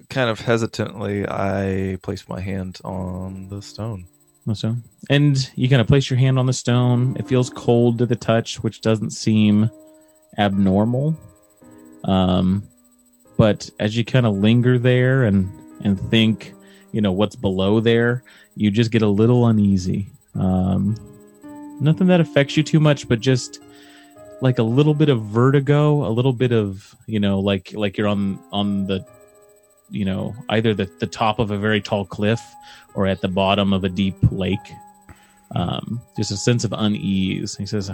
kind 0.09 0.29
of 0.29 0.39
hesitantly, 0.39 1.25
I 1.27 1.97
place 2.03 2.29
my 2.29 2.39
hand 2.39 2.79
on 2.83 3.49
the 3.49 3.61
stone. 3.61 4.05
So, 4.53 4.77
and 5.09 5.35
you 5.55 5.67
kind 5.67 5.81
of 5.81 5.87
place 5.87 6.09
your 6.09 6.19
hand 6.19 6.37
on 6.39 6.45
the 6.45 6.53
stone. 6.53 7.17
It 7.17 7.27
feels 7.27 7.49
cold 7.49 7.97
to 7.97 8.05
the 8.05 8.15
touch, 8.15 8.63
which 8.63 8.81
doesn't 8.81 9.09
seem 9.09 9.69
abnormal. 10.37 11.15
Um, 12.03 12.67
but 13.37 13.69
as 13.79 13.95
you 13.95 14.03
kind 14.03 14.25
of 14.25 14.35
linger 14.35 14.79
there 14.79 15.23
and 15.23 15.51
and 15.83 15.99
think, 16.09 16.53
you 16.91 17.01
know, 17.01 17.11
what's 17.11 17.35
below 17.35 17.79
there, 17.79 18.23
you 18.55 18.71
just 18.71 18.91
get 18.91 19.01
a 19.01 19.07
little 19.07 19.45
uneasy. 19.47 20.07
Um, 20.35 20.95
nothing 21.79 22.07
that 22.07 22.19
affects 22.19 22.57
you 22.57 22.63
too 22.63 22.79
much, 22.79 23.07
but 23.07 23.19
just 23.19 23.59
like 24.41 24.59
a 24.59 24.63
little 24.63 24.93
bit 24.93 25.09
of 25.09 25.21
vertigo, 25.23 26.07
a 26.07 26.09
little 26.09 26.33
bit 26.33 26.51
of 26.51 26.95
you 27.05 27.19
know, 27.19 27.39
like 27.39 27.73
like 27.73 27.97
you're 27.97 28.07
on 28.07 28.39
on 28.51 28.87
the 28.87 29.05
you 29.89 30.05
know 30.05 30.35
either 30.49 30.73
the, 30.73 30.89
the 30.99 31.07
top 31.07 31.39
of 31.39 31.51
a 31.51 31.57
very 31.57 31.81
tall 31.81 32.05
cliff 32.05 32.41
or 32.93 33.05
at 33.05 33.21
the 33.21 33.27
bottom 33.27 33.73
of 33.73 33.83
a 33.83 33.89
deep 33.89 34.15
lake. 34.31 34.73
Um, 35.55 36.01
just 36.17 36.31
a 36.31 36.37
sense 36.37 36.63
of 36.65 36.73
unease. 36.75 37.55
He 37.55 37.65
says, 37.65 37.89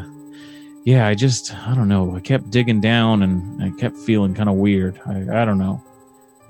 "Yeah, 0.85 1.07
I 1.07 1.13
just 1.15 1.53
I 1.67 1.73
don't 1.75 1.87
know. 1.87 2.15
I 2.15 2.19
kept 2.19 2.49
digging 2.51 2.81
down 2.81 3.23
and 3.23 3.61
I 3.63 3.69
kept 3.79 3.97
feeling 3.97 4.33
kind 4.33 4.49
of 4.49 4.55
weird. 4.55 4.99
I 5.05 5.41
I 5.41 5.45
don't 5.45 5.57
know, 5.57 5.81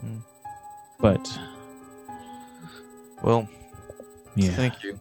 Hmm. 0.02 0.18
but 1.00 1.40
Well, 3.24 3.48
yeah, 4.36 4.52
thank 4.52 4.74
you. 4.84 5.00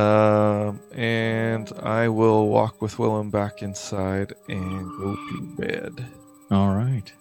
Um, 0.00 0.80
and 0.94 1.70
I 1.82 2.08
will 2.08 2.48
walk 2.48 2.80
with 2.80 2.98
Willem 2.98 3.30
back 3.30 3.62
inside 3.62 4.32
and 4.48 4.88
go 4.98 5.14
to 5.14 5.54
bed. 5.58 6.04
all 6.50 6.74
right." 6.74 7.12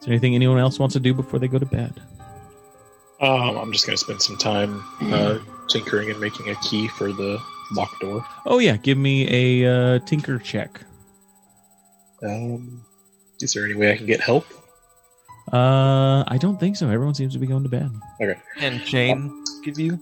Is 0.00 0.04
there 0.06 0.12
anything 0.12 0.34
anyone 0.34 0.58
else 0.58 0.78
wants 0.78 0.92
to 0.94 1.00
do 1.00 1.12
before 1.14 1.38
they 1.40 1.48
go 1.48 1.58
to 1.58 1.66
bed? 1.66 2.00
Um, 3.20 3.56
I'm 3.56 3.72
just 3.72 3.86
going 3.86 3.96
to 3.96 4.04
spend 4.04 4.20
some 4.22 4.36
time 4.36 4.82
uh, 5.00 5.38
tinkering 5.68 6.10
and 6.10 6.20
making 6.20 6.50
a 6.50 6.54
key 6.56 6.86
for 6.88 7.12
the 7.12 7.38
locked 7.72 8.00
door. 8.00 8.24
Oh 8.44 8.58
yeah, 8.58 8.76
give 8.76 8.98
me 8.98 9.62
a 9.62 9.96
uh, 9.96 9.98
tinker 10.00 10.38
check. 10.38 10.80
Um, 12.22 12.82
is 13.40 13.52
there 13.52 13.64
any 13.64 13.74
way 13.74 13.92
I 13.92 13.96
can 13.96 14.06
get 14.06 14.20
help? 14.20 14.46
Uh, 15.52 16.24
I 16.26 16.38
don't 16.40 16.58
think 16.58 16.76
so. 16.76 16.88
Everyone 16.88 17.14
seems 17.14 17.32
to 17.34 17.38
be 17.38 17.46
going 17.46 17.62
to 17.62 17.68
bed. 17.68 17.90
Okay. 18.20 18.38
And 18.58 18.80
Jane, 18.80 19.44
give 19.64 19.78
you? 19.78 19.98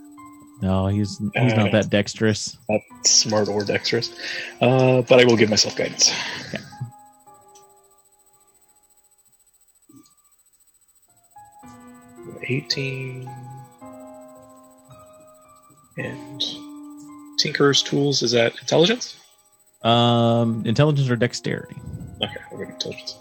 No, 0.63 0.87
he's 0.87 1.19
he's 1.35 1.55
not 1.55 1.73
that 1.73 1.91
dexterous. 1.91 2.57
Not 2.71 2.81
smart 3.05 3.49
or 3.49 3.65
dexterous, 3.65 4.15
uh, 4.63 5.03
but 5.03 5.21
I 5.21 5.25
will 5.25 5.37
give 5.37 5.51
myself 5.51 5.77
guidance. 5.77 6.13
Okay. 6.49 6.63
Eighteen 12.47 13.29
and 15.97 16.43
Tinker's 17.45 17.83
tools 17.83 18.23
is 18.23 18.33
that 18.33 18.59
intelligence? 18.59 19.17
Um, 19.83 20.63
intelligence 20.65 21.11
or 21.11 21.17
dexterity? 21.17 21.77
Okay, 22.23 22.37
I'll 22.51 22.57
go 22.57 22.65
to 22.65 22.71
intelligence. 22.73 23.19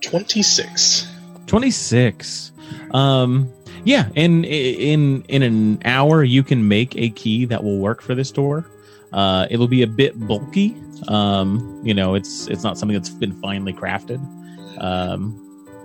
Twenty-six. 0.00 1.08
26 1.46 2.52
um 2.92 3.52
yeah 3.84 4.08
in 4.14 4.44
in 4.44 5.22
in 5.28 5.42
an 5.42 5.78
hour 5.84 6.24
you 6.24 6.42
can 6.42 6.66
make 6.66 6.96
a 6.96 7.10
key 7.10 7.44
that 7.44 7.62
will 7.62 7.78
work 7.78 8.00
for 8.00 8.14
this 8.14 8.30
door 8.30 8.64
uh 9.12 9.46
it'll 9.50 9.68
be 9.68 9.82
a 9.82 9.86
bit 9.86 10.18
bulky 10.26 10.74
um 11.08 11.82
you 11.84 11.92
know 11.92 12.14
it's 12.14 12.46
it's 12.48 12.64
not 12.64 12.78
something 12.78 12.94
that's 12.96 13.10
been 13.10 13.38
finely 13.42 13.74
crafted 13.74 14.18
um 14.80 15.38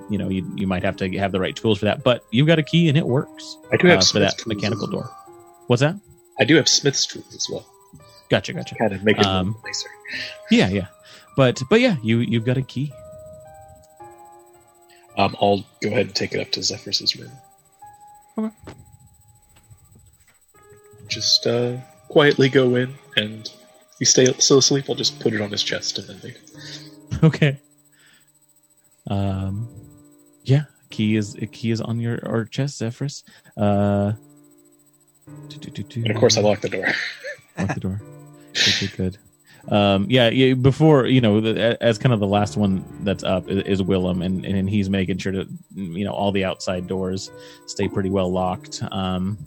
you 0.10 0.18
know 0.18 0.30
you, 0.30 0.50
you 0.56 0.66
might 0.68 0.84
have 0.84 0.96
to 0.98 1.10
have 1.18 1.32
the 1.32 1.40
right 1.40 1.56
tools 1.56 1.80
for 1.80 1.86
that 1.86 2.04
but 2.04 2.24
you've 2.32 2.48
got 2.48 2.58
a 2.60 2.64
key 2.64 2.90
and 2.90 2.98
it 2.98 3.06
works 3.08 3.58
I 3.72 3.78
do 3.78 3.88
have 3.88 4.00
uh, 4.00 4.06
for 4.06 4.20
that 4.20 4.46
mechanical 4.48 4.88
well. 4.88 5.02
door 5.02 5.12
what's 5.68 5.82
that 5.82 5.96
I 6.40 6.46
do 6.46 6.56
have 6.56 6.68
Smith's 6.70 7.06
tools 7.06 7.36
as 7.36 7.48
well. 7.52 7.66
gotcha 8.30 8.54
gotcha 8.54 8.76
Kind 8.76 8.94
of 8.94 9.04
make 9.04 9.18
it 9.20 9.26
Um, 9.26 9.56
nicer. 9.66 9.90
yeah 10.52 10.70
yeah 10.70 10.88
but 11.38 11.62
but 11.70 11.80
yeah 11.82 11.98
you 12.04 12.20
you've 12.20 12.46
got 12.46 12.58
a 12.58 12.62
key 12.64 12.92
Um, 15.18 15.36
I'll 15.42 15.66
go 15.82 15.90
ahead 15.90 16.06
and 16.08 16.16
take 16.16 16.34
it 16.34 16.40
up 16.40 16.50
to 16.52 16.62
Zephyrus's 16.64 17.16
room. 17.18 17.32
Okay. 18.38 18.56
Just 21.10 21.46
uh, 21.46 21.76
quietly 22.08 22.48
go 22.48 22.76
in, 22.76 22.94
and 23.18 23.46
if 23.48 23.96
you 24.00 24.06
stay 24.06 24.26
still 24.38 24.60
asleep, 24.60 24.86
I'll 24.88 24.96
just 24.96 25.20
put 25.20 25.34
it 25.34 25.42
on 25.42 25.50
his 25.50 25.62
chest 25.64 25.98
and 25.98 26.08
then 26.08 26.20
leave. 26.24 26.38
okay 27.24 27.60
um 29.08 29.68
key 30.90 31.16
is 31.16 31.36
a 31.36 31.46
key 31.46 31.72
is 31.72 31.82
on 31.82 32.00
your 32.00 32.20
or 32.28 32.46
chest 32.46 32.78
zephyrus 32.78 33.24
uh. 33.58 34.14
And 35.96 36.10
of 36.10 36.18
course, 36.18 36.38
I 36.38 36.42
lock 36.42 36.62
the 36.62 36.70
door. 36.70 36.88
lock 37.58 37.74
the 37.76 37.80
door 37.80 38.02
good 38.54 38.74
good 38.80 38.98
good 38.98 39.18
um, 39.68 40.08
yeah, 40.10 40.30
yeah. 40.30 40.54
Before 40.54 41.06
you 41.06 41.22
know, 41.22 41.42
the, 41.42 41.78
as 41.82 41.98
kind 41.98 42.14
of 42.14 42.20
the 42.20 42.28
last 42.28 42.58
one 42.58 42.84
that's 43.04 43.24
up 43.24 43.48
is, 43.50 43.64
is 43.64 43.84
Willem, 43.84 44.22
and 44.22 44.46
and 44.46 44.70
he's 44.70 44.90
making 44.90 45.18
sure 45.18 45.34
that 45.34 45.48
you 45.76 46.06
know 46.06 46.12
all 46.12 46.32
the 46.32 46.44
outside 46.44 46.88
doors 46.88 47.30
stay 47.68 47.88
pretty 47.88 48.10
well 48.10 48.32
locked. 48.32 48.82
Um, 48.92 49.38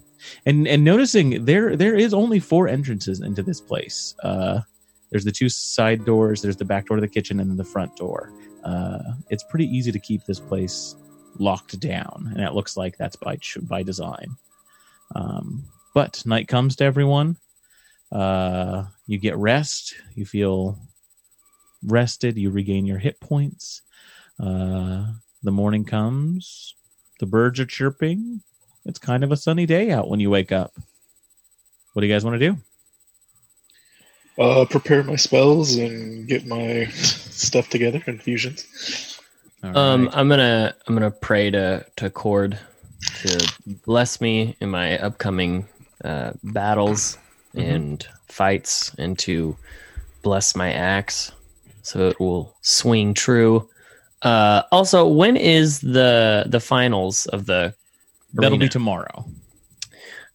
and 0.45 0.67
and 0.67 0.83
noticing 0.83 1.43
there 1.45 1.75
there 1.75 1.95
is 1.95 2.13
only 2.13 2.39
four 2.39 2.67
entrances 2.67 3.21
into 3.21 3.43
this 3.43 3.59
place. 3.59 4.15
Uh, 4.23 4.61
there's 5.09 5.25
the 5.25 5.31
two 5.31 5.49
side 5.49 6.05
doors, 6.05 6.41
there's 6.41 6.57
the 6.57 6.65
back 6.65 6.87
door 6.87 6.97
to 6.97 7.01
the 7.01 7.07
kitchen, 7.07 7.39
and 7.39 7.49
then 7.49 7.57
the 7.57 7.63
front 7.63 7.95
door. 7.95 8.31
Uh, 8.63 8.99
it's 9.29 9.43
pretty 9.49 9.65
easy 9.65 9.91
to 9.91 9.99
keep 9.99 10.23
this 10.25 10.39
place 10.39 10.95
locked 11.39 11.79
down, 11.79 12.31
and 12.33 12.43
it 12.43 12.53
looks 12.53 12.77
like 12.77 12.97
that's 12.97 13.15
by 13.15 13.37
by 13.61 13.83
design. 13.83 14.35
Um, 15.15 15.63
but 15.93 16.25
night 16.25 16.47
comes 16.47 16.75
to 16.77 16.83
everyone. 16.83 17.37
Uh, 18.11 18.85
you 19.07 19.17
get 19.17 19.37
rest. 19.37 19.95
You 20.15 20.25
feel 20.25 20.77
rested. 21.83 22.37
You 22.37 22.51
regain 22.51 22.85
your 22.85 22.99
hit 22.99 23.19
points. 23.19 23.81
Uh, 24.39 25.07
the 25.43 25.51
morning 25.51 25.85
comes. 25.85 26.75
The 27.19 27.25
birds 27.25 27.59
are 27.59 27.65
chirping. 27.65 28.41
It's 28.85 28.99
kind 28.99 29.23
of 29.23 29.31
a 29.31 29.37
sunny 29.37 29.65
day 29.65 29.91
out 29.91 30.09
when 30.09 30.19
you 30.19 30.29
wake 30.29 30.51
up. 30.51 30.73
What 31.93 32.01
do 32.01 32.07
you 32.07 32.13
guys 32.13 32.25
want 32.25 32.39
to 32.39 32.49
do? 32.49 32.57
Uh, 34.37 34.65
prepare 34.65 35.03
my 35.03 35.15
spells 35.15 35.75
and 35.75 36.27
get 36.27 36.45
my 36.45 36.85
stuff 36.91 37.69
together, 37.69 38.03
infusions. 38.07 39.12
All 39.63 39.77
Um, 39.77 40.05
right. 40.05 40.17
I'm 40.17 40.29
gonna 40.29 40.75
I'm 40.87 40.93
gonna 40.95 41.11
pray 41.11 41.49
to 41.51 41.85
to 41.97 42.09
Kord 42.09 42.57
to 43.21 43.53
bless 43.85 44.19
me 44.21 44.55
in 44.59 44.69
my 44.69 44.97
upcoming 44.99 45.67
uh, 46.03 46.31
battles 46.43 47.17
and 47.55 48.05
fights, 48.27 48.93
and 48.97 49.17
to 49.19 49.55
bless 50.21 50.55
my 50.55 50.71
axe 50.73 51.31
so 51.81 52.07
it 52.09 52.19
will 52.19 52.53
swing 52.61 53.13
true. 53.13 53.69
Uh, 54.21 54.63
also, 54.71 55.07
when 55.07 55.37
is 55.37 55.79
the 55.81 56.45
the 56.47 56.59
finals 56.59 57.25
of 57.27 57.45
the? 57.45 57.73
That'll 58.33 58.57
be 58.57 58.69
tomorrow. 58.69 59.25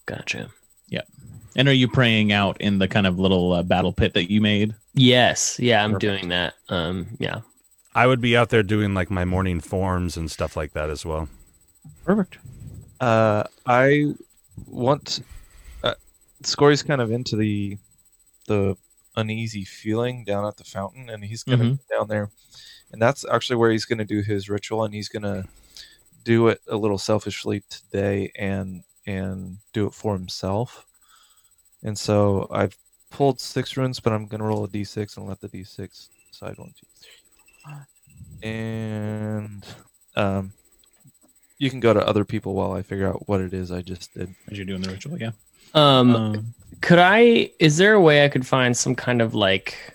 Gotcha. 0.07 0.49
Yep. 0.89 1.09
And 1.57 1.69
are 1.69 1.73
you 1.73 1.89
praying 1.89 2.33
out 2.33 2.61
in 2.61 2.79
the 2.79 2.87
kind 2.87 3.07
of 3.07 3.19
little 3.19 3.53
uh, 3.53 3.63
battle 3.65 3.93
pit 3.93 4.15
that 4.15 4.31
you 4.31 4.41
made? 4.41 4.75
Yes, 4.95 5.59
yeah, 5.59 5.83
I'm 5.83 5.93
Perfect. 5.95 6.01
doing 6.01 6.29
that. 6.29 6.55
Um, 6.69 7.09
yeah. 7.19 7.41
I 7.99 8.07
would 8.07 8.21
be 8.21 8.37
out 8.37 8.51
there 8.51 8.63
doing 8.63 8.95
like 8.95 9.11
my 9.11 9.25
morning 9.25 9.59
forms 9.59 10.17
and 10.17 10.31
stuff 10.31 10.57
like 10.57 10.73
that 10.75 10.89
as 10.89 11.05
well. 11.05 11.29
Perfect. 12.05 12.39
Uh, 13.01 13.43
I 13.67 14.13
want. 14.69 15.21
Uh, 15.83 15.95
Skorri's 16.45 16.85
kind 16.85 17.01
of 17.01 17.11
into 17.11 17.35
the 17.35 17.77
the 18.47 18.77
uneasy 19.17 19.65
feeling 19.65 20.25
down 20.25 20.47
at 20.47 20.57
the 20.57 20.63
fountain, 20.63 21.11
and 21.11 21.25
he's 21.25 21.43
gonna 21.43 21.65
Mhm. 21.65 21.79
go 21.91 21.99
down 21.99 22.07
there, 22.09 22.31
and 22.93 23.03
that's 23.03 23.25
actually 23.33 23.57
where 23.57 23.73
he's 23.73 23.85
gonna 23.85 24.05
do 24.05 24.23
his 24.23 24.49
ritual, 24.49 24.85
and 24.85 24.95
he's 24.95 25.09
gonna 25.09 25.45
do 26.23 26.47
it 26.47 26.61
a 26.69 26.77
little 26.77 26.99
selfishly 26.99 27.65
today, 27.69 28.31
and 28.39 28.85
and 29.07 29.59
do 29.73 29.89
it 29.89 29.93
for 29.95 30.13
himself. 30.17 30.87
And 31.83 31.99
so 31.99 32.47
I've 32.53 32.77
pulled 33.11 33.41
six 33.41 33.77
runes, 33.77 33.99
but 33.99 34.13
I'm 34.13 34.27
gonna 34.27 34.45
roll 34.45 34.63
a 34.63 34.69
d6 34.69 35.17
and 35.17 35.27
let 35.27 35.41
the 35.41 35.49
d6 35.49 36.11
decide 36.31 36.59
one, 36.59 36.73
two, 36.79 36.87
three, 37.01 37.11
and 38.43 39.65
um, 40.17 40.53
you 41.59 41.71
can 41.71 41.81
go 41.81 41.93
to 41.93 42.07
other 42.07 42.25
people 42.25 42.55
while 42.55 42.73
I 42.73 42.83
figure 42.83 43.09
out 43.09 43.29
what 43.29 43.41
it 43.41 43.53
is 43.53 43.71
I 43.73 43.83
just 43.83 44.15
did. 44.15 44.35
As 44.51 44.57
you're 44.57 44.67
doing 44.67 44.83
the 44.83 44.91
ritual, 44.91 45.19
yeah. 45.19 45.33
Um, 45.75 46.17
Um, 46.17 46.55
could 46.81 46.99
I? 46.99 47.51
Is 47.59 47.77
there 47.77 47.95
a 47.95 48.01
way 48.01 48.25
I 48.25 48.29
could 48.29 48.47
find 48.47 48.77
some 48.77 48.95
kind 48.95 49.21
of 49.21 49.35
like 49.35 49.95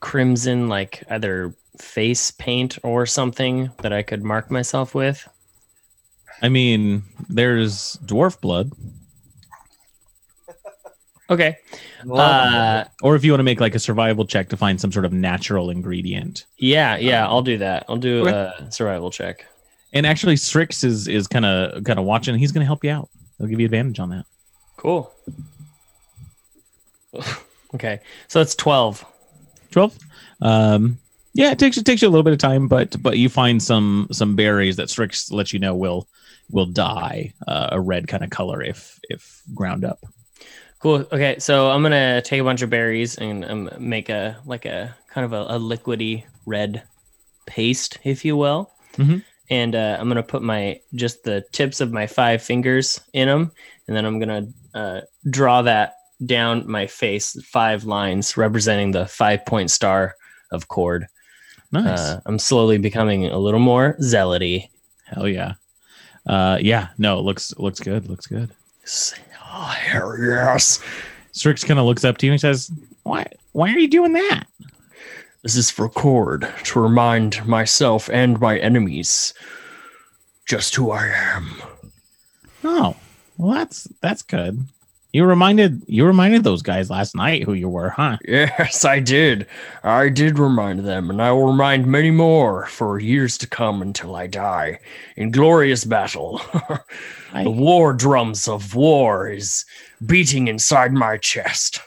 crimson, 0.00 0.68
like 0.68 1.02
either 1.10 1.54
face 1.78 2.30
paint 2.32 2.78
or 2.82 3.04
something 3.06 3.70
that 3.82 3.92
I 3.92 4.02
could 4.02 4.22
mark 4.22 4.50
myself 4.50 4.94
with? 4.94 5.28
I 6.42 6.48
mean, 6.48 7.04
there's 7.28 7.96
dwarf 8.04 8.40
blood, 8.40 8.72
Okay. 11.30 11.56
Uh, 12.10 12.84
or 13.02 13.16
if 13.16 13.24
you 13.24 13.32
want 13.32 13.38
to 13.40 13.44
make 13.44 13.60
like 13.60 13.74
a 13.74 13.78
survival 13.78 14.26
check 14.26 14.48
to 14.50 14.56
find 14.58 14.78
some 14.80 14.92
sort 14.92 15.04
of 15.06 15.12
natural 15.12 15.70
ingredient. 15.70 16.44
yeah, 16.58 16.96
yeah, 16.96 17.26
I'll 17.26 17.42
do 17.42 17.58
that. 17.58 17.86
I'll 17.88 17.96
do 17.96 18.26
Okay. 18.28 18.64
a 18.66 18.70
survival 18.70 19.10
check. 19.10 19.46
And 19.94 20.06
actually, 20.06 20.36
Strix 20.36 20.84
is 20.84 21.08
is 21.08 21.26
kind 21.26 21.44
of 21.46 21.84
kind 21.84 21.98
of 21.98 22.04
watching. 22.04 22.36
He's 22.36 22.52
going 22.52 22.60
to 22.62 22.66
help 22.66 22.84
you 22.84 22.90
out. 22.90 23.08
He'll 23.38 23.46
give 23.46 23.60
you 23.60 23.64
advantage 23.66 24.00
on 24.00 24.10
that. 24.10 24.24
Cool. 24.76 25.10
okay, 27.74 28.00
so 28.28 28.40
it's 28.40 28.54
twelve. 28.54 29.04
Twelve. 29.70 29.96
Um, 30.42 30.98
yeah, 31.32 31.50
it 31.52 31.58
takes 31.58 31.76
it 31.76 31.84
takes 31.86 32.02
you 32.02 32.08
a 32.08 32.10
little 32.10 32.22
bit 32.24 32.32
of 32.32 32.38
time, 32.38 32.68
but 32.68 33.00
but 33.02 33.18
you 33.18 33.28
find 33.28 33.62
some 33.62 34.08
some 34.12 34.36
berries 34.36 34.76
that 34.76 34.90
Strix 34.90 35.30
lets 35.30 35.52
you 35.52 35.58
know 35.58 35.74
will 35.74 36.08
will 36.50 36.66
die 36.66 37.32
uh, 37.46 37.68
a 37.72 37.80
red 37.80 38.08
kind 38.08 38.24
of 38.24 38.30
color 38.30 38.62
if 38.62 38.98
if 39.08 39.42
ground 39.54 39.84
up. 39.84 40.04
Cool. 40.84 41.06
Okay, 41.10 41.38
so 41.38 41.70
I'm 41.70 41.82
gonna 41.82 42.20
take 42.20 42.42
a 42.42 42.44
bunch 42.44 42.60
of 42.60 42.68
berries 42.68 43.16
and 43.16 43.42
um, 43.46 43.70
make 43.78 44.10
a 44.10 44.36
like 44.44 44.66
a 44.66 44.94
kind 45.08 45.24
of 45.24 45.32
a, 45.32 45.54
a 45.54 45.58
liquidy 45.58 46.24
red 46.44 46.82
paste, 47.46 47.98
if 48.04 48.22
you 48.22 48.36
will. 48.36 48.70
Mhm. 48.98 49.24
And 49.48 49.74
uh, 49.74 49.96
I'm 49.98 50.08
gonna 50.08 50.22
put 50.22 50.42
my 50.42 50.78
just 50.94 51.24
the 51.24 51.42
tips 51.52 51.80
of 51.80 51.90
my 51.90 52.06
five 52.06 52.42
fingers 52.42 53.00
in 53.14 53.28
them, 53.28 53.50
and 53.88 53.96
then 53.96 54.04
I'm 54.04 54.18
gonna 54.18 54.46
uh, 54.74 55.00
draw 55.30 55.62
that 55.62 55.94
down 56.26 56.70
my 56.70 56.86
face, 56.86 57.42
five 57.46 57.84
lines 57.84 58.36
representing 58.36 58.90
the 58.90 59.06
five 59.06 59.46
point 59.46 59.70
star 59.70 60.16
of 60.50 60.68
Kord. 60.68 61.06
Nice. 61.72 61.98
Uh, 61.98 62.20
I'm 62.26 62.38
slowly 62.38 62.76
becoming 62.76 63.24
a 63.24 63.38
little 63.38 63.58
more 63.58 63.96
zealoty. 64.02 64.68
Hell 65.06 65.28
yeah. 65.28 65.54
Uh, 66.26 66.58
yeah. 66.60 66.88
No, 66.98 67.20
it 67.20 67.22
looks 67.22 67.56
looks 67.56 67.80
good. 67.80 68.06
Looks 68.06 68.26
good. 68.26 68.50
Oh, 69.56 69.62
hell 69.66 70.18
yes. 70.18 70.80
Strix 71.30 71.62
kind 71.62 71.78
of 71.78 71.86
looks 71.86 72.04
up 72.04 72.18
to 72.18 72.26
you 72.26 72.32
and 72.32 72.40
says, 72.40 72.72
"Why? 73.04 73.24
Why 73.52 73.72
are 73.72 73.78
you 73.78 73.86
doing 73.88 74.12
that?" 74.14 74.44
This 75.44 75.54
is 75.54 75.70
for 75.70 75.88
Kord 75.88 76.50
to 76.64 76.80
remind 76.80 77.46
myself 77.46 78.10
and 78.10 78.40
my 78.40 78.58
enemies 78.58 79.32
just 80.44 80.74
who 80.74 80.90
I 80.90 81.06
am. 81.06 81.62
Oh, 82.64 82.96
well, 83.38 83.54
that's 83.54 83.84
that's 84.00 84.22
good. 84.22 84.58
You 85.12 85.24
reminded 85.24 85.82
you 85.86 86.04
reminded 86.04 86.42
those 86.42 86.62
guys 86.62 86.90
last 86.90 87.14
night 87.14 87.44
who 87.44 87.52
you 87.52 87.68
were, 87.68 87.90
huh? 87.90 88.18
Yes, 88.26 88.84
I 88.84 88.98
did. 88.98 89.46
I 89.84 90.08
did 90.08 90.40
remind 90.40 90.80
them, 90.80 91.10
and 91.10 91.22
I 91.22 91.30
will 91.30 91.46
remind 91.46 91.86
many 91.86 92.10
more 92.10 92.66
for 92.66 92.98
years 92.98 93.38
to 93.38 93.46
come 93.46 93.82
until 93.82 94.16
I 94.16 94.26
die 94.26 94.80
in 95.14 95.30
glorious 95.30 95.84
battle. 95.84 96.40
I- 97.34 97.44
the 97.44 97.50
war 97.50 97.92
drums 97.92 98.46
of 98.48 98.74
war 98.74 99.28
is 99.28 99.64
beating 100.06 100.48
inside 100.48 100.92
my 100.92 101.16
chest. 101.18 101.80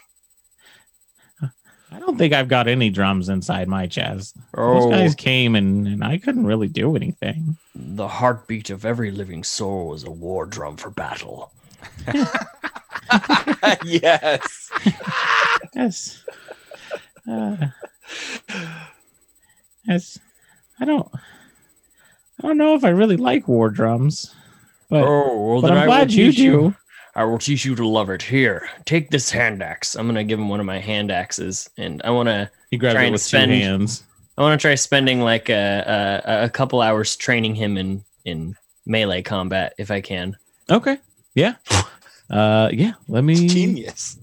I 1.90 1.98
don't 2.00 2.18
think 2.18 2.34
I've 2.34 2.48
got 2.48 2.68
any 2.68 2.90
drums 2.90 3.30
inside 3.30 3.66
my 3.66 3.86
chest. 3.86 4.36
Those 4.54 4.84
Oh, 4.84 4.90
guys 4.90 5.14
came 5.14 5.56
and, 5.56 5.86
and 5.88 6.04
I 6.04 6.18
couldn't 6.18 6.44
really 6.46 6.68
do 6.68 6.94
anything. 6.94 7.56
the 7.74 8.06
heartbeat 8.08 8.68
of 8.68 8.84
every 8.84 9.10
living 9.10 9.42
soul 9.42 9.94
is 9.94 10.04
a 10.04 10.10
war 10.10 10.44
drum 10.44 10.76
for 10.76 10.90
battle. 10.90 11.50
yes. 13.84 14.70
Yes. 15.74 16.24
Uh, 17.28 17.56
yes. 19.86 20.18
I 20.80 20.84
don't. 20.84 21.08
I 21.14 22.46
don't 22.46 22.56
know 22.58 22.74
if 22.74 22.84
I 22.84 22.88
really 22.88 23.16
like 23.16 23.46
war 23.48 23.68
drums, 23.70 24.34
but, 24.90 25.04
oh, 25.04 25.46
well, 25.46 25.60
but 25.62 25.68
then 25.68 25.76
I'm 25.76 25.82
I 25.82 25.86
will 25.86 25.92
glad 25.92 26.12
you 26.12 26.32
do. 26.32 26.74
I 27.14 27.24
will 27.24 27.38
teach 27.38 27.64
you 27.64 27.74
to 27.74 27.86
love 27.86 28.10
it. 28.10 28.22
Here, 28.22 28.68
take 28.84 29.10
this 29.10 29.30
hand 29.30 29.62
axe. 29.62 29.96
I'm 29.96 30.06
gonna 30.06 30.24
give 30.24 30.38
him 30.38 30.48
one 30.48 30.60
of 30.60 30.66
my 30.66 30.78
hand 30.78 31.10
axes, 31.10 31.68
and 31.76 32.00
I 32.04 32.10
want 32.10 32.28
to. 32.28 32.50
He 32.70 32.76
grabs 32.76 32.94
Try 32.94 33.04
and 33.04 33.12
with 33.12 33.22
spend- 33.22 33.50
two 33.50 33.58
hands. 33.58 34.04
I 34.36 34.42
want 34.42 34.60
to 34.60 34.64
try 34.64 34.74
spending 34.76 35.20
like 35.20 35.48
a, 35.48 36.22
a 36.26 36.44
a 36.44 36.48
couple 36.48 36.80
hours 36.80 37.16
training 37.16 37.56
him 37.56 37.76
in 37.76 38.04
in 38.24 38.54
melee 38.86 39.22
combat 39.22 39.74
if 39.78 39.90
I 39.90 40.00
can. 40.00 40.36
Okay. 40.70 40.98
Yeah. 41.34 41.54
Uh, 42.30 42.68
yeah. 42.74 42.92
Let 43.08 43.24
me. 43.24 43.48
Genius. 43.48 44.18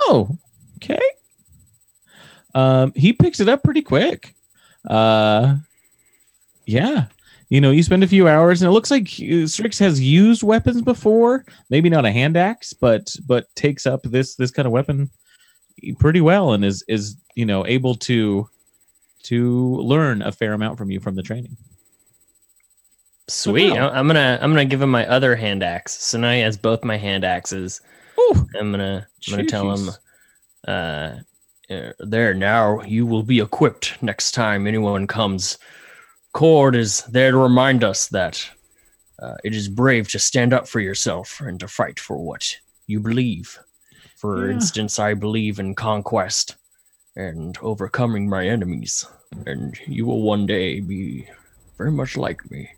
Oh, 0.00 0.36
okay. 0.78 0.98
Um, 2.56 2.92
he 2.96 3.12
picks 3.12 3.38
it 3.38 3.48
up 3.48 3.62
pretty 3.62 3.82
quick. 3.82 4.34
Uh, 4.84 5.58
yeah. 6.68 7.06
You 7.48 7.62
know, 7.62 7.70
you 7.70 7.82
spend 7.82 8.04
a 8.04 8.08
few 8.08 8.28
hours, 8.28 8.60
and 8.60 8.68
it 8.68 8.72
looks 8.72 8.90
like 8.90 9.06
uh, 9.06 9.46
Strix 9.46 9.78
has 9.78 9.98
used 10.00 10.42
weapons 10.42 10.82
before. 10.82 11.46
Maybe 11.70 11.88
not 11.88 12.04
a 12.04 12.12
hand 12.12 12.36
axe, 12.36 12.74
but 12.74 13.16
but 13.26 13.46
takes 13.56 13.86
up 13.86 14.02
this 14.02 14.34
this 14.34 14.50
kind 14.50 14.66
of 14.66 14.72
weapon 14.72 15.08
pretty 15.98 16.20
well, 16.20 16.52
and 16.52 16.64
is 16.64 16.84
is 16.86 17.16
you 17.34 17.46
know 17.46 17.66
able 17.66 17.94
to 17.94 18.48
to 19.24 19.76
learn 19.76 20.20
a 20.20 20.30
fair 20.30 20.52
amount 20.52 20.76
from 20.76 20.90
you 20.90 21.00
from 21.00 21.14
the 21.14 21.22
training. 21.22 21.56
Sweet. 23.28 23.72
wow. 23.72 23.88
I'm 23.90 24.06
gonna 24.06 24.38
I'm 24.42 24.50
gonna 24.50 24.66
give 24.66 24.82
him 24.82 24.90
my 24.90 25.06
other 25.06 25.34
hand 25.34 25.62
axe. 25.62 25.94
So 26.02 26.18
now 26.18 26.32
he 26.32 26.40
has 26.40 26.58
both 26.58 26.84
my 26.84 26.98
hand 26.98 27.24
axes. 27.24 27.80
I'm 28.58 28.70
gonna 28.70 29.06
I'm 29.26 29.30
gonna 29.30 29.46
tell 29.46 29.74
him 29.74 29.90
uh 30.66 31.16
uh, 31.70 31.92
there 32.00 32.34
now 32.34 32.80
you 32.82 33.06
will 33.06 33.22
be 33.22 33.40
equipped 33.40 34.02
next 34.02 34.32
time 34.32 34.66
anyone 34.66 35.06
comes. 35.06 35.58
Kord 36.34 36.76
is 36.76 37.02
there 37.04 37.30
to 37.32 37.36
remind 37.38 37.82
us 37.84 38.08
that 38.08 38.48
uh, 39.20 39.34
it 39.44 39.54
is 39.54 39.68
brave 39.68 40.08
to 40.08 40.18
stand 40.18 40.52
up 40.52 40.68
for 40.68 40.80
yourself 40.80 41.40
and 41.40 41.58
to 41.60 41.68
fight 41.68 41.98
for 41.98 42.16
what 42.18 42.56
you 42.86 43.00
believe. 43.00 43.58
For 44.16 44.46
Yeah. 44.48 44.54
instance, 44.54 44.98
I 44.98 45.14
believe 45.14 45.58
in 45.58 45.74
conquest 45.74 46.56
and 47.16 47.56
overcoming 47.62 48.28
my 48.28 48.46
enemies, 48.46 49.04
and 49.46 49.76
you 49.86 50.06
will 50.06 50.22
one 50.22 50.46
day 50.46 50.80
be 50.80 51.26
very 51.76 51.90
much 51.90 52.16
like 52.16 52.48
me. 52.50 52.68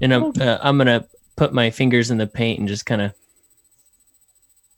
And 0.00 0.12
I'm 0.14 0.32
uh, 0.40 0.58
I'm 0.62 0.78
gonna 0.78 1.06
put 1.36 1.52
my 1.52 1.70
fingers 1.70 2.10
in 2.10 2.18
the 2.18 2.26
paint 2.26 2.58
and 2.60 2.68
just 2.68 2.86
kind 2.86 3.02
of 3.02 3.12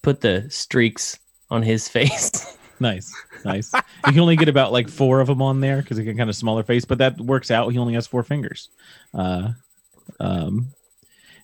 put 0.03 0.21
the 0.21 0.47
streaks 0.51 1.19
on 1.51 1.63
his 1.63 1.89
face. 1.97 2.57
Nice, 2.79 3.13
nice. 3.45 3.73
you 3.75 4.13
can 4.13 4.21
only 4.21 4.37
get 4.37 4.49
about 4.49 4.73
like 4.73 4.89
four 4.89 5.21
of 5.21 5.29
them 5.29 5.41
on 5.41 5.61
there 5.61 5.81
because 5.81 5.97
he 5.97 6.05
can 6.05 6.17
kind 6.17 6.29
of 6.29 6.37
smaller 6.37 6.63
face, 6.63 6.85
but 6.85 6.99
that 6.99 7.19
works 7.21 7.51
out. 7.51 7.71
He 7.71 7.79
only 7.79 7.95
has 7.95 8.07
four 8.07 8.23
fingers. 8.23 8.69
Uh, 9.15 9.53
um, 10.21 10.69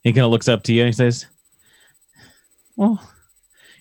he 0.03 0.13
kind 0.13 0.25
of 0.25 0.31
looks 0.31 0.49
up 0.49 0.63
to 0.65 0.73
you 0.73 0.83
and 0.83 0.89
he 0.89 0.93
says, 0.93 1.27
"Well, 2.77 3.03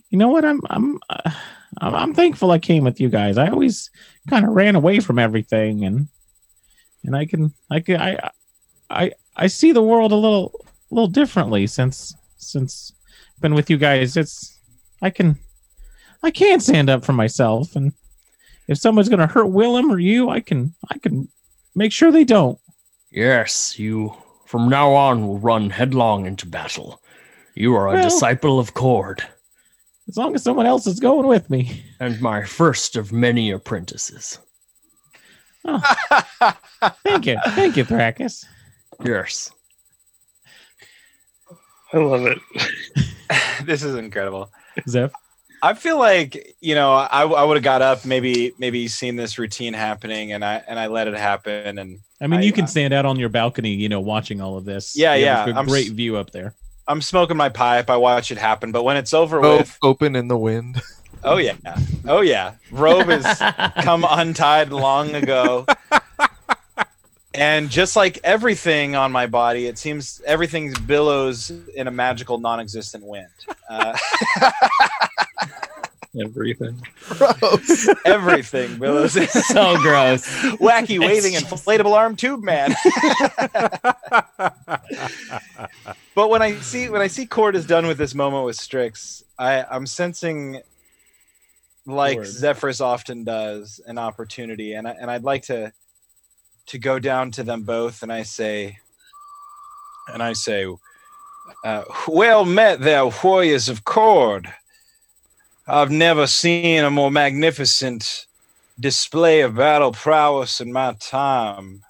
you 0.09 0.17
know 0.17 0.29
what? 0.29 0.45
I'm 0.45 0.61
I'm 0.69 0.99
uh, 1.09 1.31
I'm, 1.79 1.95
I'm 1.95 2.13
thankful 2.13 2.51
I 2.51 2.59
came 2.59 2.83
with 2.83 3.01
you 3.01 3.09
guys. 3.09 3.37
I 3.37 3.47
always 3.47 3.89
kind 4.29 4.45
of 4.45 4.51
ran 4.51 4.75
away 4.75 4.99
from 4.99 5.19
everything, 5.19 5.83
and 5.83 6.07
and 7.03 7.15
I 7.15 7.25
can 7.25 7.53
I 7.69 7.79
can 7.81 7.99
I 7.99 8.29
I 8.89 9.11
I 9.35 9.47
see 9.47 9.71
the 9.71 9.81
world 9.81 10.11
a 10.11 10.15
little 10.15 10.53
a 10.91 10.95
little 10.95 11.09
differently 11.09 11.67
since 11.67 12.15
since 12.37 12.93
been 13.41 13.55
with 13.55 13.69
you 13.69 13.77
guys. 13.77 14.15
It's 14.15 14.57
I 15.01 15.09
can." 15.09 15.37
I 16.23 16.31
can't 16.31 16.61
stand 16.61 16.89
up 16.89 17.03
for 17.03 17.13
myself, 17.13 17.75
and 17.75 17.93
if 18.67 18.77
someone's 18.77 19.09
gonna 19.09 19.27
hurt 19.27 19.47
Willem 19.47 19.91
or 19.91 19.99
you, 19.99 20.29
I 20.29 20.39
can 20.39 20.73
I 20.91 20.97
can 20.99 21.27
make 21.75 21.91
sure 21.91 22.11
they 22.11 22.23
don't. 22.25 22.59
yes, 23.11 23.77
you 23.79 24.13
from 24.45 24.67
now 24.69 24.91
on 24.93 25.25
will 25.27 25.39
run 25.39 25.69
headlong 25.69 26.25
into 26.25 26.45
battle. 26.45 27.01
You 27.55 27.73
are 27.75 27.87
a 27.87 27.93
Well- 27.93 28.03
disciple 28.03 28.59
of 28.59 28.73
Kord 28.73 29.21
As 30.07 30.17
long 30.17 30.35
as 30.35 30.43
someone 30.43 30.65
else 30.65 30.87
is 30.87 30.99
going 30.99 31.27
with 31.27 31.49
me. 31.49 31.83
and 31.99 32.19
my 32.21 32.43
first 32.43 32.95
of 32.95 33.11
many 33.11 33.51
apprentices. 33.51 34.39
Oh. 35.65 35.79
Thank 37.03 37.27
you, 37.27 37.37
thank 37.49 37.77
you, 37.77 37.85
Thrakus. 37.85 38.45
Yes. 39.05 39.51
I 41.93 41.97
love 41.97 42.25
it. 42.25 42.39
this 43.65 43.83
is 43.83 43.95
incredible. 43.95 44.49
Zeph. 44.87 45.11
I 45.61 45.73
feel 45.73 45.97
like 45.99 46.55
you 46.61 46.75
know 46.75 46.93
I, 46.93 47.23
I 47.23 47.43
would 47.43 47.55
have 47.57 47.63
got 47.63 47.81
up 47.81 48.05
maybe 48.05 48.53
maybe 48.57 48.87
seen 48.87 49.15
this 49.15 49.37
routine 49.37 49.73
happening 49.73 50.31
and 50.33 50.43
I 50.43 50.63
and 50.67 50.79
I 50.79 50.87
let 50.87 51.07
it 51.07 51.15
happen 51.15 51.77
and 51.77 51.99
I 52.19 52.27
mean, 52.27 52.39
I- 52.41 52.43
you 52.43 52.51
can 52.51 52.63
I- 52.63 52.67
stand 52.67 52.93
out 52.93 53.05
on 53.05 53.17
your 53.19 53.29
balcony, 53.29 53.71
you 53.71 53.89
know, 53.89 53.99
watching 53.99 54.41
all 54.41 54.57
of 54.57 54.65
this. 54.65 54.95
Yeah, 54.95 55.15
You 55.15 55.25
have 55.27 55.47
yeah, 55.47 55.55
A 55.55 55.57
I'm 55.57 55.65
great 55.67 55.87
s- 55.87 55.91
view 55.91 56.17
up 56.17 56.31
there. 56.31 56.53
I'm 56.87 57.01
smoking 57.01 57.37
my 57.37 57.49
pipe. 57.49 57.89
I 57.89 57.97
watch 57.97 58.31
it 58.31 58.37
happen, 58.37 58.71
but 58.71 58.83
when 58.83 58.97
it's 58.97 59.13
over 59.13 59.39
Rope 59.39 59.59
with, 59.61 59.77
open 59.83 60.15
in 60.15 60.27
the 60.27 60.37
wind. 60.37 60.81
oh 61.23 61.37
yeah, 61.37 61.55
oh 62.07 62.21
yeah, 62.21 62.53
robe 62.71 63.07
has 63.07 63.71
come 63.83 64.05
untied 64.09 64.71
long 64.71 65.13
ago. 65.15 65.65
And 67.33 67.69
just 67.69 67.95
like 67.95 68.19
everything 68.23 68.95
on 68.95 69.11
my 69.11 69.25
body, 69.25 69.67
it 69.67 69.77
seems 69.77 70.21
everything 70.25 70.73
billows 70.85 71.49
in 71.75 71.87
a 71.87 71.91
magical, 71.91 72.37
non-existent 72.39 73.05
wind. 73.05 73.29
Uh, 73.69 73.97
Everything. 76.19 76.81
Gross. 77.07 77.87
everything 78.05 78.77
billows. 78.77 79.13
so 79.47 79.77
gross. 79.77 80.27
wacky 80.57 80.99
waving 80.99 81.33
inflatable 81.33 81.93
arm 81.93 82.17
tube 82.17 82.43
man. 82.43 82.75
but 86.13 86.29
when 86.29 86.41
I 86.41 86.55
see 86.59 86.89
when 86.89 87.01
I 87.01 87.07
see 87.07 87.25
Kord 87.25 87.55
is 87.55 87.65
done 87.65 87.87
with 87.87 87.97
this 87.97 88.13
moment 88.13 88.45
with 88.45 88.57
Strix, 88.57 89.23
I, 89.39 89.63
I'm 89.63 89.85
sensing 89.85 90.61
like 91.85 92.17
Kord. 92.17 92.25
Zephyrus 92.25 92.81
often 92.81 93.23
does 93.23 93.79
an 93.87 93.97
opportunity, 93.97 94.73
and 94.73 94.89
I, 94.89 94.91
and 94.91 95.09
I'd 95.09 95.23
like 95.23 95.43
to 95.43 95.71
to 96.67 96.79
go 96.79 96.99
down 96.99 97.31
to 97.31 97.43
them 97.43 97.63
both, 97.63 98.03
and 98.03 98.11
I 98.11 98.23
say, 98.23 98.77
and 100.07 100.21
I 100.21 100.33
say, 100.33 100.67
uh, 101.63 101.83
well 102.07 102.45
met 102.45 102.81
there, 102.81 103.05
warriors 103.23 103.69
of 103.69 103.83
Kord. 103.83 104.51
I've 105.67 105.91
never 105.91 106.27
seen 106.27 106.83
a 106.83 106.89
more 106.89 107.11
magnificent 107.11 108.25
display 108.79 109.41
of 109.41 109.55
battle 109.55 109.91
prowess 109.91 110.59
in 110.59 110.71
my 110.71 110.93
time. 110.93 111.83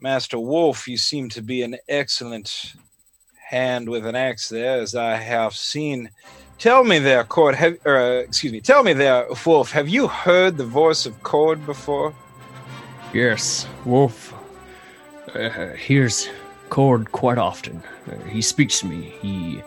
Master 0.00 0.38
Wolf, 0.38 0.86
you 0.86 0.96
seem 0.96 1.28
to 1.30 1.42
be 1.42 1.62
an 1.62 1.76
excellent 1.88 2.74
hand 3.48 3.88
with 3.88 4.06
an 4.06 4.14
axe 4.14 4.48
there, 4.48 4.80
as 4.80 4.94
I 4.94 5.16
have 5.16 5.54
seen. 5.54 6.10
Tell 6.58 6.84
me 6.84 6.98
there, 6.98 7.24
Kord, 7.24 7.54
have, 7.54 7.78
uh, 7.86 8.22
excuse 8.26 8.52
me, 8.52 8.60
tell 8.60 8.82
me 8.82 8.92
there, 8.92 9.26
Wolf, 9.46 9.70
have 9.70 9.88
you 9.88 10.08
heard 10.08 10.56
the 10.56 10.66
voice 10.66 11.06
of 11.06 11.22
Kord 11.22 11.64
before? 11.64 12.14
Yes, 13.14 13.66
Wolf 13.86 14.34
uh, 15.34 15.68
hears 15.70 16.28
Kord 16.68 17.10
quite 17.10 17.38
often. 17.38 17.82
Uh, 18.06 18.18
he 18.28 18.42
speaks 18.42 18.80
to 18.80 18.86
me. 18.86 19.14
He 19.22 19.62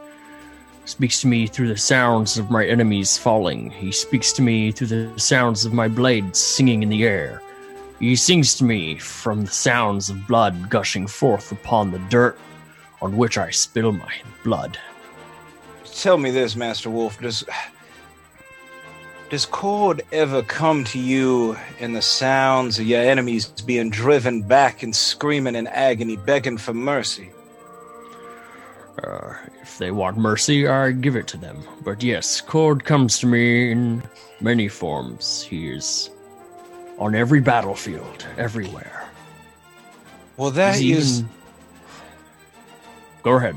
speaks 0.85 1.21
to 1.21 1.27
me 1.27 1.47
through 1.47 1.69
the 1.69 1.77
sounds 1.77 2.37
of 2.37 2.51
my 2.51 2.65
enemies 2.65 3.17
falling. 3.17 3.71
He 3.71 3.91
speaks 3.91 4.31
to 4.33 4.43
me 4.43 4.71
through 4.71 4.87
the 4.87 5.19
sounds 5.19 5.65
of 5.65 5.73
my 5.73 5.87
blades 5.87 6.39
singing 6.39 6.83
in 6.83 6.89
the 6.89 7.03
air. 7.03 7.41
He 7.99 8.15
sings 8.15 8.55
to 8.55 8.63
me 8.63 8.97
from 8.97 9.45
the 9.45 9.51
sounds 9.51 10.09
of 10.09 10.27
blood 10.27 10.69
gushing 10.69 11.07
forth 11.07 11.51
upon 11.51 11.91
the 11.91 11.99
dirt 12.09 12.37
on 13.01 13.17
which 13.17 13.37
I 13.37 13.49
spill 13.49 13.91
my 13.91 14.13
blood. 14.43 14.77
Tell 15.85 16.17
me 16.17 16.29
this, 16.29 16.55
Master 16.55 16.89
Wolf, 16.89 17.19
does 17.19 17.43
does 19.31 19.45
Kord 19.45 20.01
ever 20.11 20.43
come 20.43 20.83
to 20.83 20.99
you 20.99 21.57
in 21.79 21.93
the 21.93 22.01
sounds 22.01 22.77
of 22.79 22.85
your 22.85 23.01
enemies 23.01 23.45
being 23.65 23.89
driven 23.89 24.41
back 24.41 24.83
and 24.83 24.93
screaming 24.93 25.55
in 25.55 25.67
agony, 25.67 26.17
begging 26.17 26.57
for 26.57 26.73
mercy? 26.73 27.31
Uh, 29.01 29.33
if 29.61 29.77
they 29.77 29.89
want 29.89 30.17
mercy, 30.17 30.67
I 30.67 30.91
give 30.91 31.15
it 31.15 31.27
to 31.27 31.37
them. 31.37 31.63
But 31.81 32.03
yes, 32.03 32.41
Kord 32.41 32.83
comes 32.83 33.19
to 33.19 33.25
me 33.25 33.71
in 33.71 34.03
many 34.41 34.67
forms. 34.67 35.41
He 35.41 35.69
is 35.69 36.09
on 36.99 37.15
every 37.15 37.39
battlefield, 37.39 38.27
everywhere. 38.37 39.09
Well, 40.35 40.51
that 40.51 40.75
He's 40.75 40.97
is. 40.97 41.19
even- 41.19 41.31
Go 43.23 43.37
ahead. 43.37 43.55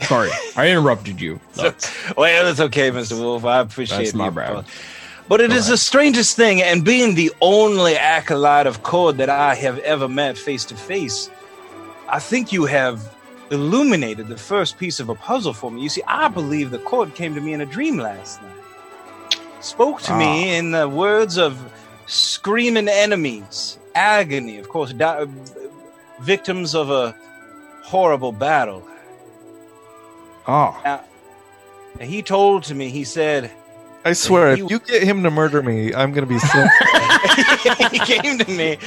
Sorry, 0.00 0.30
I 0.56 0.68
interrupted 0.70 1.20
you. 1.20 1.38
That's, 1.54 1.88
Well, 2.16 2.48
it's 2.48 2.58
okay, 2.58 2.90
Mr. 2.90 3.16
Wolf. 3.20 3.44
I 3.44 3.60
appreciate 3.60 3.98
That's 3.98 4.14
my 4.14 4.30
bad. 4.30 4.64
But 5.28 5.40
it 5.40 5.52
is 5.52 5.68
the 5.68 5.76
strangest 5.78 6.36
thing, 6.36 6.60
and 6.60 6.84
being 6.84 7.14
the 7.14 7.32
only 7.40 7.96
acolyte 7.96 8.66
of 8.66 8.82
Kord 8.82 9.16
that 9.16 9.30
I 9.30 9.54
have 9.54 9.78
ever 9.78 10.08
met 10.08 10.36
face 10.36 10.64
to 10.66 10.76
face, 10.76 11.30
I 12.08 12.18
think 12.18 12.52
you 12.52 12.66
have 12.66 13.14
illuminated 13.50 14.28
the 14.28 14.36
first 14.36 14.78
piece 14.78 15.00
of 15.00 15.08
a 15.08 15.14
puzzle 15.14 15.52
for 15.54 15.70
me. 15.70 15.82
You 15.82 15.88
see, 15.88 16.02
I 16.06 16.28
believe 16.28 16.70
the 16.70 16.78
Kord 16.78 17.14
came 17.14 17.34
to 17.34 17.40
me 17.40 17.52
in 17.54 17.60
a 17.60 17.66
dream 17.66 17.96
last 17.98 18.42
night, 18.42 19.36
spoke 19.60 20.02
to 20.02 20.12
Ah. 20.12 20.18
me 20.18 20.54
in 20.54 20.72
the 20.72 20.88
words 20.88 21.38
of 21.38 21.56
screaming 22.06 22.88
enemies, 22.88 23.78
agony, 23.94 24.58
of 24.58 24.68
course, 24.68 24.92
di- 24.92 25.26
victims 26.20 26.74
of 26.74 26.90
a 26.90 27.14
horrible 27.84 28.32
battle. 28.32 28.82
oh, 30.46 30.76
And 32.00 32.10
he 32.10 32.22
told 32.22 32.64
to 32.64 32.74
me, 32.74 32.88
he 32.90 33.04
said, 33.04 33.50
I 34.04 34.12
swear, 34.14 34.56
You- 34.56 34.64
if 34.66 34.70
you 34.70 34.78
get 34.80 35.02
him 35.02 35.22
to 35.22 35.30
murder 35.30 35.62
me, 35.62 35.94
I'm 35.94 36.12
gonna 36.12 36.26
be 36.26 36.38
so. 36.38 36.66
he 37.90 37.98
came 38.00 38.38
to 38.38 38.50
me, 38.50 38.78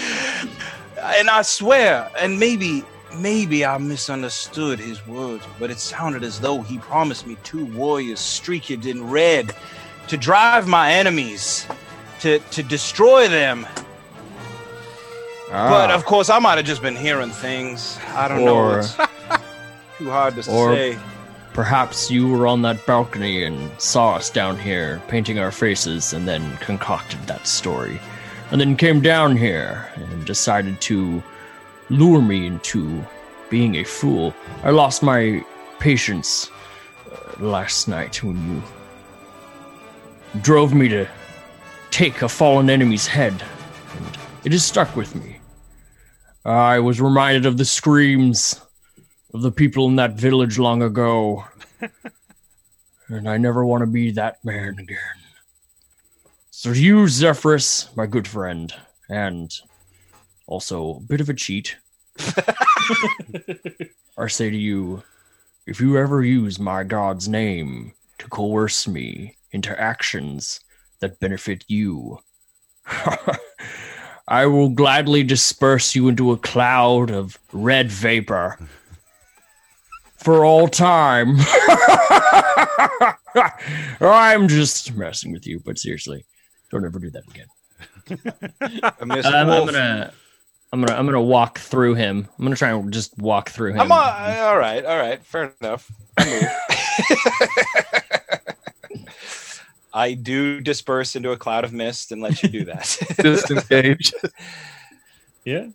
and 1.01 1.30
I 1.30 1.41
swear, 1.41 2.09
and 2.20 2.38
maybe, 2.39 2.84
maybe 3.18 3.66
I 3.66 3.78
misunderstood 3.78 4.80
his 4.80 5.05
words, 5.07 5.43
but 5.59 5.72
it 5.72 5.80
sounded 5.80 6.24
as 6.24 6.39
though 6.41 6.61
he 6.61 6.78
promised 6.80 7.26
me 7.28 7.38
two 7.43 7.66
warriors 7.68 8.20
streaked 8.20 8.70
in 8.86 9.09
red 9.09 9.55
to 10.07 10.18
drive 10.18 10.68
my 10.68 10.91
enemies, 10.91 11.66
to 12.20 12.39
to 12.39 12.61
destroy 12.63 13.28
them. 13.30 13.66
But 15.49 15.91
Ah. 15.91 15.93
of 15.95 16.05
course, 16.05 16.30
I 16.30 16.39
might 16.39 16.57
have 16.57 16.66
just 16.66 16.82
been 16.82 16.95
hearing 16.95 17.30
things. 17.30 17.97
I 18.16 18.28
don't 18.28 18.43
know. 18.43 18.72
It's 18.80 18.95
too 19.97 20.09
hard 20.09 20.36
to 20.41 20.51
or- 20.51 20.76
say. 20.76 20.97
Perhaps 21.56 22.12
you 22.12 22.28
were 22.28 22.45
on 22.45 22.62
that 22.64 22.86
balcony 22.86 23.45
and 23.45 23.72
saw 23.80 24.16
us 24.16 24.30
down 24.30 24.60
here 24.60 25.01
painting 25.08 25.39
our 25.39 25.51
faces 25.51 26.12
and 26.12 26.28
then 26.28 26.58
concocted 26.58 27.18
that 27.28 27.47
story. 27.47 27.97
And 28.51 28.60
then 28.60 28.76
came 28.76 28.99
down 28.99 29.38
here 29.38 29.89
and 29.95 30.26
decided 30.26 30.82
to 30.82 31.24
lure 31.89 32.22
me 32.22 32.45
into 32.45 33.01
being 33.49 33.76
a 33.76 33.86
fool. 33.86 34.36
I 34.64 34.72
lost 34.72 35.01
my 35.01 35.45
patience 35.80 36.51
uh, 37.10 37.41
last 37.41 37.88
night 37.88 38.22
when 38.22 38.36
you 38.53 40.41
drove 40.41 40.74
me 40.74 40.89
to 40.89 41.08
take 41.89 42.22
a 42.22 42.28
fallen 42.28 42.70
enemy's 42.70 43.08
head, 43.08 43.32
and 43.95 44.18
it 44.43 44.51
has 44.51 44.66
stuck 44.66 44.93
with 44.97 45.16
me. 45.16 45.39
I 46.43 46.80
was 46.80 46.99
reminded 46.99 47.45
of 47.45 47.56
the 47.56 47.64
screams 47.64 48.60
of 49.36 49.42
the 49.42 49.52
people 49.52 49.88
in 49.88 49.98
that 49.98 50.14
village 50.14 50.58
long 50.58 50.82
ago, 50.82 51.44
and 53.10 53.28
I 53.28 53.38
never 53.38 53.66
want 53.66 53.82
to 53.82 53.86
be 53.86 54.12
that 54.12 54.44
man 54.46 54.78
again. 54.80 54.98
So, 56.52 56.72
you, 56.72 57.10
Zephyrus, 57.10 57.94
my 57.98 58.06
good 58.06 58.30
friend, 58.30 58.74
and 59.10 59.54
also 60.48 60.96
a 60.96 61.00
bit 61.02 61.20
of 61.20 61.28
a 61.28 61.34
cheat, 61.34 61.76
I 64.18 64.28
say 64.28 64.50
to 64.50 64.56
you, 64.56 65.04
if 65.68 65.82
you 65.82 65.98
ever 65.98 66.24
use 66.24 66.58
my 66.58 66.86
god's 66.86 67.28
name 67.28 67.92
to 68.20 68.30
coerce 68.30 68.88
me 68.88 69.36
into 69.52 69.78
actions 69.78 70.62
that 71.02 71.20
benefit 71.20 71.66
you, 71.68 72.20
I 74.30 74.46
will 74.46 74.70
gladly 74.70 75.24
disperse 75.24 75.94
you 75.94 76.08
into 76.08 76.32
a 76.32 76.38
cloud 76.38 77.12
of 77.12 77.38
red 77.52 77.92
vapor 77.92 78.58
for 80.26 80.43
all 80.43 80.67
time. 80.67 81.36
I'm 84.01 84.47
just 84.47 84.95
messing 84.95 85.32
with 85.32 85.45
you, 85.45 85.59
but 85.63 85.78
seriously, 85.78 86.26
don't 86.71 86.84
ever 86.84 86.97
do 86.99 87.11
that 87.11 87.23
again. 87.30 87.45
Miss 89.07 89.26
Um, 89.26 89.34
I'm 89.36 89.47
Wolf. 89.47 89.65
gonna, 89.71 90.11
I'm 90.73 90.82
gonna, 90.82 90.97
I'm 90.97 91.05
gonna 91.05 91.21
walk 91.21 91.59
through 91.59 91.93
him. 91.93 92.28
I'm 92.39 92.43
gonna 92.45 92.55
try 92.55 92.71
and 92.71 92.91
just 92.91 93.15
walk 93.19 93.49
through 93.51 93.73
him. 93.73 93.82
I'm 93.82 93.91
all, 93.91 93.99
all 93.99 94.57
right, 94.57 94.84
all 94.84 94.97
right, 94.97 95.23
fair 95.23 95.53
enough. 95.61 95.89
I. 96.17 96.51
I 99.93 100.13
do 100.13 100.59
disperse 100.59 101.15
into 101.15 101.32
a 101.32 101.38
cloud 101.38 101.63
of 101.63 101.71
mist 101.71 102.11
and 102.11 102.21
let 102.21 102.43
you 102.43 102.49
do 102.49 102.65
that. 102.65 102.97
Disengage. 103.17 104.11
Yeah. 105.45 105.67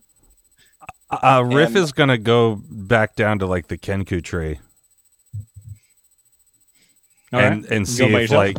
Uh, 1.10 1.42
Rif 1.44 1.68
And- 1.68 1.76
is 1.78 1.92
gonna 1.92 2.18
go 2.18 2.60
back 2.70 3.16
down 3.16 3.38
to 3.40 3.46
like 3.46 3.68
the 3.68 3.76
Kenku 3.78 4.22
tree 4.22 4.60
and 7.32 7.64
right. 7.64 7.72
and 7.72 7.88
see 7.88 8.04
if 8.04 8.10
yourself? 8.10 8.30
like, 8.38 8.56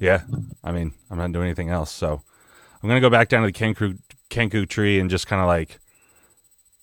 yeah. 0.00 0.22
I 0.62 0.72
mean, 0.72 0.92
I'm 1.10 1.18
not 1.18 1.32
doing 1.32 1.46
anything 1.46 1.70
else, 1.70 1.92
so 1.92 2.22
I'm 2.82 2.88
gonna 2.88 3.00
go 3.00 3.10
back 3.10 3.28
down 3.28 3.42
to 3.42 3.46
the 3.46 3.52
Kenku 3.52 3.98
Kenku 4.30 4.68
tree 4.68 4.98
and 4.98 5.08
just 5.08 5.26
kind 5.26 5.40
of 5.40 5.46
like, 5.46 5.78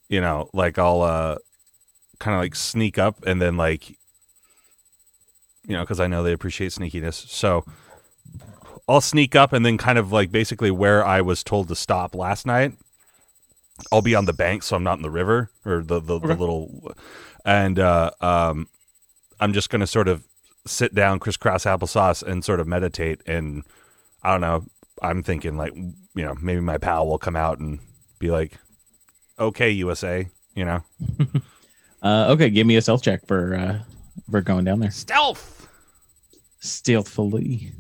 you 0.10 0.22
know, 0.22 0.50
like 0.54 0.78
I'll 0.78 1.02
uh, 1.02 1.38
kind 2.20 2.36
of 2.36 2.42
like 2.42 2.56
sneak 2.56 2.98
up 2.98 3.24
and 3.26 3.42
then 3.42 3.58
like, 3.58 3.90
you 3.90 3.98
know, 5.76 5.82
because 5.82 6.00
I 6.00 6.08
know 6.08 6.24
they 6.24 6.34
appreciate 6.34 6.72
sneakiness, 6.72 7.28
so. 7.30 7.66
I'll 8.90 9.00
sneak 9.00 9.36
up 9.38 9.54
and 9.54 9.66
then 9.66 9.78
kind 9.78 9.98
of 9.98 10.12
like 10.12 10.32
basically 10.32 10.70
where 10.72 11.06
I 11.06 11.22
was 11.22 11.44
told 11.46 11.70
to 11.70 11.76
stop 11.76 12.14
last 12.14 12.46
night. 12.46 12.74
I'll 13.92 14.02
be 14.02 14.16
on 14.16 14.26
the 14.26 14.34
bank, 14.34 14.64
so 14.64 14.76
I'm 14.76 14.84
not 14.84 14.98
in 14.98 15.04
the 15.04 15.10
river 15.10 15.50
or 15.66 15.84
the 15.84 16.00
the, 16.00 16.20
the 16.20 16.36
little, 16.36 16.94
and 17.46 17.80
uh, 17.80 18.12
um, 18.22 18.68
I'm 19.40 19.54
just 19.54 19.70
gonna 19.70 19.88
sort 19.88 20.08
of 20.08 20.24
sit 20.68 20.94
down, 20.94 21.20
crisscross 21.20 21.66
applesauce, 21.66 22.24
and 22.24 22.44
sort 22.46 22.60
of 22.60 22.68
meditate. 22.68 23.22
And 23.26 23.64
I 24.24 24.32
don't 24.32 24.42
know. 24.42 24.66
I'm 25.02 25.24
thinking 25.24 25.58
like 25.58 25.74
you 25.76 26.24
know 26.26 26.36
maybe 26.42 26.62
my 26.62 26.78
pal 26.78 27.08
will 27.08 27.18
come 27.18 27.36
out 27.36 27.60
and 27.60 27.80
be 28.20 28.30
like, 28.32 28.54
"Okay, 29.40 29.70
USA," 29.72 30.28
you 30.56 30.66
know. 30.66 30.84
Uh, 32.04 32.26
okay, 32.32 32.50
give 32.50 32.66
me 32.66 32.78
a 32.78 32.82
stealth 32.82 33.04
check 33.04 33.24
for 33.28 33.54
uh, 33.54 33.80
for 34.32 34.42
going 34.42 34.66
down 34.66 34.80
there 34.80 34.90
Stealth. 34.90 35.68
stealthily. 36.60 37.72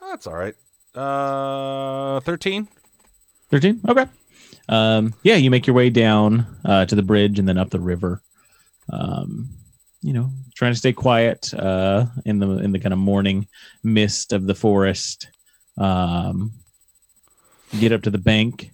That's 0.00 0.26
all 0.28 0.34
right. 0.36 0.54
Uh, 0.94 2.20
thirteen. 2.20 2.68
Thirteen. 3.50 3.80
Okay. 3.88 4.06
Um, 4.68 5.14
yeah, 5.22 5.36
you 5.36 5.50
make 5.50 5.66
your 5.66 5.74
way 5.74 5.90
down 5.90 6.46
uh, 6.64 6.84
to 6.86 6.94
the 6.94 7.02
bridge 7.02 7.38
and 7.38 7.48
then 7.48 7.58
up 7.58 7.70
the 7.70 7.80
river. 7.80 8.20
Um, 8.92 9.48
you 10.02 10.12
know, 10.12 10.30
trying 10.54 10.72
to 10.72 10.78
stay 10.78 10.92
quiet 10.92 11.52
uh, 11.54 12.06
in 12.24 12.38
the 12.38 12.48
in 12.58 12.72
the 12.72 12.78
kind 12.78 12.92
of 12.92 12.98
morning 12.98 13.48
mist 13.82 14.32
of 14.32 14.46
the 14.46 14.54
forest. 14.54 15.28
Um, 15.76 16.52
get 17.78 17.92
up 17.92 18.02
to 18.02 18.10
the 18.10 18.18
bank 18.18 18.70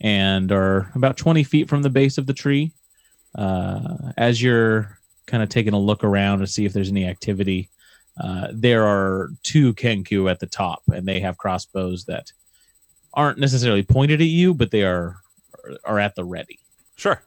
and 0.00 0.52
are 0.52 0.90
about 0.94 1.16
twenty 1.16 1.44
feet 1.44 1.68
from 1.68 1.82
the 1.82 1.90
base 1.90 2.18
of 2.18 2.26
the 2.26 2.34
tree. 2.34 2.72
Uh, 3.34 4.12
as 4.16 4.42
you're 4.42 4.98
kind 5.26 5.42
of 5.42 5.48
taking 5.48 5.72
a 5.72 5.78
look 5.78 6.04
around 6.04 6.40
to 6.40 6.46
see 6.46 6.64
if 6.64 6.72
there's 6.72 6.90
any 6.90 7.06
activity, 7.06 7.70
uh, 8.22 8.48
there 8.52 8.84
are 8.84 9.30
two 9.42 9.72
kenku 9.74 10.30
at 10.30 10.38
the 10.38 10.46
top, 10.46 10.82
and 10.92 11.06
they 11.06 11.20
have 11.20 11.38
crossbows 11.38 12.04
that 12.04 12.30
aren't 13.14 13.38
necessarily 13.38 13.82
pointed 13.82 14.20
at 14.20 14.28
you, 14.28 14.54
but 14.54 14.70
they 14.70 14.82
are 14.82 15.16
are 15.84 15.98
at 16.00 16.14
the 16.16 16.24
ready, 16.24 16.58
Sure. 16.96 17.22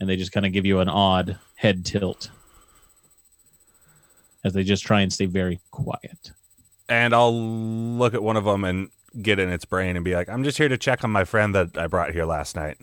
and 0.00 0.08
they 0.08 0.16
just 0.16 0.32
kind 0.32 0.44
of 0.44 0.52
give 0.52 0.66
you 0.66 0.80
an 0.80 0.88
odd 0.88 1.38
head 1.54 1.84
tilt 1.84 2.30
as 4.44 4.52
they 4.52 4.64
just 4.64 4.84
try 4.84 5.00
and 5.00 5.12
stay 5.12 5.26
very 5.26 5.60
quiet. 5.70 6.32
And 6.88 7.14
I'll 7.14 7.32
look 7.34 8.14
at 8.14 8.22
one 8.22 8.36
of 8.36 8.44
them 8.44 8.64
and 8.64 8.90
get 9.22 9.38
in 9.38 9.48
its 9.48 9.64
brain 9.64 9.94
and 9.94 10.04
be 10.04 10.14
like, 10.14 10.28
"I'm 10.28 10.42
just 10.42 10.58
here 10.58 10.68
to 10.68 10.76
check 10.76 11.04
on 11.04 11.10
my 11.10 11.24
friend 11.24 11.54
that 11.54 11.78
I 11.78 11.86
brought 11.86 12.10
here 12.12 12.24
last 12.24 12.56
night." 12.56 12.78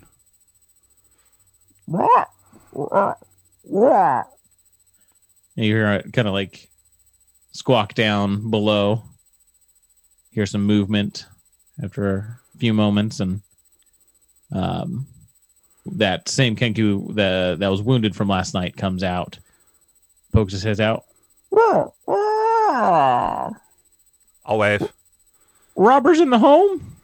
And 5.56 5.66
you 5.66 5.76
hear 5.76 5.94
it 5.94 6.14
kind 6.14 6.28
of 6.28 6.34
like 6.34 6.70
squawk 7.52 7.94
down 7.94 8.50
below. 8.50 9.04
Hear 10.32 10.46
some 10.46 10.64
movement 10.64 11.26
after 11.84 12.40
a 12.56 12.58
few 12.58 12.74
moments, 12.74 13.20
and 13.20 13.42
um, 14.52 15.08
that 15.86 16.28
same 16.30 16.56
Kenku 16.56 17.14
the, 17.16 17.56
that 17.60 17.68
was 17.68 17.82
wounded 17.82 18.16
from 18.16 18.28
last 18.28 18.54
night 18.54 18.76
comes 18.78 19.04
out, 19.04 19.40
pokes 20.34 20.54
his 20.54 20.64
head 20.64 20.80
out. 20.80 21.06
I'll 24.46 24.58
wave. 24.58 24.92
Robbers 25.76 26.20
in 26.20 26.30
the 26.30 26.40
home. 26.40 26.96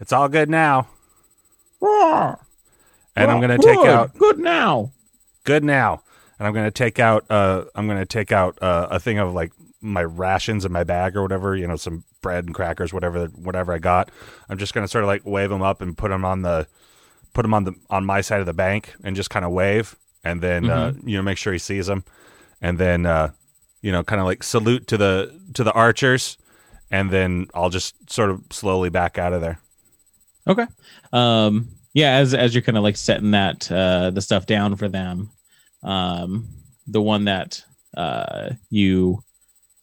It's 0.00 0.12
all 0.12 0.28
good 0.28 0.50
now. 0.50 0.88
And 3.16 3.30
I'm 3.30 3.40
gonna 3.40 3.56
take 3.58 3.76
Good. 3.78 3.88
out 3.88 4.14
good 4.18 4.38
now. 4.38 4.90
good 5.44 5.64
now, 5.64 6.02
and 6.38 6.46
I'm 6.46 6.52
gonna 6.52 6.70
take 6.70 6.98
out 6.98 7.24
uh 7.30 7.64
I'm 7.74 7.86
gonna 7.86 8.04
take 8.04 8.30
out 8.32 8.58
uh, 8.60 8.88
a 8.90 9.00
thing 9.00 9.18
of 9.18 9.32
like 9.32 9.52
my 9.86 10.04
rations 10.04 10.64
in 10.64 10.72
my 10.72 10.84
bag 10.84 11.16
or 11.16 11.22
whatever, 11.22 11.56
you 11.56 11.66
know, 11.66 11.76
some 11.76 12.04
bread 12.22 12.44
and 12.44 12.54
crackers, 12.54 12.92
whatever 12.92 13.26
whatever 13.26 13.72
I 13.72 13.78
got. 13.78 14.10
I'm 14.48 14.58
just 14.58 14.74
gonna 14.74 14.88
sort 14.88 15.04
of 15.04 15.08
like 15.08 15.24
wave 15.24 15.50
them 15.50 15.62
up 15.62 15.80
and 15.80 15.96
put 15.96 16.08
them 16.08 16.24
on 16.24 16.42
the 16.42 16.66
put 17.34 17.42
them 17.42 17.54
on 17.54 17.64
the 17.64 17.74
on 17.90 18.04
my 18.04 18.20
side 18.20 18.40
of 18.40 18.46
the 18.46 18.54
bank 18.54 18.94
and 19.04 19.16
just 19.16 19.30
kind 19.30 19.44
of 19.44 19.52
wave, 19.52 19.96
and 20.24 20.40
then 20.40 20.68
uh, 20.68 20.92
you 21.04 21.16
know 21.16 21.22
make 21.22 21.38
sure 21.38 21.52
he 21.52 21.58
sees 21.58 21.86
them, 21.86 22.04
and 22.60 22.78
then 22.78 23.06
uh, 23.06 23.30
you 23.82 23.92
know 23.92 24.02
kind 24.02 24.20
of 24.20 24.26
like 24.26 24.42
salute 24.42 24.86
to 24.88 24.96
the 24.96 25.38
to 25.54 25.62
the 25.62 25.72
archers, 25.72 26.38
and 26.90 27.10
then 27.10 27.46
I'll 27.54 27.70
just 27.70 28.10
sort 28.10 28.30
of 28.30 28.42
slowly 28.50 28.90
back 28.90 29.18
out 29.18 29.32
of 29.32 29.40
there. 29.40 29.60
Okay. 30.48 30.66
Um, 31.12 31.68
yeah, 31.94 32.16
as 32.16 32.34
as 32.34 32.54
you're 32.54 32.62
kind 32.62 32.76
of 32.76 32.84
like 32.84 32.96
setting 32.96 33.30
that 33.30 33.70
uh, 33.70 34.10
the 34.10 34.20
stuff 34.20 34.46
down 34.46 34.76
for 34.76 34.88
them, 34.88 35.30
um, 35.82 36.48
the 36.86 37.00
one 37.00 37.24
that 37.24 37.64
uh, 37.96 38.50
you 38.70 39.22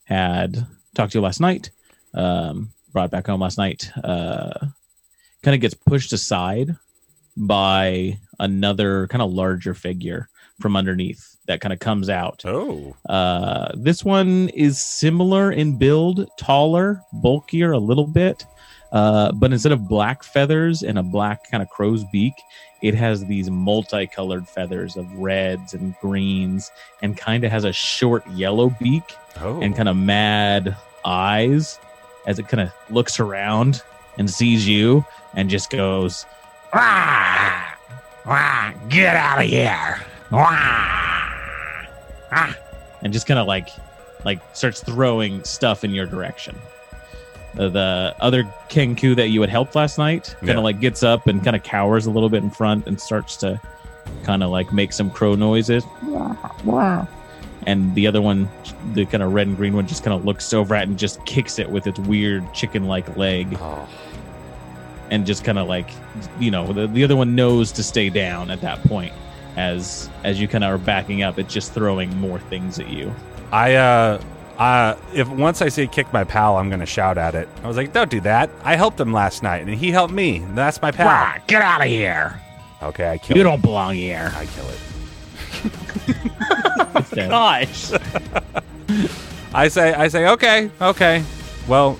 had 0.06 0.66
talked 0.96 1.14
to 1.14 1.18
you 1.18 1.22
last 1.24 1.40
night, 1.40 1.72
um, 2.14 2.70
brought 2.92 3.12
back 3.12 3.28
home 3.28 3.42
last 3.42 3.58
night, 3.58 3.92
uh, 4.04 4.68
kind 5.42 5.56
of 5.56 5.62
gets 5.62 5.74
pushed 5.74 6.14
aside 6.14 6.76
by 7.36 8.18
another 8.40 9.08
kind 9.08 9.22
of 9.22 9.32
larger 9.34 9.74
figure 9.74 10.30
from 10.62 10.76
underneath 10.76 11.36
that 11.48 11.60
kind 11.62 11.74
of 11.74 11.80
comes 11.80 12.10
out. 12.10 12.44
Oh, 12.46 12.96
Uh, 13.10 13.72
this 13.76 14.04
one 14.06 14.50
is 14.50 14.82
similar 14.82 15.52
in 15.52 15.78
build, 15.78 16.30
taller, 16.38 17.02
bulkier 17.12 17.72
a 17.72 17.80
little 17.80 18.08
bit. 18.08 18.46
Uh, 18.94 19.32
but 19.32 19.52
instead 19.52 19.72
of 19.72 19.88
black 19.88 20.24
feathers 20.24 20.84
and 20.84 21.00
a 21.00 21.04
black 21.04 21.50
kind 21.50 21.64
of 21.64 21.70
crow's 21.70 22.04
beak, 22.06 22.36
it 22.84 22.94
has 22.94 23.26
these 23.26 23.50
multicolored 23.50 24.48
feathers 24.48 24.96
of 24.96 25.12
reds 25.16 25.74
and 25.74 25.96
greens 26.00 26.72
and 27.02 27.18
kind 27.18 27.44
of 27.44 27.52
has 27.52 27.64
a 27.64 27.74
short 27.74 28.26
yellow 28.32 28.70
beak 28.80 29.16
oh, 29.42 29.60
and 29.62 29.76
kind 29.76 29.90
of 29.90 29.98
mad 29.98 30.78
eyes 31.04 31.80
as 32.28 32.38
it 32.38 32.48
kind 32.48 32.62
of 32.62 32.72
looks 32.94 33.20
around 33.20 33.82
and 34.20 34.30
sees 34.30 34.68
you 34.68 35.04
and 35.34 35.50
just 35.50 35.72
goes, 35.72 36.28
"Wah! 36.72 37.64
Wah! 38.28 38.74
Get 38.90 39.16
out 39.16 39.40
of 39.44 39.50
here! 39.50 40.02
Wah! 40.32 40.50
Ah!" 42.32 42.56
And 43.02 43.12
just 43.12 43.26
kind 43.26 43.40
of 43.40 43.48
like, 43.48 43.70
like 44.24 44.40
starts 44.56 44.84
throwing 44.84 45.44
stuff 45.44 45.84
in 45.84 45.92
your 45.92 46.06
direction. 46.06 46.56
Uh, 47.58 47.70
the 47.70 48.16
other 48.20 48.44
Kenku 48.70 49.16
that 49.16 49.28
you 49.30 49.40
had 49.42 49.50
helped 49.50 49.76
last 49.76 49.98
night 50.00 50.36
kind 50.40 50.52
of 50.52 50.56
Yeah. 50.58 50.62
like 50.62 50.80
gets 50.80 51.04
up 51.04 51.28
and 51.28 51.44
kind 51.44 51.56
of 51.56 51.62
cowers 51.64 52.06
a 52.08 52.10
little 52.12 52.30
bit 52.30 52.42
in 52.44 52.50
front 52.50 52.88
and 52.88 53.00
starts 53.00 53.38
to 53.38 53.60
kind 54.24 54.42
of 54.44 54.50
like 54.50 54.74
make 54.74 54.92
some 54.92 55.10
crow 55.12 55.36
noises 55.36 55.84
and 57.66 57.96
the 57.96 58.08
other 58.08 58.22
one, 58.22 58.50
the 58.94 59.06
kind 59.06 59.24
of 59.24 59.34
red 59.34 59.48
and 59.48 59.56
green 59.56 59.74
one, 59.76 59.88
just 59.88 60.04
kind 60.04 60.14
of 60.18 60.26
looks 60.26 60.54
over 60.54 60.76
at 60.76 60.88
and 60.88 60.98
just 61.00 61.24
kicks 61.26 61.60
it 61.60 61.70
with 61.70 61.88
its 61.88 62.00
weird 62.00 62.44
chicken-like 62.54 63.16
leg, 63.16 63.58
Oh. 63.62 63.88
and 65.12 65.26
just 65.26 65.44
kind 65.46 65.58
of 65.58 65.68
like, 65.68 65.90
you 66.40 66.52
know, 66.52 66.74
the, 66.74 66.88
the 66.88 67.04
other 67.04 67.16
one 67.16 67.36
knows 67.36 67.72
to 67.74 67.84
stay 67.84 68.10
down 68.10 68.52
at 68.52 68.62
that 68.62 68.84
point. 68.84 69.14
As 69.56 70.10
as 70.24 70.42
you 70.42 70.48
kind 70.48 70.64
of 70.64 70.72
are 70.72 70.80
backing 70.80 71.22
up, 71.22 71.38
it's 71.38 71.54
just 71.54 71.74
throwing 71.74 72.16
more 72.20 72.40
things 72.40 72.80
at 72.80 72.90
you. 72.90 73.14
I 73.52 73.76
uh 73.76 74.20
uh 74.58 74.96
if 75.14 75.28
once 75.30 75.62
I 75.62 75.70
say 75.70 75.88
kick 75.88 76.12
my 76.14 76.24
pal, 76.24 76.58
I'm 76.58 76.70
gonna 76.70 76.86
shout 76.86 77.18
at 77.18 77.36
it. 77.36 77.48
I 77.64 77.68
was 77.68 77.78
like, 77.78 77.92
don't 77.94 78.10
do 78.10 78.22
that. 78.22 78.50
I 78.64 78.76
helped 78.76 79.00
him 79.00 79.12
last 79.14 79.44
night, 79.44 79.62
and 79.68 79.74
he 79.76 79.92
helped 79.92 80.14
me. 80.14 80.40
That's 80.54 80.82
my 80.82 80.92
pal. 80.92 81.08
Rah, 81.08 81.40
get 81.48 81.62
out 81.62 81.82
of 81.82 81.88
here. 81.88 82.40
Okay, 82.82 83.10
I 83.12 83.18
kill 83.18 83.38
You 83.38 83.42
it. 83.42 83.46
don't 83.46 83.62
belong 83.62 83.96
here. 83.96 84.32
I 84.36 84.46
kill 84.46 84.68
it. 84.70 84.80
It's 86.96 87.10
dead. 87.16 87.30
Gosh. 87.30 87.92
I 89.54 89.68
say, 89.70 89.94
I 89.94 90.08
say, 90.08 90.28
okay, 90.30 90.70
okay. 90.82 91.24
Well, 91.68 91.98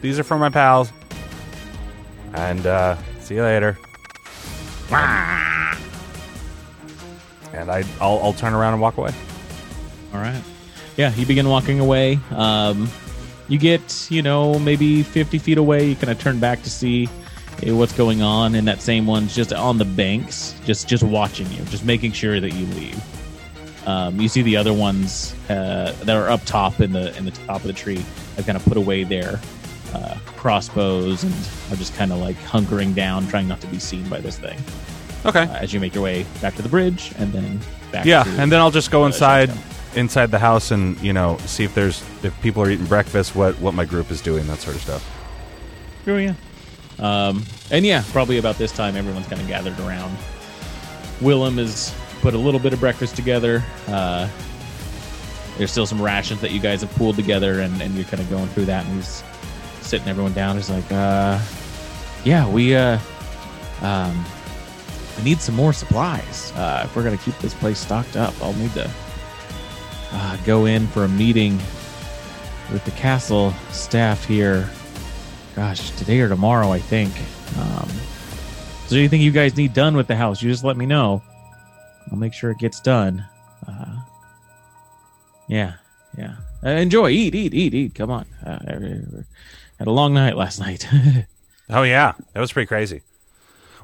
these 0.00 0.18
are 0.18 0.22
for 0.24 0.38
my 0.38 0.48
pals, 0.48 0.92
and 2.34 2.66
uh 2.66 2.96
see 3.20 3.34
you 3.36 3.42
later. 3.42 3.76
And 7.52 7.70
I, 7.70 7.84
I'll, 8.00 8.18
I'll 8.22 8.32
turn 8.32 8.54
around 8.54 8.72
and 8.74 8.82
walk 8.82 8.96
away. 8.96 9.12
All 10.14 10.20
right. 10.20 10.42
Yeah, 11.00 11.14
you 11.14 11.24
begin 11.24 11.48
walking 11.48 11.80
away. 11.80 12.18
Um, 12.30 12.86
you 13.48 13.58
get, 13.58 14.06
you 14.10 14.20
know, 14.20 14.58
maybe 14.58 15.02
50 15.02 15.38
feet 15.38 15.56
away. 15.56 15.86
You 15.86 15.96
kind 15.96 16.10
of 16.10 16.20
turn 16.20 16.38
back 16.38 16.62
to 16.62 16.68
see 16.68 17.08
eh, 17.62 17.72
what's 17.72 17.94
going 17.94 18.20
on, 18.20 18.54
and 18.54 18.68
that 18.68 18.82
same 18.82 19.06
one's 19.06 19.34
just 19.34 19.50
on 19.50 19.78
the 19.78 19.86
banks, 19.86 20.54
just 20.66 20.88
just 20.88 21.02
watching 21.02 21.50
you, 21.52 21.64
just 21.64 21.86
making 21.86 22.12
sure 22.12 22.38
that 22.38 22.52
you 22.52 22.66
leave. 22.74 23.02
Um, 23.88 24.20
you 24.20 24.28
see 24.28 24.42
the 24.42 24.58
other 24.58 24.74
ones 24.74 25.34
uh, 25.48 25.96
that 26.02 26.16
are 26.18 26.28
up 26.28 26.44
top 26.44 26.80
in 26.80 26.92
the 26.92 27.16
in 27.16 27.24
the 27.24 27.30
top 27.30 27.62
of 27.62 27.68
the 27.68 27.72
tree 27.72 28.04
have 28.36 28.44
kind 28.44 28.58
of 28.58 28.64
put 28.66 28.76
away 28.76 29.02
their 29.04 29.40
uh, 29.94 30.18
crossbows 30.36 31.24
and 31.24 31.32
are 31.72 31.76
just 31.76 31.94
kind 31.94 32.12
of 32.12 32.18
like 32.18 32.36
hunkering 32.40 32.94
down, 32.94 33.26
trying 33.26 33.48
not 33.48 33.62
to 33.62 33.66
be 33.68 33.78
seen 33.78 34.06
by 34.10 34.20
this 34.20 34.38
thing. 34.38 34.58
Okay. 35.24 35.44
Uh, 35.44 35.54
as 35.54 35.72
you 35.72 35.80
make 35.80 35.94
your 35.94 36.04
way 36.04 36.26
back 36.42 36.56
to 36.56 36.62
the 36.62 36.68
bridge, 36.68 37.12
and 37.16 37.32
then 37.32 37.58
back. 37.90 38.04
Yeah, 38.04 38.24
to, 38.24 38.30
and 38.32 38.52
then 38.52 38.60
I'll 38.60 38.70
just 38.70 38.90
go 38.90 39.06
inside, 39.06 39.48
Shotgun. 39.48 39.64
Inside 39.94 40.30
the 40.30 40.38
house, 40.38 40.70
and 40.70 40.98
you 41.00 41.12
know, 41.12 41.36
see 41.38 41.64
if 41.64 41.74
there's 41.74 42.02
if 42.22 42.38
people 42.42 42.62
are 42.62 42.70
eating 42.70 42.86
breakfast, 42.86 43.34
what 43.34 43.58
what 43.60 43.74
my 43.74 43.84
group 43.84 44.10
is 44.10 44.20
doing, 44.20 44.46
that 44.46 44.58
sort 44.58 44.76
of 44.76 44.82
stuff. 44.82 45.16
Oh 46.06 46.16
yeah. 46.16 46.34
Um, 46.98 47.44
and 47.70 47.84
yeah, 47.84 48.04
probably 48.12 48.38
about 48.38 48.56
this 48.56 48.72
time, 48.72 48.96
everyone's 48.96 49.26
kind 49.26 49.40
of 49.40 49.48
gathered 49.48 49.78
around. 49.80 50.16
Willem 51.20 51.56
has 51.58 51.94
put 52.20 52.34
a 52.34 52.38
little 52.38 52.60
bit 52.60 52.72
of 52.72 52.80
breakfast 52.80 53.16
together. 53.16 53.64
Uh, 53.86 54.28
there's 55.56 55.70
still 55.70 55.86
some 55.86 56.00
rations 56.00 56.40
that 56.40 56.52
you 56.52 56.60
guys 56.60 56.82
have 56.82 56.90
pooled 56.92 57.16
together, 57.16 57.60
and, 57.60 57.80
and 57.80 57.94
you're 57.94 58.04
kind 58.04 58.22
of 58.22 58.30
going 58.30 58.48
through 58.48 58.66
that. 58.66 58.84
And 58.86 58.94
he's 58.96 59.22
sitting 59.80 60.08
everyone 60.08 60.32
down. 60.32 60.56
He's 60.56 60.70
like, 60.70 60.90
uh, 60.92 61.38
"Yeah, 62.24 62.48
we 62.48 62.74
uh, 62.74 62.98
um, 63.82 64.24
we 65.18 65.24
need 65.24 65.40
some 65.40 65.54
more 65.54 65.72
supplies 65.72 66.52
uh, 66.56 66.82
if 66.84 66.94
we're 66.94 67.02
gonna 67.02 67.16
keep 67.18 67.36
this 67.38 67.54
place 67.54 67.78
stocked 67.78 68.16
up. 68.16 68.34
I'll 68.42 68.54
need 68.54 68.72
to 68.72 68.90
uh, 70.12 70.36
go 70.44 70.66
in 70.66 70.86
for 70.88 71.04
a 71.04 71.08
meeting 71.08 71.56
with 72.72 72.84
the 72.84 72.90
castle 72.92 73.52
staff 73.70 74.24
here 74.24 74.68
gosh, 75.60 75.90
today 75.90 76.20
or 76.20 76.28
tomorrow, 76.28 76.72
I 76.72 76.78
think. 76.78 77.12
Um, 77.58 77.88
is 78.84 78.90
there 78.90 78.98
anything 78.98 79.20
you 79.20 79.30
guys 79.30 79.56
need 79.56 79.74
done 79.74 79.96
with 79.96 80.06
the 80.06 80.16
house? 80.16 80.42
You 80.42 80.50
just 80.50 80.64
let 80.64 80.76
me 80.76 80.86
know. 80.86 81.22
I'll 82.10 82.16
make 82.18 82.32
sure 82.32 82.50
it 82.50 82.58
gets 82.58 82.80
done. 82.80 83.24
Uh, 83.68 84.00
yeah, 85.48 85.74
yeah. 86.16 86.36
Uh, 86.64 86.70
enjoy, 86.70 87.10
eat, 87.10 87.34
eat, 87.34 87.54
eat, 87.54 87.74
eat. 87.74 87.94
Come 87.94 88.10
on. 88.10 88.26
Uh, 88.44 89.22
had 89.78 89.86
a 89.86 89.90
long 89.90 90.14
night 90.14 90.36
last 90.36 90.60
night. 90.60 90.86
Oh 91.72 91.84
yeah, 91.84 92.14
that 92.32 92.40
was 92.40 92.52
pretty 92.52 92.66
crazy. 92.66 93.02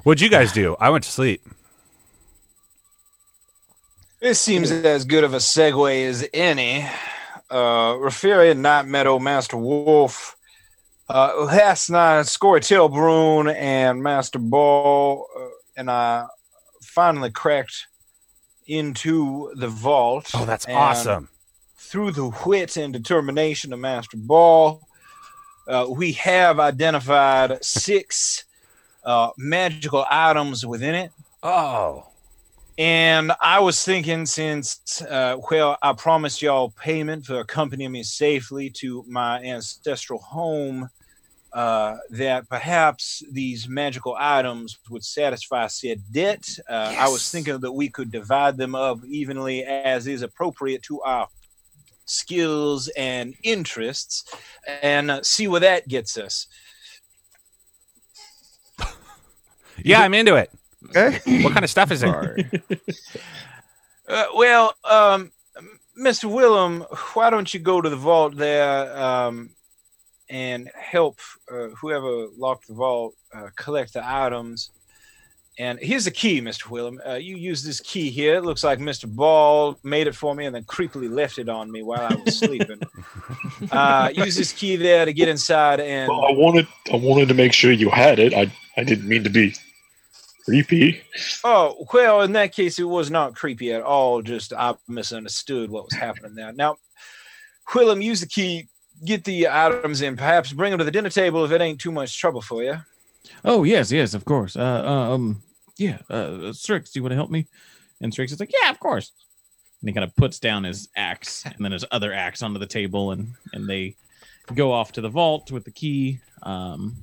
What'd 0.03 0.19
you 0.19 0.29
guys 0.29 0.51
do? 0.51 0.75
I 0.77 0.89
went 0.89 1.05
to 1.05 1.09
sleep. 1.09 1.41
This 4.19 4.41
seems 4.41 4.71
as 4.71 5.05
good 5.05 5.23
of 5.23 5.33
a 5.33 5.37
segue 5.37 6.07
as 6.07 6.27
any. 6.33 6.87
Uh, 7.49 7.93
Rafaria 7.93 8.57
Night 8.57 8.87
Meadow, 8.87 9.19
Master 9.19 9.57
Wolf, 9.57 10.35
uh, 11.07 11.45
last 11.45 11.89
night, 11.89 12.25
Skorri 12.25 12.59
Telbrun 12.59 13.53
and 13.55 14.03
Master 14.03 14.39
Ball 14.39 15.25
uh, 15.37 15.47
and 15.77 15.91
I 15.91 16.25
finally 16.81 17.29
cracked 17.29 17.87
into 18.65 19.53
the 19.55 19.67
vault. 19.67 20.31
Oh, 20.33 20.45
that's 20.45 20.67
awesome. 20.67 21.29
Through 21.77 22.11
the 22.11 22.35
wit 22.45 22.75
and 22.75 22.91
determination 22.91 23.71
of 23.71 23.79
Master 23.79 24.17
Ball, 24.17 24.81
uh, 25.67 25.85
we 25.89 26.13
have 26.13 26.59
identified 26.59 27.63
six 27.63 28.43
uh, 29.05 29.29
magical 29.37 30.05
items 30.09 30.65
within 30.65 30.95
it. 30.95 31.11
Oh, 31.43 32.06
And 32.77 33.31
I 33.41 33.59
was 33.59 33.83
thinking, 33.83 34.25
since, 34.27 35.01
uh, 35.01 35.37
well, 35.49 35.77
I 35.81 35.93
promised 35.93 36.43
y'all 36.43 36.69
payment 36.69 37.25
for 37.25 37.39
accompanying 37.39 37.91
me 37.91 38.03
safely 38.03 38.69
to 38.71 39.03
my 39.07 39.41
ancestral 39.41 40.19
home, 40.19 40.89
uh, 41.53 41.97
that 42.11 42.47
perhaps 42.49 43.23
these 43.31 43.67
magical 43.67 44.15
items 44.19 44.77
would 44.91 45.03
satisfy 45.03 45.65
said 45.65 46.01
debt. 46.11 46.47
Uh, 46.69 46.93
I 46.95 47.07
was 47.07 47.31
thinking 47.31 47.59
that 47.59 47.71
we 47.71 47.89
could 47.89 48.11
divide 48.11 48.57
them 48.57 48.75
up 48.75 49.03
evenly 49.05 49.63
as 49.63 50.05
is 50.05 50.21
appropriate 50.21 50.83
to 50.83 51.01
our 51.01 51.27
skills 52.05 52.89
and 52.89 53.33
interests 53.43 54.31
and 54.83 55.09
uh, 55.09 55.23
see 55.23 55.47
where 55.47 55.61
that 55.61 55.87
gets 55.87 56.15
us. 56.15 56.45
yeah, 59.83 60.01
I'm 60.01 60.13
into 60.13 60.35
it. 60.35 60.51
Okay. 60.89 61.19
What 61.43 61.53
kind 61.53 61.63
of 61.63 61.69
stuff 61.69 61.91
is 61.91 62.03
it? 62.03 62.81
Uh, 64.09 64.23
well, 64.35 64.73
um, 64.89 65.29
Mr. 66.01 66.31
Willem, 66.31 66.85
why 67.13 67.29
don't 67.29 67.53
you 67.53 67.59
go 67.59 67.81
to 67.81 67.89
the 67.89 67.97
vault 67.97 68.37
there 68.37 68.97
um, 68.97 69.49
and 70.29 70.71
help 70.73 71.19
uh, 71.51 71.67
whoever 71.81 72.27
locked 72.37 72.69
the 72.69 72.73
vault 72.73 73.15
uh, 73.33 73.49
collect 73.57 73.91
the 73.91 74.01
items? 74.01 74.69
And 75.59 75.79
here's 75.79 76.05
the 76.05 76.11
key, 76.11 76.39
Mr. 76.39 76.69
Willem. 76.69 77.01
Uh, 77.05 77.15
you 77.15 77.35
use 77.35 77.63
this 77.63 77.81
key 77.81 78.11
here. 78.11 78.35
It 78.35 78.43
looks 78.43 78.63
like 78.63 78.77
Mr. 78.77 79.13
Ball 79.13 79.75
made 79.83 80.05
it 80.05 80.15
for 80.15 80.35
me 80.35 80.45
and 80.45 80.55
then 80.55 80.63
creepily 80.65 81.09
left 81.09 81.39
it 81.39 81.49
on 81.49 81.71
me 81.71 81.81
while 81.81 82.01
I 82.01 82.15
was 82.15 82.37
sleeping. 82.37 82.79
uh, 83.71 84.11
use 84.13 84.35
this 84.35 84.53
key 84.53 84.75
there 84.75 85.03
to 85.03 85.13
get 85.13 85.27
inside 85.27 85.79
and 85.79 86.09
Well, 86.09 86.25
I 86.25 86.31
wanted 86.31 86.67
I 86.93 86.95
wanted 86.95 87.27
to 87.29 87.33
make 87.33 87.53
sure 87.53 87.71
you 87.71 87.89
had 87.89 88.19
it. 88.19 88.33
I 88.35 88.53
I 88.77 88.83
didn't 88.83 89.07
mean 89.09 89.23
to 89.23 89.31
be 89.31 89.55
creepy. 90.47 91.01
Oh, 91.43 91.85
well, 91.93 92.21
in 92.21 92.31
that 92.33 92.53
case, 92.53 92.79
it 92.79 92.83
was 92.83 93.11
not 93.11 93.35
creepy 93.35 93.73
at 93.73 93.81
all. 93.81 94.21
Just 94.21 94.53
I 94.53 94.75
misunderstood 94.87 95.69
what 95.69 95.83
was 95.85 95.93
happening 95.93 96.35
there. 96.35 96.53
Now, 96.53 96.77
Willem, 97.75 98.01
use 98.01 98.21
the 98.21 98.27
key, 98.27 98.67
get 99.05 99.25
the 99.25 99.49
items 99.49 100.01
in, 100.01 100.15
perhaps 100.15 100.53
bring 100.53 100.71
them 100.71 100.77
to 100.77 100.85
the 100.85 100.91
dinner 100.91 101.09
table 101.09 101.43
if 101.43 101.51
it 101.51 101.59
ain't 101.59 101.81
too 101.81 101.91
much 101.91 102.17
trouble 102.17 102.41
for 102.41 102.63
you. 102.63 102.77
oh 103.43 103.63
yes, 103.63 103.91
yes, 103.91 104.13
of 104.13 104.23
course. 104.23 104.55
Uh, 104.55 104.83
uh, 104.85 105.13
um, 105.13 105.43
yeah. 105.77 105.97
Uh, 106.09 106.53
Strix, 106.53 106.91
do 106.91 106.99
you 106.99 107.03
want 107.03 107.11
to 107.11 107.17
help 107.17 107.29
me? 107.29 107.45
And 107.99 108.13
Strix 108.13 108.31
is 108.31 108.39
like, 108.39 108.53
yeah, 108.61 108.69
of 108.69 108.79
course. 108.79 109.11
And 109.81 109.89
he 109.89 109.93
kind 109.93 110.05
of 110.05 110.15
puts 110.15 110.39
down 110.39 110.63
his 110.63 110.87
axe 110.95 111.45
and 111.45 111.59
then 111.59 111.73
his 111.73 111.85
other 111.91 112.13
axe 112.13 112.41
onto 112.41 112.59
the 112.59 112.65
table, 112.65 113.11
and 113.11 113.33
and 113.53 113.69
they 113.69 113.95
go 114.55 114.71
off 114.71 114.93
to 114.93 115.01
the 115.01 115.09
vault 115.09 115.51
with 115.51 115.65
the 115.65 115.71
key. 115.71 116.19
Um, 116.43 116.95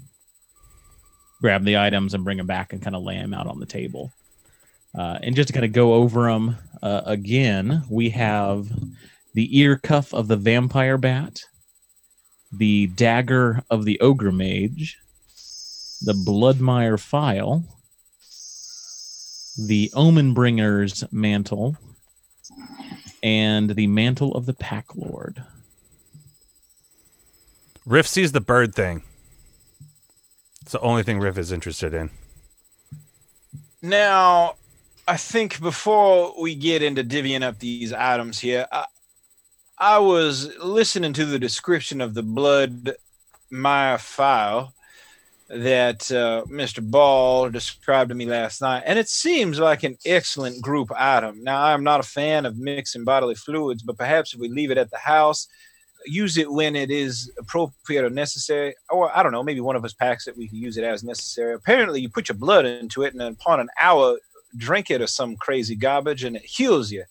grab 1.45 1.62
the 1.62 1.76
items 1.76 2.14
and 2.14 2.24
bring 2.24 2.38
them 2.38 2.47
back 2.47 2.72
and 2.72 2.80
kind 2.80 2.97
of 2.97 3.03
lay 3.03 3.18
them 3.18 3.34
out 3.34 3.47
on 3.47 3.61
the 3.61 3.66
table. 3.66 4.11
Uh, 4.99 5.18
and 5.22 5.36
just 5.36 5.49
to 5.49 5.53
kind 5.53 5.66
of 5.66 5.72
go 5.72 5.92
over 5.92 6.22
them 6.22 6.57
uh, 6.82 7.03
again, 7.05 7.82
we 7.90 8.09
have 8.09 8.66
the 9.34 9.59
ear 9.61 9.76
cuff 9.76 10.14
of 10.14 10.26
the 10.26 10.38
vampire 10.38 10.97
bat, 10.97 11.42
the 12.51 12.86
dagger 12.86 13.62
of 13.68 13.84
the 13.84 14.01
ogre 14.01 14.32
mage, 14.32 14.97
the 16.01 16.14
Bloodmire 16.14 16.99
file, 16.99 17.62
the 19.66 19.90
Omen 19.92 20.32
Bringer's 20.32 21.05
mantle, 21.12 21.76
and 23.22 23.68
the 23.68 23.86
mantle 23.86 24.34
of 24.34 24.47
the 24.47 24.55
Pack 24.55 24.97
Lord. 24.97 25.45
Rif 27.84 28.07
sees 28.07 28.32
the 28.32 28.40
bird 28.40 28.74
thing. 28.74 29.03
It's 30.65 30.73
the 30.73 30.81
only 30.81 31.03
thing 31.03 31.21
Rif 31.21 31.37
is 31.37 31.53
interested 31.53 31.93
in. 31.93 32.09
Now, 33.83 34.55
I 35.07 35.19
think 35.19 35.61
before 35.61 36.35
we 36.41 36.55
get 36.55 36.83
into 36.83 37.05
divvying 37.05 37.43
up 37.43 37.59
these 37.59 37.93
items 37.93 38.41
here, 38.41 38.67
I, 38.73 38.87
I 39.77 39.99
was 39.99 40.57
listening 40.57 41.12
to 41.12 41.27
the 41.27 41.39
description 41.39 42.01
of 42.01 42.15
the 42.15 42.23
blood 42.23 42.95
Mire 43.51 43.99
file, 43.99 44.73
that 45.49 46.11
uh, 46.11 46.45
Mr. 46.49 46.83
Ball 46.83 47.51
described 47.51 48.09
to 48.09 48.15
me 48.15 48.25
last 48.25 48.62
night, 48.62 48.85
and 48.87 48.99
it 48.99 49.11
seems 49.11 49.59
like 49.59 49.83
an 49.83 49.99
excellent 50.07 50.62
group 50.62 50.91
item. 50.97 51.45
Now, 51.45 51.62
I'm 51.62 51.85
not 51.85 52.01
a 52.01 52.05
fan 52.05 52.47
of 52.47 52.57
mixing 52.57 53.05
bodily 53.05 53.35
fluids, 53.35 53.83
but 53.83 53.99
perhaps 53.99 54.33
if 54.33 54.41
we 54.41 54.49
leave 54.49 54.71
it 54.71 54.79
at 54.79 54.91
the 54.91 54.97
house, 54.97 55.47
use 56.05 56.37
it 56.37 56.51
when 56.51 56.77
it 56.77 56.91
is 56.91 57.31
appropriate 57.39 58.05
or 58.05 58.11
necessary, 58.11 58.75
or 58.91 59.17
I 59.17 59.23
don't 59.23 59.33
know, 59.33 59.43
maybe 59.43 59.61
one 59.61 59.77
of 59.77 59.85
us 59.85 59.93
packs 59.93 60.27
it, 60.27 60.37
we 60.37 60.49
can 60.49 60.59
use 60.59 60.77
it 60.77 60.85
as 60.85 61.05
necessary. 61.05 61.55
Apparently, 61.55 62.01
you 62.01 62.09
put 62.09 62.29
your 62.29 62.37
blood 62.37 62.67
into 62.67 63.03
it, 63.03 63.15
and 63.15 63.23
upon 63.23 63.61
an 63.61 63.69
hour, 63.81 64.19
drink 64.57 64.91
it 64.91 65.01
or 65.01 65.07
some 65.07 65.37
crazy 65.37 65.75
garbage, 65.75 66.25
and 66.25 66.37
it 66.37 66.45
heals 66.45 66.91
you 66.91 67.05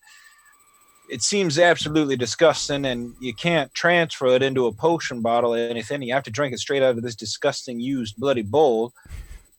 it 1.09 1.21
seems 1.21 1.59
absolutely 1.59 2.15
disgusting 2.15 2.85
and 2.85 3.13
you 3.19 3.33
can't 3.33 3.73
transfer 3.73 4.27
it 4.27 4.41
into 4.41 4.67
a 4.67 4.71
potion 4.71 5.21
bottle 5.21 5.53
or 5.53 5.57
anything 5.57 6.01
you 6.01 6.13
have 6.13 6.23
to 6.23 6.31
drink 6.31 6.53
it 6.53 6.59
straight 6.59 6.81
out 6.81 6.97
of 6.97 7.03
this 7.03 7.15
disgusting 7.15 7.79
used 7.79 8.15
bloody 8.17 8.41
bowl 8.41 8.93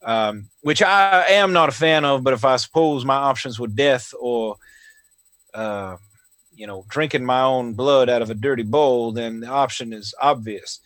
um, 0.03 0.49
which 0.61 0.81
i 0.81 1.23
am 1.29 1.53
not 1.53 1.69
a 1.69 1.71
fan 1.71 2.03
of 2.03 2.23
but 2.23 2.33
if 2.33 2.43
i 2.43 2.55
suppose 2.55 3.05
my 3.05 3.15
options 3.15 3.59
were 3.59 3.67
death 3.67 4.13
or 4.19 4.57
uh, 5.53 5.95
you 6.55 6.67
know 6.67 6.85
drinking 6.89 7.25
my 7.25 7.41
own 7.41 7.73
blood 7.73 8.09
out 8.09 8.21
of 8.21 8.29
a 8.29 8.35
dirty 8.35 8.63
bowl 8.63 9.11
then 9.11 9.39
the 9.39 9.47
option 9.47 9.93
is 9.93 10.13
obvious 10.21 10.79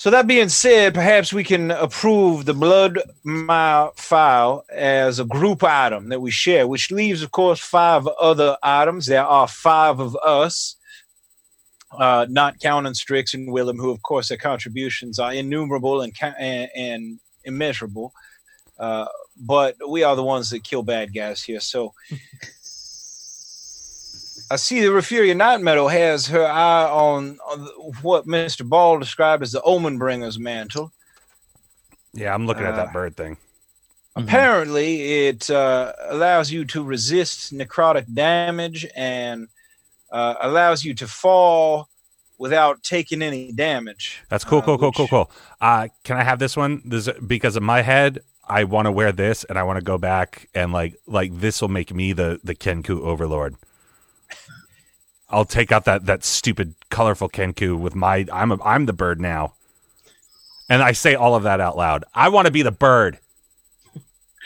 so 0.00 0.08
that 0.08 0.26
being 0.26 0.48
said, 0.48 0.94
perhaps 0.94 1.30
we 1.30 1.44
can 1.44 1.70
approve 1.70 2.46
the 2.46 2.54
blood 2.54 3.00
mile 3.22 3.92
file 3.96 4.64
as 4.72 5.18
a 5.18 5.26
group 5.26 5.62
item 5.62 6.08
that 6.08 6.22
we 6.22 6.30
share, 6.30 6.66
which 6.66 6.90
leaves, 6.90 7.22
of 7.22 7.32
course, 7.32 7.60
five 7.60 8.06
other 8.18 8.56
items. 8.62 9.04
There 9.04 9.22
are 9.22 9.46
five 9.46 10.00
of 10.00 10.16
us, 10.24 10.76
uh, 11.98 12.24
not 12.30 12.60
counting 12.60 12.94
Strix 12.94 13.34
and 13.34 13.52
Willem, 13.52 13.76
who, 13.76 13.90
of 13.90 14.02
course, 14.02 14.30
their 14.30 14.38
contributions 14.38 15.18
are 15.18 15.34
innumerable 15.34 16.00
and 16.00 16.14
and, 16.38 16.70
and 16.74 17.20
immeasurable. 17.44 18.14
Uh, 18.78 19.04
but 19.36 19.76
we 19.86 20.02
are 20.02 20.16
the 20.16 20.24
ones 20.24 20.48
that 20.48 20.64
kill 20.64 20.82
bad 20.82 21.12
guys 21.14 21.42
here. 21.42 21.60
So 21.60 21.92
I 24.50 24.56
see 24.56 24.80
the 24.80 24.88
Refuria 24.88 25.36
Night 25.36 25.60
Meadow 25.60 25.86
has 25.86 26.26
her 26.26 26.44
eye 26.44 26.84
on, 26.90 27.38
on 27.48 27.60
what 28.02 28.26
Mr. 28.26 28.68
Ball 28.68 28.98
described 28.98 29.42
as 29.44 29.52
the 29.52 29.62
Omen 29.62 29.96
Bringer's 29.96 30.38
mantle. 30.40 30.92
Yeah, 32.12 32.34
I'm 32.34 32.46
looking 32.46 32.64
at 32.64 32.74
Uh, 32.74 32.76
that 32.84 32.92
bird 32.92 33.16
thing. 33.16 33.36
Apparently, 34.16 35.26
it 35.28 35.48
uh, 35.50 35.92
allows 36.08 36.50
you 36.50 36.64
to 36.66 36.82
resist 36.82 37.54
necrotic 37.54 38.12
damage 38.12 38.84
and 38.96 39.46
uh, 40.10 40.34
allows 40.40 40.84
you 40.84 40.94
to 40.94 41.06
fall 41.06 41.88
without 42.38 42.82
taking 42.82 43.22
any 43.22 43.52
damage. 43.52 44.20
That's 44.28 44.44
cool, 44.44 44.58
uh, 44.58 44.62
cool, 44.62 44.78
cool, 44.78 44.92
cool, 44.92 45.04
which- 45.04 45.10
cool. 45.10 45.30
Uh, 45.60 45.88
can 46.02 46.16
I 46.16 46.24
have 46.24 46.40
this 46.40 46.56
one? 46.56 46.82
This 46.84 47.08
because 47.24 47.54
of 47.54 47.62
my 47.62 47.82
head, 47.82 48.18
I 48.48 48.64
want 48.64 48.86
to 48.86 48.92
wear 48.92 49.12
this, 49.12 49.44
and 49.44 49.56
I 49.56 49.62
want 49.62 49.78
to 49.78 49.84
go 49.84 49.96
back 49.96 50.48
and 50.56 50.72
like 50.72 50.96
like 51.06 51.38
this 51.38 51.60
will 51.62 51.68
make 51.68 51.94
me 51.94 52.12
the 52.12 52.40
the 52.42 52.56
Kenku 52.56 53.00
overlord. 53.02 53.54
I'll 55.30 55.44
take 55.44 55.72
out 55.72 55.84
that 55.84 56.06
that 56.06 56.24
stupid 56.24 56.74
colorful 56.90 57.28
Kenku 57.28 57.78
with 57.78 57.94
my 57.94 58.26
I'm 58.32 58.52
a, 58.52 58.62
I'm 58.62 58.86
the 58.86 58.92
bird 58.92 59.20
now, 59.20 59.54
and 60.68 60.82
I 60.82 60.92
say 60.92 61.14
all 61.14 61.34
of 61.34 61.44
that 61.44 61.60
out 61.60 61.76
loud. 61.76 62.04
I 62.14 62.28
want 62.28 62.46
to 62.46 62.52
be 62.52 62.62
the 62.62 62.72
bird. 62.72 63.18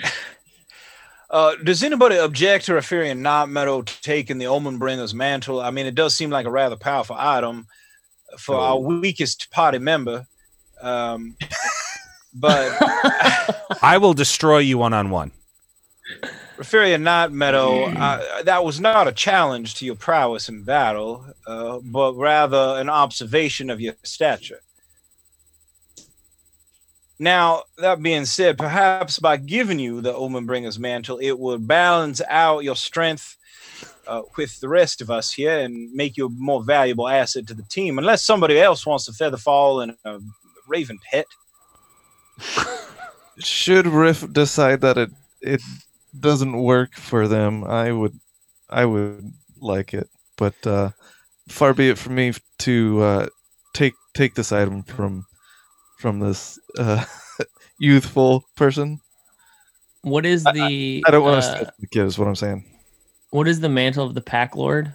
Uh, 1.31 1.57
does 1.65 1.83
anybody 1.83 2.17
object 2.17 2.67
to 2.67 2.73
Referian 2.73 3.19
Night 3.19 3.47
Meadow 3.47 3.83
taking 3.83 4.39
the 4.39 4.47
Omen 4.47 4.79
Bringer's 4.79 5.13
mantle? 5.13 5.61
I 5.61 5.73
mean, 5.73 5.85
it 5.85 5.97
does 5.97 6.15
seem 6.15 6.31
like 6.31 6.47
a 6.47 6.51
rather 6.51 6.77
powerful 6.77 7.17
item 7.19 7.67
for 8.39 8.55
our 8.55 8.79
weakest 8.79 9.51
party 9.51 9.79
member. 9.79 10.29
Um, 10.81 11.37
but 12.35 12.71
I 13.83 13.99
will 13.99 14.15
destroy 14.15 14.59
you 14.59 14.79
one 14.79 14.93
on 14.93 15.11
one. 15.11 15.33
Referia 16.57 16.99
not 16.99 17.33
Meadow, 17.33 17.85
uh, 17.85 18.43
that 18.45 18.65
was 18.65 18.79
not 18.79 19.09
a 19.09 19.13
challenge 19.13 19.75
to 19.77 19.85
your 19.85 19.97
prowess 19.97 20.49
in 20.49 20.63
battle, 20.63 21.27
uh, 21.47 21.81
but 21.83 22.15
rather 22.15 22.77
an 22.79 22.89
observation 22.89 23.71
of 23.71 23.81
your 23.81 23.95
stature. 24.05 24.61
Now, 27.19 27.63
that 27.79 28.03
being 28.03 28.25
said, 28.25 28.59
perhaps 28.59 29.19
by 29.19 29.37
giving 29.37 29.79
you 29.79 30.01
the 30.01 30.15
Omen 30.15 30.47
Bringer's 30.47 30.79
mantle, 30.79 31.19
it 31.19 31.39
would 31.39 31.67
balance 31.67 32.21
out 32.29 32.65
your 32.65 32.77
strength 32.77 33.37
uh, 34.07 34.23
with 34.37 34.61
the 34.61 34.69
rest 34.69 35.01
of 35.01 35.11
us 35.11 35.33
here 35.33 35.61
and 35.61 35.93
make 35.93 36.17
you 36.17 36.27
a 36.27 36.31
more 36.31 36.63
valuable 36.63 37.09
asset 37.09 37.47
to 37.47 37.55
the 37.55 37.63
team, 37.65 37.99
unless 37.99 38.23
somebody 38.23 38.61
else 38.61 38.87
wants 38.87 39.07
to 39.07 39.13
feather 39.13 39.37
fall 39.37 39.81
in 39.81 39.97
a 40.05 40.19
raven 40.69 40.99
pet. 41.11 41.27
Should 43.39 43.87
Rif 43.87 44.33
decide 44.33 44.81
that 44.83 44.97
it 44.97 45.11
it 45.41 45.61
doesn't 46.19 46.57
work 46.57 46.95
for 46.95 47.29
them, 47.29 47.65
I 47.65 47.93
would 47.93 48.19
I 48.71 48.85
would 48.85 49.33
like 49.61 49.95
it. 49.95 50.09
But 50.37 50.55
uh, 50.67 50.91
far 51.49 51.75
be 51.75 51.91
it 51.91 51.99
from 51.99 52.15
me 52.15 52.33
to 52.61 53.03
uh, 53.03 53.27
take 53.73 53.95
take 54.15 54.35
this 54.35 54.53
item 54.53 54.83
from 54.83 55.27
from 55.99 56.21
this 56.21 56.59
uh, 56.79 57.05
youthful 57.79 58.45
person. 58.57 59.01
What 60.03 60.27
is 60.27 60.45
the? 60.45 61.03
I 61.07 61.11
don't 61.11 61.25
want 61.25 61.45
uh, 61.45 61.59
to 61.59 61.73
the 61.79 61.87
kid. 61.87 62.05
Is 62.05 62.19
what 62.19 62.29
I'm 62.29 62.37
saying. 62.37 62.65
What 63.31 63.49
is 63.49 63.61
the 63.61 63.69
mantle 63.69 64.07
of 64.07 64.15
the 64.15 64.21
pack 64.21 64.55
lord? 64.55 64.95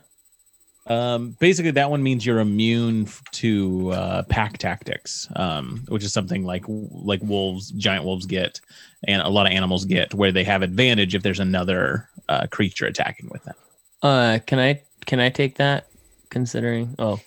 Um, 0.90 1.38
basically, 1.40 1.72
that 1.72 1.92
one 1.92 2.02
means 2.02 2.26
you're 2.26 2.40
immune 2.40 3.08
to 3.34 3.92
uh, 3.92 4.24
pack 4.24 4.58
tactics, 4.58 5.28
um, 5.36 5.86
which 5.88 6.04
is 6.04 6.12
something 6.12 6.44
like 6.44 6.66
like 6.68 7.22
wolves, 7.22 7.70
giant 7.72 8.06
wolves 8.06 8.26
get, 8.26 8.60
and 9.08 9.22
a 9.22 9.30
lot 9.30 9.46
of 9.46 9.52
animals 9.52 9.86
get, 9.86 10.14
where 10.16 10.32
they 10.32 10.44
have 10.44 10.64
advantage 10.64 11.14
if 11.14 11.22
there's 11.22 11.40
another 11.40 12.10
uh, 12.28 12.48
creature 12.48 12.88
attacking 12.88 13.30
with 13.30 13.44
them. 13.44 13.56
Uh, 14.02 14.40
can 14.48 14.58
I 14.58 14.82
can 15.06 15.20
I 15.20 15.30
take 15.30 15.58
that? 15.58 15.86
Considering 16.32 16.96
oh, 16.98 17.20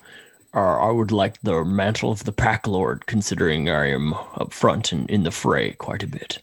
uh, 0.54 0.78
I 0.78 0.90
would 0.90 1.12
like 1.12 1.40
the 1.42 1.64
mantle 1.64 2.10
of 2.10 2.24
the 2.24 2.32
pack 2.32 2.66
lord, 2.66 3.06
considering 3.06 3.70
I 3.70 3.90
am 3.90 4.14
up 4.14 4.52
front 4.52 4.92
and 4.92 5.08
in 5.08 5.22
the 5.22 5.30
fray 5.30 5.72
quite 5.72 6.02
a 6.02 6.08
bit. 6.08 6.38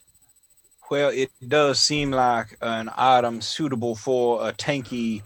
Well, 0.90 1.10
it 1.10 1.30
does 1.46 1.78
seem 1.78 2.10
like 2.10 2.56
an 2.62 2.90
item 2.96 3.40
suitable 3.40 3.94
for 3.94 4.48
a 4.48 4.52
tanky 4.52 5.22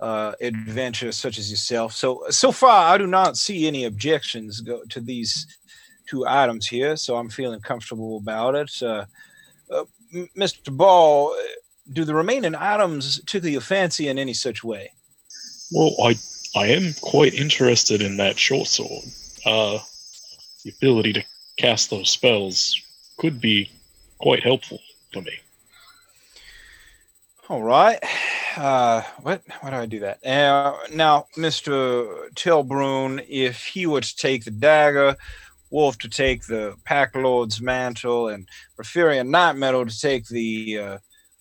uh, 0.00 0.32
adventure 0.40 1.12
such 1.12 1.38
as 1.38 1.50
yourself. 1.50 1.92
So, 1.92 2.24
so 2.30 2.52
far, 2.52 2.94
I 2.94 2.98
do 2.98 3.06
not 3.06 3.36
see 3.36 3.66
any 3.66 3.84
objections 3.84 4.60
go, 4.60 4.82
to 4.90 5.00
these 5.00 5.46
two 6.06 6.26
items 6.26 6.66
here. 6.66 6.96
So, 6.96 7.16
I'm 7.16 7.28
feeling 7.28 7.60
comfortable 7.60 8.18
about 8.18 8.54
it. 8.54 8.82
Uh, 8.82 9.04
uh, 9.70 9.84
Mr. 10.36 10.74
Ball, 10.76 11.34
do 11.92 12.04
the 12.04 12.14
remaining 12.14 12.54
items 12.54 13.20
tickle 13.24 13.50
your 13.50 13.60
fancy 13.60 14.08
in 14.08 14.18
any 14.18 14.34
such 14.34 14.62
way? 14.64 14.92
Well, 15.70 15.94
I 16.02 16.16
I 16.56 16.68
am 16.68 16.94
quite 17.00 17.34
interested 17.34 18.00
in 18.00 18.16
that 18.16 18.38
short 18.38 18.68
sword. 18.68 19.04
Uh, 19.44 19.78
the 20.64 20.72
ability 20.76 21.12
to 21.14 21.24
cast 21.58 21.90
those 21.90 22.10
spells 22.10 22.74
could 23.18 23.40
be 23.40 23.70
quite 24.18 24.42
helpful 24.42 24.80
for 25.12 25.22
me. 25.22 25.32
All 27.50 27.62
right. 27.62 27.98
Uh, 28.58 29.00
what? 29.22 29.40
Why 29.60 29.70
do 29.70 29.76
I 29.76 29.86
do 29.86 30.00
that? 30.00 30.24
Uh, 30.26 30.76
now, 30.92 31.28
Mister 31.34 32.28
Telbrun, 32.34 33.24
if 33.26 33.64
he 33.64 33.86
were 33.86 34.02
to 34.02 34.16
take 34.16 34.44
the 34.44 34.50
dagger, 34.50 35.16
Wolf 35.70 35.96
to 36.00 36.10
take 36.10 36.46
the 36.46 36.76
Pack 36.84 37.14
Lord's 37.14 37.62
mantle, 37.62 38.28
and 38.28 38.46
Referian 38.78 39.28
Night 39.30 39.54
Meadow 39.54 39.84
to 39.84 39.98
take 39.98 40.28
the 40.28 40.78
uh, 40.78 40.98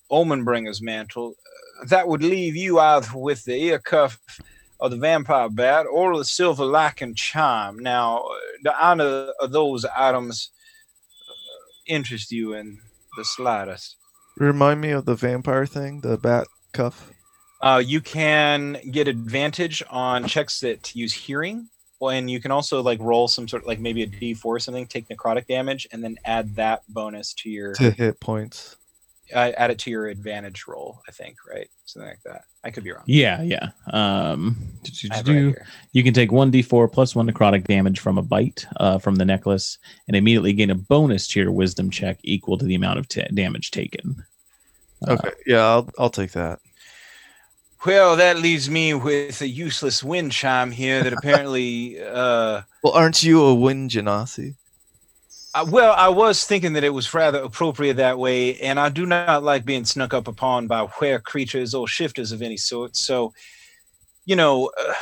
Omen 0.10 0.45
Bringer's 0.45 0.82
mantle, 0.82 1.36
that 1.89 2.08
would 2.08 2.24
leave 2.24 2.55
you 2.55 2.80
either 2.80 3.18
with 3.18 3.43
the 3.43 3.58
ear 3.58 3.80
cuff 3.80 4.18
of 4.80 4.91
the 4.91 4.97
Vampire 4.97 5.49
Bat 5.49 5.88
or 5.91 6.18
the 6.18 6.24
Silver 6.24 6.64
Lycan 6.64 7.18
Chime. 7.18 7.80
Now, 7.80 8.24
do 8.64 8.72
either 8.80 9.34
of 9.41 9.51
those 9.51 9.84
items 9.84 10.51
uh, 11.30 11.93
interest 11.93 12.32
you 12.32 12.53
in 12.53 12.80
the 13.18 13.26
slightest? 13.26 13.97
Remind 14.39 14.81
me 14.81 14.91
of 14.91 15.05
the 15.05 15.15
vampire 15.15 15.65
thing, 15.65 16.01
the 16.01 16.17
bat 16.17 16.47
cuff. 16.71 17.11
Uh, 17.59 17.81
you 17.83 18.01
can 18.01 18.77
get 18.91 19.07
advantage 19.07 19.81
on 19.89 20.27
checks 20.27 20.59
that 20.59 20.95
use 20.95 21.13
hearing, 21.13 21.67
and 22.01 22.29
you 22.29 22.39
can 22.39 22.51
also 22.51 22.81
like 22.81 22.99
roll 22.99 23.27
some 23.27 23.47
sort 23.47 23.63
of 23.63 23.67
like 23.67 23.79
maybe 23.79 24.03
a 24.03 24.07
D4 24.07 24.45
or 24.45 24.59
something, 24.59 24.85
take 24.85 25.07
necrotic 25.07 25.47
damage, 25.47 25.88
and 25.91 26.03
then 26.03 26.17
add 26.23 26.55
that 26.55 26.81
bonus 26.89 27.33
to 27.33 27.49
your 27.49 27.73
to 27.73 27.89
hit 27.89 28.19
points. 28.19 28.77
Uh, 29.34 29.51
add 29.57 29.71
it 29.71 29.80
to 29.80 29.91
your 29.91 30.07
advantage 30.07 30.65
roll. 30.67 31.01
I 31.07 31.11
think 31.11 31.38
right, 31.49 31.69
something 31.86 32.09
like 32.09 32.21
that. 32.23 32.43
I 32.63 32.71
could 32.71 32.84
be 32.84 32.91
wrong. 32.91 33.03
Yeah, 33.05 33.41
yeah. 33.41 33.69
Um, 33.91 34.57
I 35.11 35.15
have 35.15 35.30
it 35.30 35.45
right. 35.47 35.55
You 35.93 36.03
can 36.03 36.13
take 36.13 36.32
1d4 36.32 36.91
plus 36.91 37.15
1 37.15 37.30
necrotic 37.30 37.65
damage 37.65 37.99
from 37.99 38.17
a 38.17 38.21
bite 38.21 38.65
uh, 38.78 38.99
from 38.99 39.15
the 39.15 39.25
necklace 39.25 39.78
and 40.07 40.15
immediately 40.17 40.53
gain 40.53 40.69
a 40.69 40.75
bonus 40.75 41.28
to 41.30 41.39
your 41.39 41.51
wisdom 41.51 41.89
check 41.89 42.19
equal 42.23 42.57
to 42.57 42.65
the 42.65 42.75
amount 42.75 42.99
of 42.99 43.07
ta 43.07 43.23
damage 43.34 43.71
taken. 43.71 44.23
Uh, 45.07 45.13
Okay, 45.13 45.32
yeah, 45.45 45.65
I'll 45.65 45.89
I'll 45.97 46.09
take 46.09 46.32
that. 46.32 46.59
Well, 47.86 48.15
that 48.15 48.39
leaves 48.39 48.69
me 48.69 48.95
with 48.95 49.39
a 49.41 49.47
useless 49.47 50.03
wind 50.03 50.32
chime 50.32 50.71
here 50.71 51.03
that 51.03 51.13
apparently 51.13 52.01
uh, 52.01 52.61
Well, 52.84 52.93
aren't 52.93 53.23
you 53.23 53.43
a 53.43 53.53
wind 53.53 53.91
genasi? 53.91 54.55
Well, 55.64 55.93
I 55.97 56.10
was 56.10 56.45
thinking 56.45 56.74
that 56.74 56.84
it 56.84 56.93
was 56.93 57.14
rather 57.14 57.39
appropriate 57.39 57.95
that 57.95 58.20
way, 58.20 58.60
and 58.60 58.80
I 58.80 58.89
do 58.89 59.05
not 59.05 59.43
like 59.43 59.66
being 59.66 59.86
snuck 59.86 60.14
up 60.14 60.28
upon 60.28 60.68
by 60.68 60.88
were 61.01 61.20
creatures 61.20 61.74
or 61.74 61.88
shifters 61.88 62.32
of 62.32 62.41
any 62.41 62.58
sort. 62.58 62.95
So, 62.95 63.34
you 64.26 64.36
know, 64.36 64.70
uh, 64.80 64.93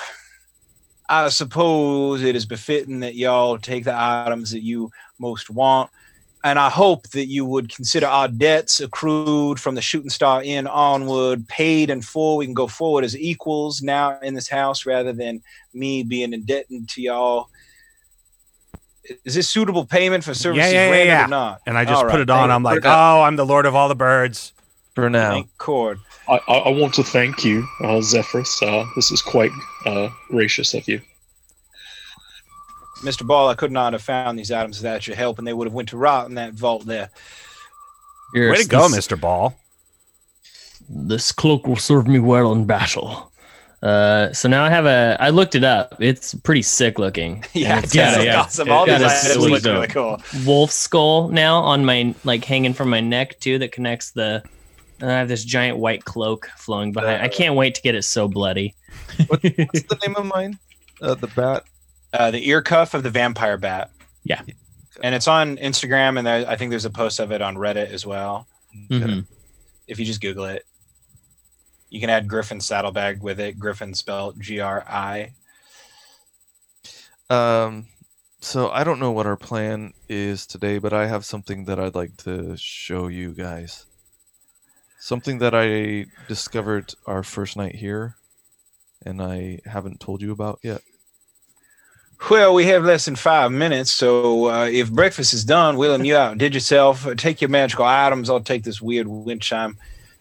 I 1.10 1.30
suppose 1.30 2.24
it 2.24 2.36
is 2.36 2.46
befitting 2.46 3.00
that 3.02 3.16
y'all 3.16 3.58
take 3.58 3.84
the 3.84 3.96
items 3.96 4.52
that 4.52 4.64
you 4.64 4.92
most 5.20 5.50
want. 5.50 5.90
And 6.44 6.60
I 6.60 6.70
hope 6.70 7.10
that 7.10 7.26
you 7.26 7.44
would 7.46 7.74
consider 7.74 8.06
our 8.06 8.28
debts 8.28 8.80
accrued 8.80 9.60
from 9.60 9.74
the 9.74 9.82
Shooting 9.82 10.12
Star 10.12 10.44
Inn 10.44 10.68
onward 10.68 11.48
paid 11.48 11.90
in 11.90 12.02
full. 12.02 12.38
We 12.38 12.46
can 12.46 12.54
go 12.54 12.68
forward 12.68 13.04
as 13.04 13.18
equals 13.18 13.82
now 13.82 14.20
in 14.20 14.36
this 14.36 14.48
house 14.48 14.86
rather 14.86 15.12
than 15.12 15.42
me 15.74 16.04
being 16.04 16.34
indebted 16.34 16.88
to 16.90 17.02
y'all. 17.02 17.50
Is 19.24 19.36
this 19.36 19.50
suitable 19.50 19.86
payment 19.86 20.24
for 20.24 20.34
services 20.34 20.72
yeah, 20.72 20.86
yeah, 20.86 20.90
rendered 20.90 21.08
yeah. 21.08 21.26
or 21.26 21.28
not? 21.28 21.62
And 21.66 21.78
I 21.78 21.86
just 21.86 21.96
All 21.96 22.04
put 22.04 22.12
right, 22.14 22.20
it 22.22 22.30
on. 22.30 22.50
thank- 22.50 22.52
I'm 22.56 22.64
like, 22.64 22.74
put 22.78 22.86
it 22.86 22.90
up. 22.90 22.98
oh, 22.98 23.22
I'm 23.24 23.36
the 23.36 23.46
Lord 23.46 23.66
of 23.66 23.76
all 23.76 23.88
the 23.88 23.96
birds. 23.96 24.52
For 24.96 25.10
now. 25.10 25.32
Thank 25.32 25.50
Kord. 25.58 25.98
I, 26.30 26.40
I, 26.48 26.54
I 26.54 26.70
want 26.70 26.94
to 26.94 27.04
thank 27.04 27.44
you, 27.44 27.68
uh, 27.84 28.00
Zephyrus. 28.02 28.62
Uh, 28.64 28.86
this 28.96 29.12
is 29.12 29.22
quite 29.22 29.52
uh, 29.86 30.08
gracious 30.30 30.74
of 30.74 30.88
you. 30.88 31.02
Mr. 33.02 33.28
Ball, 33.28 33.50
I 33.50 33.56
could 33.56 33.74
not 33.74 33.92
have 33.92 34.02
found 34.02 34.40
these 34.40 34.52
items 34.54 34.78
without 34.78 35.06
your 35.06 35.18
help, 35.18 35.38
and 35.38 35.46
they 35.46 35.52
would 35.52 35.68
have 35.68 35.74
went 35.74 35.90
to 35.90 35.98
rot 35.98 36.30
in 36.30 36.36
that 36.36 36.54
vault 36.54 36.86
there. 36.86 37.10
Here, 38.34 38.50
Way 38.52 38.64
to 38.64 38.68
go, 38.70 38.88
this- 38.88 39.06
Mr. 39.06 39.20
Ball. 39.20 39.54
This 40.88 41.32
cloak 41.32 41.68
will 41.68 41.76
serve 41.76 42.08
me 42.08 42.20
well 42.20 42.52
in 42.54 42.66
battle. 42.66 43.32
Uh, 43.84 44.34
so 44.34 44.50
now 44.50 44.64
I 44.64 44.70
have 44.70 44.86
a. 44.86 45.16
I 45.20 45.30
looked 45.30 45.54
it 45.56 45.64
up. 45.64 45.96
It's 46.00 46.34
pretty 46.34 46.62
sick 46.64 46.98
looking. 46.98 47.44
Yeah, 47.54 47.76
And 47.76 47.86
it's 47.86 47.94
it 47.94 47.98
does 47.98 48.16
got 48.16 48.20
look 48.20 48.28
a 48.28 48.36
awesome. 48.38 48.68
it 48.68 48.72
All 48.72 48.86
got 48.86 49.00
these 49.00 49.08
a 49.08 49.30
items 49.32 49.48
look 49.50 49.64
really 49.64 49.88
cool. 49.90 50.22
wolf 50.46 50.72
skull 50.72 51.28
now 51.30 51.58
on 51.58 51.86
my 51.86 52.16
like 52.24 52.44
hanging 52.44 52.74
from 52.74 52.90
my 52.90 53.00
neck 53.02 53.40
too. 53.40 53.60
That 53.60 53.72
connects 53.72 54.12
the. 54.12 54.44
And 55.02 55.12
I 55.12 55.18
have 55.20 55.28
this 55.28 55.44
giant 55.44 55.78
white 55.78 56.06
cloak 56.06 56.48
flowing 56.58 56.94
behind. 56.94 57.22
I 57.22 57.28
can't 57.28 57.56
wait 57.56 57.76
to 57.76 57.82
get 57.82 57.96
it 57.96 58.04
so 58.04 58.30
bloody. 58.30 58.74
What's 59.28 59.42
the 59.44 59.98
name 60.06 60.16
of 60.16 60.26
mine? 60.26 60.58
Uh, 61.02 61.16
the 61.16 61.28
bat. 61.28 61.66
Uh, 62.14 62.32
the 62.32 62.48
ear 62.48 62.62
cuff 62.62 62.94
of 62.94 63.04
the 63.04 63.10
vampire 63.10 63.58
bat. 63.58 63.92
Yeah. 64.24 64.42
And 65.04 65.14
it's 65.14 65.28
on 65.28 65.58
Instagram, 65.58 66.18
and 66.18 66.26
there, 66.26 66.50
I 66.50 66.56
think 66.56 66.70
there's 66.70 66.86
a 66.86 66.90
post 66.90 67.20
of 67.20 67.34
it 67.34 67.42
on 67.42 67.56
Reddit 67.58 67.90
as 67.92 68.06
well. 68.06 68.48
Mhm. 68.90 69.26
If 69.88 70.00
you 70.00 70.06
just 70.06 70.22
Google 70.22 70.46
it, 70.46 70.66
you 71.96 72.02
can 72.02 72.10
add 72.10 72.28
Griffon 72.28 72.60
saddlebag 72.60 73.24
with 73.24 73.40
it. 73.40 73.58
Griffon 73.58 73.94
spelled 73.94 74.40
G 74.42 74.60
R 74.60 74.84
I. 74.86 75.32
Um, 77.30 77.88
so 78.42 78.70
I 78.70 78.84
don't 78.84 79.00
know 79.00 79.14
what 79.14 79.26
our 79.26 79.38
plan 79.38 79.94
is 80.10 80.46
today, 80.46 80.78
but 80.78 80.92
I 80.92 81.08
have 81.08 81.24
something 81.24 81.64
that 81.66 81.80
I'd 81.80 81.96
like 81.96 82.18
to 82.18 82.58
show 82.58 83.08
you 83.08 83.32
guys. 83.32 83.86
Something 85.00 85.38
that 85.40 85.56
I 85.56 86.08
discovered 86.28 86.94
our 87.08 87.24
first 87.24 87.56
night 87.56 87.76
here, 87.76 88.18
and 89.06 89.22
I 89.22 89.60
haven't 89.66 90.02
told 90.02 90.22
you 90.22 90.34
about 90.34 90.60
yet. 90.64 90.82
Well, 92.30 92.54
we 92.54 92.66
have 92.66 92.84
less 92.84 93.06
than 93.06 93.16
five 93.16 93.52
minutes, 93.52 93.92
so 93.92 94.50
uh, 94.50 94.66
if 94.66 94.92
breakfast 94.92 95.34
is 95.34 95.46
done, 95.46 95.78
Willem, 95.78 96.04
you 96.04 96.18
outdid 96.18 96.54
yourself. 96.54 97.06
Uh, 97.08 97.16
Take 97.16 97.40
your 97.40 97.50
magical 97.50 97.86
items. 97.86 98.30
I'll 98.30 98.40
take 98.40 98.64
this 98.64 98.82
weird 98.82 99.08
wind 99.08 99.42
chime. 99.42 99.78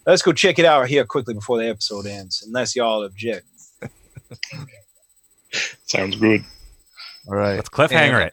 Let's 0.06 0.22
go 0.22 0.32
check 0.32 0.58
it 0.58 0.64
out 0.64 0.88
here 0.88 1.04
quickly 1.04 1.34
before 1.34 1.58
the 1.58 1.68
episode 1.68 2.06
ends, 2.06 2.42
unless 2.46 2.76
y'all 2.76 3.04
object. 3.04 3.46
Sounds 5.86 6.16
good. 6.16 6.44
All 7.28 7.34
right. 7.34 7.56
Let's 7.56 7.68
cliffhanger 7.68 8.22
And 8.22 8.24
it. 8.24 8.32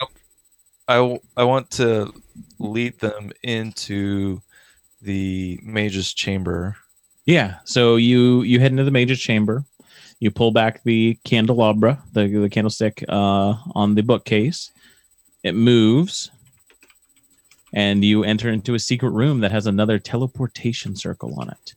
I, 0.88 0.96
w- 0.96 1.20
I 1.38 1.44
want 1.44 1.72
to 1.72 2.14
lead 2.60 3.00
them 3.00 3.32
into 3.44 4.42
the 5.02 5.60
mage's 5.64 6.14
chamber. 6.14 6.76
Yeah. 7.26 7.60
So 7.66 7.96
you 7.96 8.42
you 8.42 8.60
head 8.60 8.72
into 8.72 8.84
the 8.84 8.92
mage's 8.92 9.20
chamber. 9.20 9.64
You 10.20 10.32
pull 10.32 10.52
back 10.52 10.84
the 10.84 11.18
candelabra, 11.24 12.02
the 12.14 12.28
the 12.28 12.50
candlestick 12.50 13.04
uh, 13.08 13.56
on 13.74 13.96
the 13.96 14.04
bookcase. 14.04 14.72
It 15.44 15.56
moves, 15.56 16.30
and 17.74 18.04
you 18.04 18.24
enter 18.24 18.50
into 18.50 18.74
a 18.74 18.80
secret 18.80 19.12
room 19.12 19.40
that 19.40 19.52
has 19.52 19.66
another 19.66 20.00
teleportation 20.00 20.96
circle 20.96 21.40
on 21.40 21.50
it. 21.50 21.74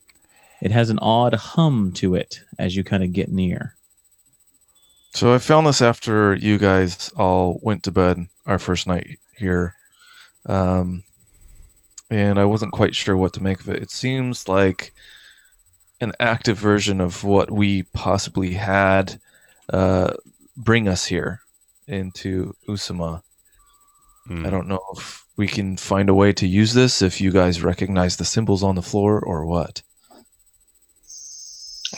It 0.61 0.71
has 0.71 0.89
an 0.89 0.99
odd 0.99 1.33
hum 1.33 1.91
to 1.93 2.15
it 2.15 2.41
as 2.57 2.75
you 2.75 2.83
kind 2.83 3.03
of 3.03 3.13
get 3.13 3.31
near. 3.31 3.75
So 5.13 5.33
I 5.33 5.37
found 5.37 5.67
this 5.67 5.81
after 5.81 6.35
you 6.35 6.57
guys 6.57 7.09
all 7.15 7.59
went 7.61 7.83
to 7.83 7.91
bed 7.91 8.27
our 8.45 8.59
first 8.59 8.87
night 8.87 9.17
here. 9.37 9.75
Um, 10.45 11.03
and 12.09 12.37
I 12.37 12.45
wasn't 12.45 12.73
quite 12.73 12.95
sure 12.95 13.15
what 13.15 13.33
to 13.33 13.43
make 13.43 13.61
of 13.61 13.69
it. 13.69 13.81
It 13.81 13.91
seems 13.91 14.47
like 14.47 14.93
an 16.01 16.11
active 16.19 16.57
version 16.57 16.99
of 16.99 17.23
what 17.23 17.49
we 17.49 17.83
possibly 17.83 18.53
had 18.53 19.19
uh, 19.71 20.13
bring 20.57 20.87
us 20.87 21.05
here 21.05 21.41
into 21.87 22.53
Usama. 22.67 23.21
Hmm. 24.27 24.45
I 24.45 24.49
don't 24.49 24.67
know 24.67 24.81
if 24.95 25.24
we 25.37 25.47
can 25.47 25.77
find 25.77 26.09
a 26.09 26.13
way 26.13 26.31
to 26.33 26.47
use 26.47 26.73
this, 26.73 27.01
if 27.01 27.19
you 27.19 27.31
guys 27.31 27.63
recognize 27.63 28.17
the 28.17 28.25
symbols 28.25 28.63
on 28.63 28.75
the 28.75 28.81
floor 28.81 29.19
or 29.19 29.45
what. 29.45 29.81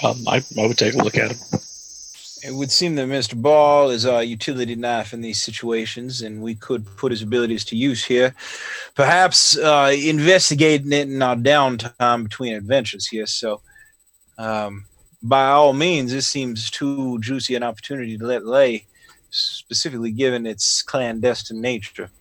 Um, 0.03 0.17
I, 0.27 0.43
I 0.59 0.67
would 0.67 0.77
take 0.77 0.95
a 0.95 0.97
look 0.97 1.17
at 1.17 1.31
him. 1.31 1.37
It 2.43 2.53
would 2.53 2.71
seem 2.71 2.95
that 2.95 3.07
Mr. 3.07 3.39
Ball 3.39 3.89
is 3.89 4.05
our 4.05 4.23
utility 4.23 4.75
knife 4.75 5.11
in 5.11 5.21
these 5.21 5.41
situations, 5.41 6.21
and 6.21 6.41
we 6.41 6.55
could 6.55 6.85
put 6.97 7.11
his 7.11 7.23
abilities 7.23 7.65
to 7.65 7.75
use 7.75 8.03
here. 8.03 8.35
Perhaps 8.95 9.57
uh, 9.57 9.93
investigating 9.97 10.91
it 10.91 11.09
in 11.09 11.21
our 11.21 11.35
downtime 11.35 12.23
between 12.23 12.53
adventures 12.53 13.07
here. 13.07 13.25
So, 13.25 13.61
um, 14.37 14.85
by 15.23 15.47
all 15.47 15.73
means, 15.73 16.11
this 16.11 16.27
seems 16.27 16.69
too 16.69 17.19
juicy 17.19 17.55
an 17.55 17.63
opportunity 17.63 18.17
to 18.17 18.25
let 18.25 18.45
lay, 18.45 18.85
specifically 19.31 20.11
given 20.11 20.45
its 20.45 20.83
clandestine 20.83 21.59
nature. 21.59 22.11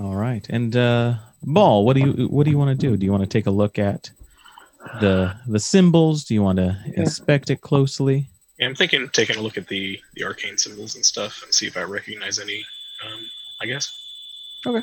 All 0.00 0.14
right. 0.14 0.46
And 0.48 0.76
uh, 0.76 1.14
Ball, 1.42 1.84
what 1.84 1.94
do 1.94 2.00
you 2.00 2.28
what 2.28 2.44
do 2.44 2.50
you 2.50 2.58
want 2.58 2.78
to 2.78 2.86
do? 2.86 2.96
Do 2.96 3.04
you 3.04 3.12
want 3.12 3.22
to 3.22 3.28
take 3.28 3.46
a 3.46 3.50
look 3.50 3.78
at 3.78 4.10
the 5.00 5.34
the 5.46 5.60
symbols? 5.60 6.24
Do 6.24 6.34
you 6.34 6.42
want 6.42 6.58
to 6.58 6.76
inspect 6.94 7.50
it 7.50 7.60
closely? 7.60 8.28
Yeah, 8.58 8.66
I'm 8.66 8.74
thinking 8.74 9.08
taking 9.12 9.36
a 9.36 9.40
look 9.40 9.56
at 9.56 9.68
the 9.68 10.00
the 10.14 10.24
arcane 10.24 10.58
symbols 10.58 10.96
and 10.96 11.04
stuff 11.04 11.42
and 11.44 11.54
see 11.54 11.66
if 11.66 11.76
I 11.76 11.82
recognize 11.82 12.38
any. 12.38 12.64
Um, 13.04 13.20
I 13.60 13.66
guess. 13.66 13.96
Okay. 14.66 14.82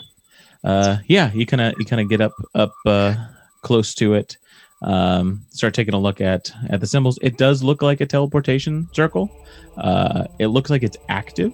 Uh 0.63 0.97
yeah 1.07 1.31
you 1.33 1.45
kind 1.45 1.61
of 1.61 1.75
you 1.77 1.85
kind 1.85 2.01
of 2.01 2.09
get 2.09 2.21
up 2.21 2.33
up 2.55 2.73
uh 2.85 3.13
close 3.61 3.93
to 3.95 4.13
it 4.13 4.37
um 4.81 5.45
start 5.49 5.73
taking 5.73 5.93
a 5.93 5.99
look 5.99 6.21
at 6.21 6.51
at 6.69 6.79
the 6.79 6.87
symbols 6.87 7.19
it 7.21 7.37
does 7.37 7.61
look 7.61 7.81
like 7.81 8.01
a 8.01 8.05
teleportation 8.05 8.87
circle 8.93 9.29
uh 9.77 10.25
it 10.39 10.47
looks 10.47 10.69
like 10.69 10.81
it's 10.81 10.97
active 11.09 11.53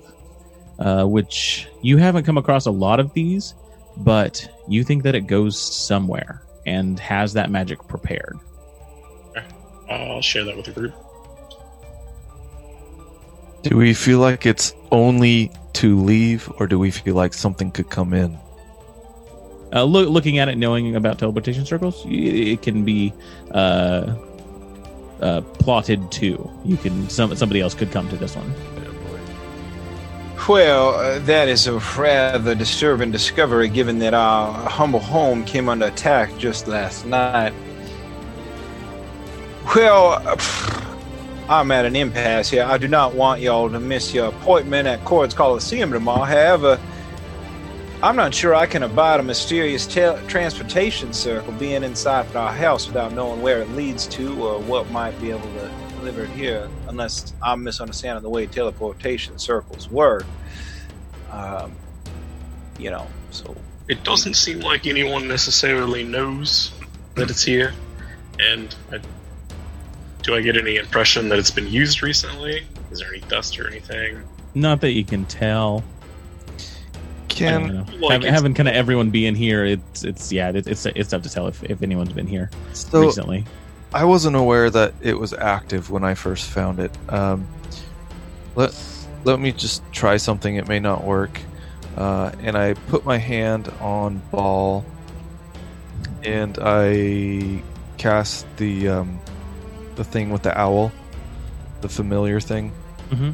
uh 0.80 1.04
which 1.04 1.68
you 1.82 1.98
haven't 1.98 2.24
come 2.24 2.38
across 2.38 2.68
a 2.68 2.72
lot 2.72 3.00
of 3.00 3.14
these 3.14 3.54
but 3.98 4.48
you 4.68 4.84
think 4.84 5.04
that 5.04 5.16
it 5.16 5.28
goes 5.28 5.58
somewhere 5.60 6.42
and 6.66 7.00
has 7.00 7.34
that 7.34 7.50
magic 7.50 7.80
prepared 7.88 8.38
I'll 9.90 10.22
share 10.22 10.46
that 10.46 10.56
with 10.56 10.66
the 10.66 10.72
group. 10.72 10.94
Do 13.64 13.76
we 13.78 13.94
feel 13.94 14.20
like 14.20 14.46
it's 14.46 14.74
only 14.92 15.52
to 15.74 16.00
leave, 16.00 16.50
or 16.58 16.68
do 16.68 16.80
we 16.80 16.92
feel 16.92 17.16
like 17.16 17.34
something 17.34 17.72
could 17.72 17.90
come 17.90 18.14
in? 18.14 18.40
uh, 19.74 19.84
look, 19.84 20.10
looking 20.10 20.38
at 20.38 20.50
it, 20.50 20.58
knowing 20.58 20.96
about 20.96 21.20
teleportation 21.20 21.66
circles, 21.66 22.04
it 22.08 22.62
can 22.62 22.84
be 22.84 23.14
uh, 23.52 24.16
uh, 25.22 25.42
plotted 25.42 26.12
too. 26.12 26.50
You 26.66 26.78
can 26.78 27.10
some 27.10 27.36
somebody 27.36 27.62
else 27.62 27.74
could 27.74 27.92
come 27.92 28.10
to 28.10 28.18
this 28.18 28.36
one. 28.36 28.54
Well, 30.50 30.96
uh, 30.96 31.20
that 31.20 31.48
is 31.48 31.68
a 31.68 31.78
rather 31.98 32.56
disturbing 32.56 33.12
discovery 33.12 33.70
given 33.70 34.00
that 34.00 34.16
our 34.16 34.52
humble 34.68 35.00
home 35.00 35.46
came 35.46 35.70
under 35.70 35.86
attack 35.86 36.36
just 36.40 36.68
last 36.68 37.06
night. 37.06 37.54
Well, 39.76 40.20
I'm 41.48 41.70
at 41.70 41.86
an 41.86 41.96
impasse 41.96 42.50
here. 42.50 42.64
I 42.64 42.80
do 42.80 42.88
not 42.88 43.14
want 43.14 43.42
y'all 43.42 43.70
to 43.70 43.80
miss 43.80 44.16
your 44.16 44.30
appointment 44.30 44.88
at 44.88 45.06
Kord's 45.06 45.36
Coliseum 45.36 45.92
tomorrow. 45.92 46.24
However, 46.24 46.80
I'm 48.02 48.16
not 48.16 48.34
sure 48.34 48.56
I 48.56 48.66
can 48.66 48.82
abide 48.82 49.20
a 49.20 49.24
mysterious 49.24 49.86
tel- 49.86 50.20
transportation 50.26 51.14
circle 51.14 51.54
being 51.54 51.84
inside 51.84 52.36
our 52.36 52.52
house 52.52 52.88
without 52.88 53.14
knowing 53.14 53.44
where 53.44 53.62
it 53.62 53.70
leads 53.70 54.08
to 54.08 54.44
or 54.44 54.60
what 54.60 54.90
might 54.90 55.20
be 55.22 55.30
able 55.30 55.42
to 55.42 55.81
deliver 56.02 56.24
it 56.24 56.30
here, 56.32 56.68
unless 56.88 57.34
I'm 57.42 57.64
misunderstanding 57.64 58.24
the 58.24 58.30
way 58.30 58.48
teleportation 58.48 59.38
circles 59.38 59.90
work. 59.90 60.26
Um, 61.32 61.74
you 62.80 62.90
know, 62.90 63.08
so 63.30 63.56
It 63.88 64.04
doesn't 64.04 64.34
seem 64.34 64.60
like 64.60 64.88
anyone 64.88 65.28
necessarily 65.28 66.04
knows 66.04 66.72
that 67.16 67.30
it's 67.30 67.44
here, 67.44 67.74
and 68.40 68.74
I, 68.92 69.00
do 70.24 70.36
I 70.36 70.42
get 70.42 70.58
any 70.58 70.78
impression 70.78 71.30
that 71.30 71.40
it's 71.40 71.52
been 71.52 71.68
used 71.68 72.02
recently? 72.02 72.64
Is 72.92 73.00
there 73.00 73.10
any 73.10 73.22
dust 73.22 73.60
or 73.60 73.68
anything? 73.68 74.22
Not 74.56 74.82
that 74.82 74.92
you 74.92 75.06
can 75.06 75.26
tell. 75.26 75.84
Can. 77.30 77.86
Like 78.00 78.24
Hav- 78.24 78.34
having 78.34 78.54
kind 78.54 78.68
of 78.68 78.76
everyone 78.76 79.10
be 79.10 79.26
in 79.26 79.36
here, 79.36 79.64
it's 79.66 80.04
it's 80.04 80.32
yeah, 80.32 80.50
it, 80.50 80.68
it's 80.68 80.86
it's 80.86 81.10
tough 81.10 81.22
to 81.24 81.30
tell 81.30 81.48
if, 81.48 81.64
if 81.64 81.82
anyone's 81.82 82.12
been 82.12 82.28
here 82.28 82.50
so 82.74 83.02
recently. 83.02 83.46
I 83.94 84.06
wasn't 84.06 84.36
aware 84.36 84.70
that 84.70 84.94
it 85.02 85.20
was 85.20 85.34
active 85.34 85.90
when 85.92 86.04
I 86.04 86.16
first 86.16 86.50
found 86.50 86.80
it. 86.80 86.92
Um, 87.10 87.48
let 88.56 88.74
let 89.24 89.40
me 89.40 89.52
just 89.52 89.84
try 89.92 90.18
something. 90.18 90.56
It 90.56 90.68
may 90.68 90.80
not 90.80 91.04
work. 91.04 91.40
Uh, 91.98 92.32
and 92.42 92.58
I 92.58 92.74
put 92.74 93.06
my 93.06 93.18
hand 93.18 93.70
on 93.82 94.22
ball, 94.32 94.86
and 96.24 96.58
I 96.62 97.62
cast 97.98 98.46
the 98.58 98.88
um, 98.88 99.20
the 99.96 100.06
thing 100.06 100.30
with 100.32 100.44
the 100.44 100.58
owl, 100.58 100.92
the 101.82 101.90
familiar 101.90 102.40
thing. 102.40 102.72
Mhm. 103.12 103.34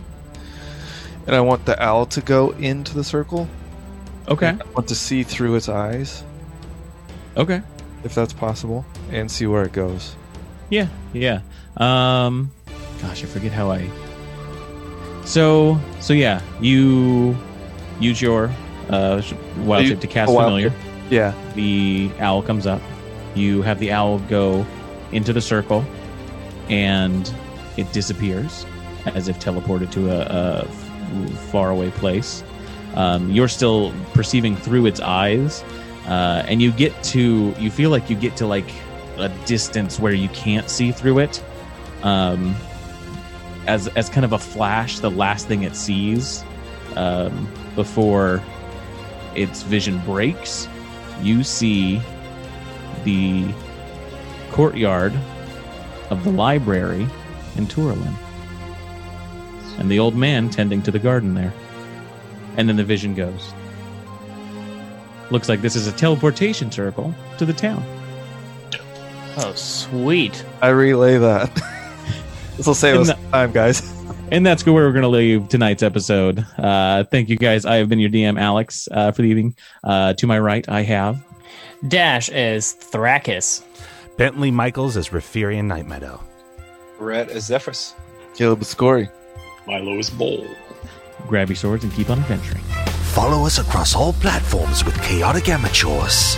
And 1.27 1.35
I 1.35 1.41
want 1.41 1.65
the 1.65 1.81
owl 1.81 2.07
to 2.07 2.21
go 2.21 2.51
into 2.51 2.95
the 2.95 3.03
circle. 3.03 3.47
Okay, 4.27 4.47
I 4.49 4.69
want 4.73 4.87
to 4.87 4.95
see 4.95 5.23
through 5.23 5.55
its 5.55 5.69
eyes, 5.69 6.23
okay, 7.37 7.61
if 8.03 8.13
that's 8.15 8.33
possible, 8.33 8.85
and 9.11 9.29
see 9.31 9.45
where 9.45 9.63
it 9.63 9.71
goes. 9.71 10.15
Yeah, 10.69 10.87
yeah. 11.13 11.41
Um, 11.77 12.51
gosh, 13.01 13.23
I 13.23 13.27
forget 13.27 13.51
how 13.51 13.71
I. 13.71 13.87
So 15.25 15.79
so 15.99 16.13
yeah, 16.13 16.41
you 16.61 17.35
use 17.99 18.21
your 18.21 18.49
uh 18.89 19.21
wild 19.59 19.83
You- 19.83 19.89
shape 19.89 19.99
to 20.01 20.07
cast 20.07 20.31
familiar. 20.31 20.73
Yeah. 21.09 21.33
the 21.55 22.11
owl 22.19 22.41
comes 22.41 22.67
up. 22.67 22.81
You 23.35 23.61
have 23.61 23.79
the 23.79 23.91
owl 23.93 24.19
go 24.19 24.65
into 25.13 25.31
the 25.31 25.39
circle, 25.41 25.85
and 26.69 27.31
it 27.77 27.91
disappears 27.93 28.65
as 29.05 29.27
if 29.29 29.39
teleported 29.39 29.89
to 29.91 30.09
a, 30.09 30.19
a 30.65 30.65
faraway 31.51 31.91
place. 31.91 32.43
Um, 32.95 33.31
you're 33.31 33.47
still 33.47 33.93
perceiving 34.13 34.55
through 34.57 34.85
its 34.87 34.99
eyes, 34.99 35.63
uh, 36.07 36.43
and 36.47 36.61
you 36.61 36.71
get 36.71 36.91
to 37.05 37.53
you 37.59 37.69
feel 37.71 37.89
like 37.89 38.09
you 38.09 38.15
get 38.17 38.35
to 38.37 38.47
like 38.47 38.69
a 39.17 39.29
distance 39.45 39.99
where 39.99 40.13
you 40.13 40.29
can't 40.29 40.69
see 40.69 40.91
through 40.91 41.19
it. 41.19 41.43
Um, 42.03 42.55
as 43.67 43.87
as 43.89 44.09
kind 44.09 44.23
of 44.23 44.33
a 44.33 44.39
flash, 44.39 44.99
the 44.99 45.11
last 45.11 45.47
thing 45.47 45.63
it 45.63 45.75
sees 45.75 46.43
um, 46.95 47.51
before 47.75 48.41
its 49.35 49.63
vision 49.63 49.99
breaks 50.05 50.67
you 51.21 51.43
see 51.43 52.01
the 53.03 53.47
courtyard 54.51 55.13
of 56.09 56.23
the 56.23 56.31
library 56.31 57.07
in 57.55 57.67
Turlin. 57.67 58.13
And 59.79 59.91
the 59.91 59.99
old 59.99 60.15
man 60.15 60.49
tending 60.49 60.81
to 60.83 60.91
the 60.91 60.99
garden 60.99 61.35
there. 61.35 61.53
And 62.55 62.67
then 62.67 62.77
the 62.77 62.83
vision 62.83 63.13
goes. 63.13 63.53
Looks 65.29 65.49
like 65.49 65.61
this 65.61 65.75
is 65.75 65.87
a 65.87 65.91
teleportation 65.91 66.71
circle 66.71 67.13
to 67.37 67.45
the 67.45 67.53
town. 67.53 67.83
Oh, 69.37 69.53
sweet. 69.53 70.43
I 70.61 70.69
relay 70.69 71.17
that. 71.19 71.53
this 72.57 72.65
will 72.65 72.73
save 72.73 72.97
us 72.97 73.09
And 73.09 73.31
time, 73.31 73.51
guys. 73.51 73.93
And 74.31 74.45
that's 74.45 74.65
where 74.65 74.73
we're 74.73 74.91
going 74.91 75.03
to 75.03 75.07
leave 75.07 75.47
tonight's 75.47 75.83
episode. 75.83 76.45
Uh, 76.57 77.03
thank 77.05 77.29
you 77.29 77.37
guys. 77.37 77.65
I 77.65 77.75
have 77.75 77.87
been 77.87 77.99
your 77.99 78.09
DM, 78.09 78.39
Alex, 78.39 78.89
uh, 78.91 79.11
for 79.11 79.21
the 79.21 79.29
evening. 79.29 79.55
Uh, 79.83 80.13
to 80.13 80.27
my 80.27 80.39
right, 80.39 80.67
I 80.67 80.81
have. 80.81 81.23
Dash 81.87 82.29
as 82.29 82.73
Thrakis. 82.73 83.63
Bentley 84.17 84.49
Michaels 84.49 84.97
as 84.97 85.09
Rafirian 85.09 85.65
Night 85.65 85.85
Meadow. 85.85 86.19
Brett 86.97 87.29
as 87.29 87.45
Zephyrus. 87.45 87.93
Caleb 88.35 88.61
Skorri. 88.61 89.09
Milo 89.67 89.97
is 89.99 90.09
Ball. 90.09 90.47
Grab 91.27 91.49
your 91.49 91.55
swords 91.55 91.83
and 91.83 91.93
keep 91.93 92.09
on 92.09 92.19
adventuring. 92.19 92.63
Follow 93.13 93.45
us 93.45 93.59
across 93.59 93.95
all 93.95 94.13
platforms 94.13 94.83
with 94.83 94.99
Chaotic 95.03 95.49
Amateurs. 95.49 96.37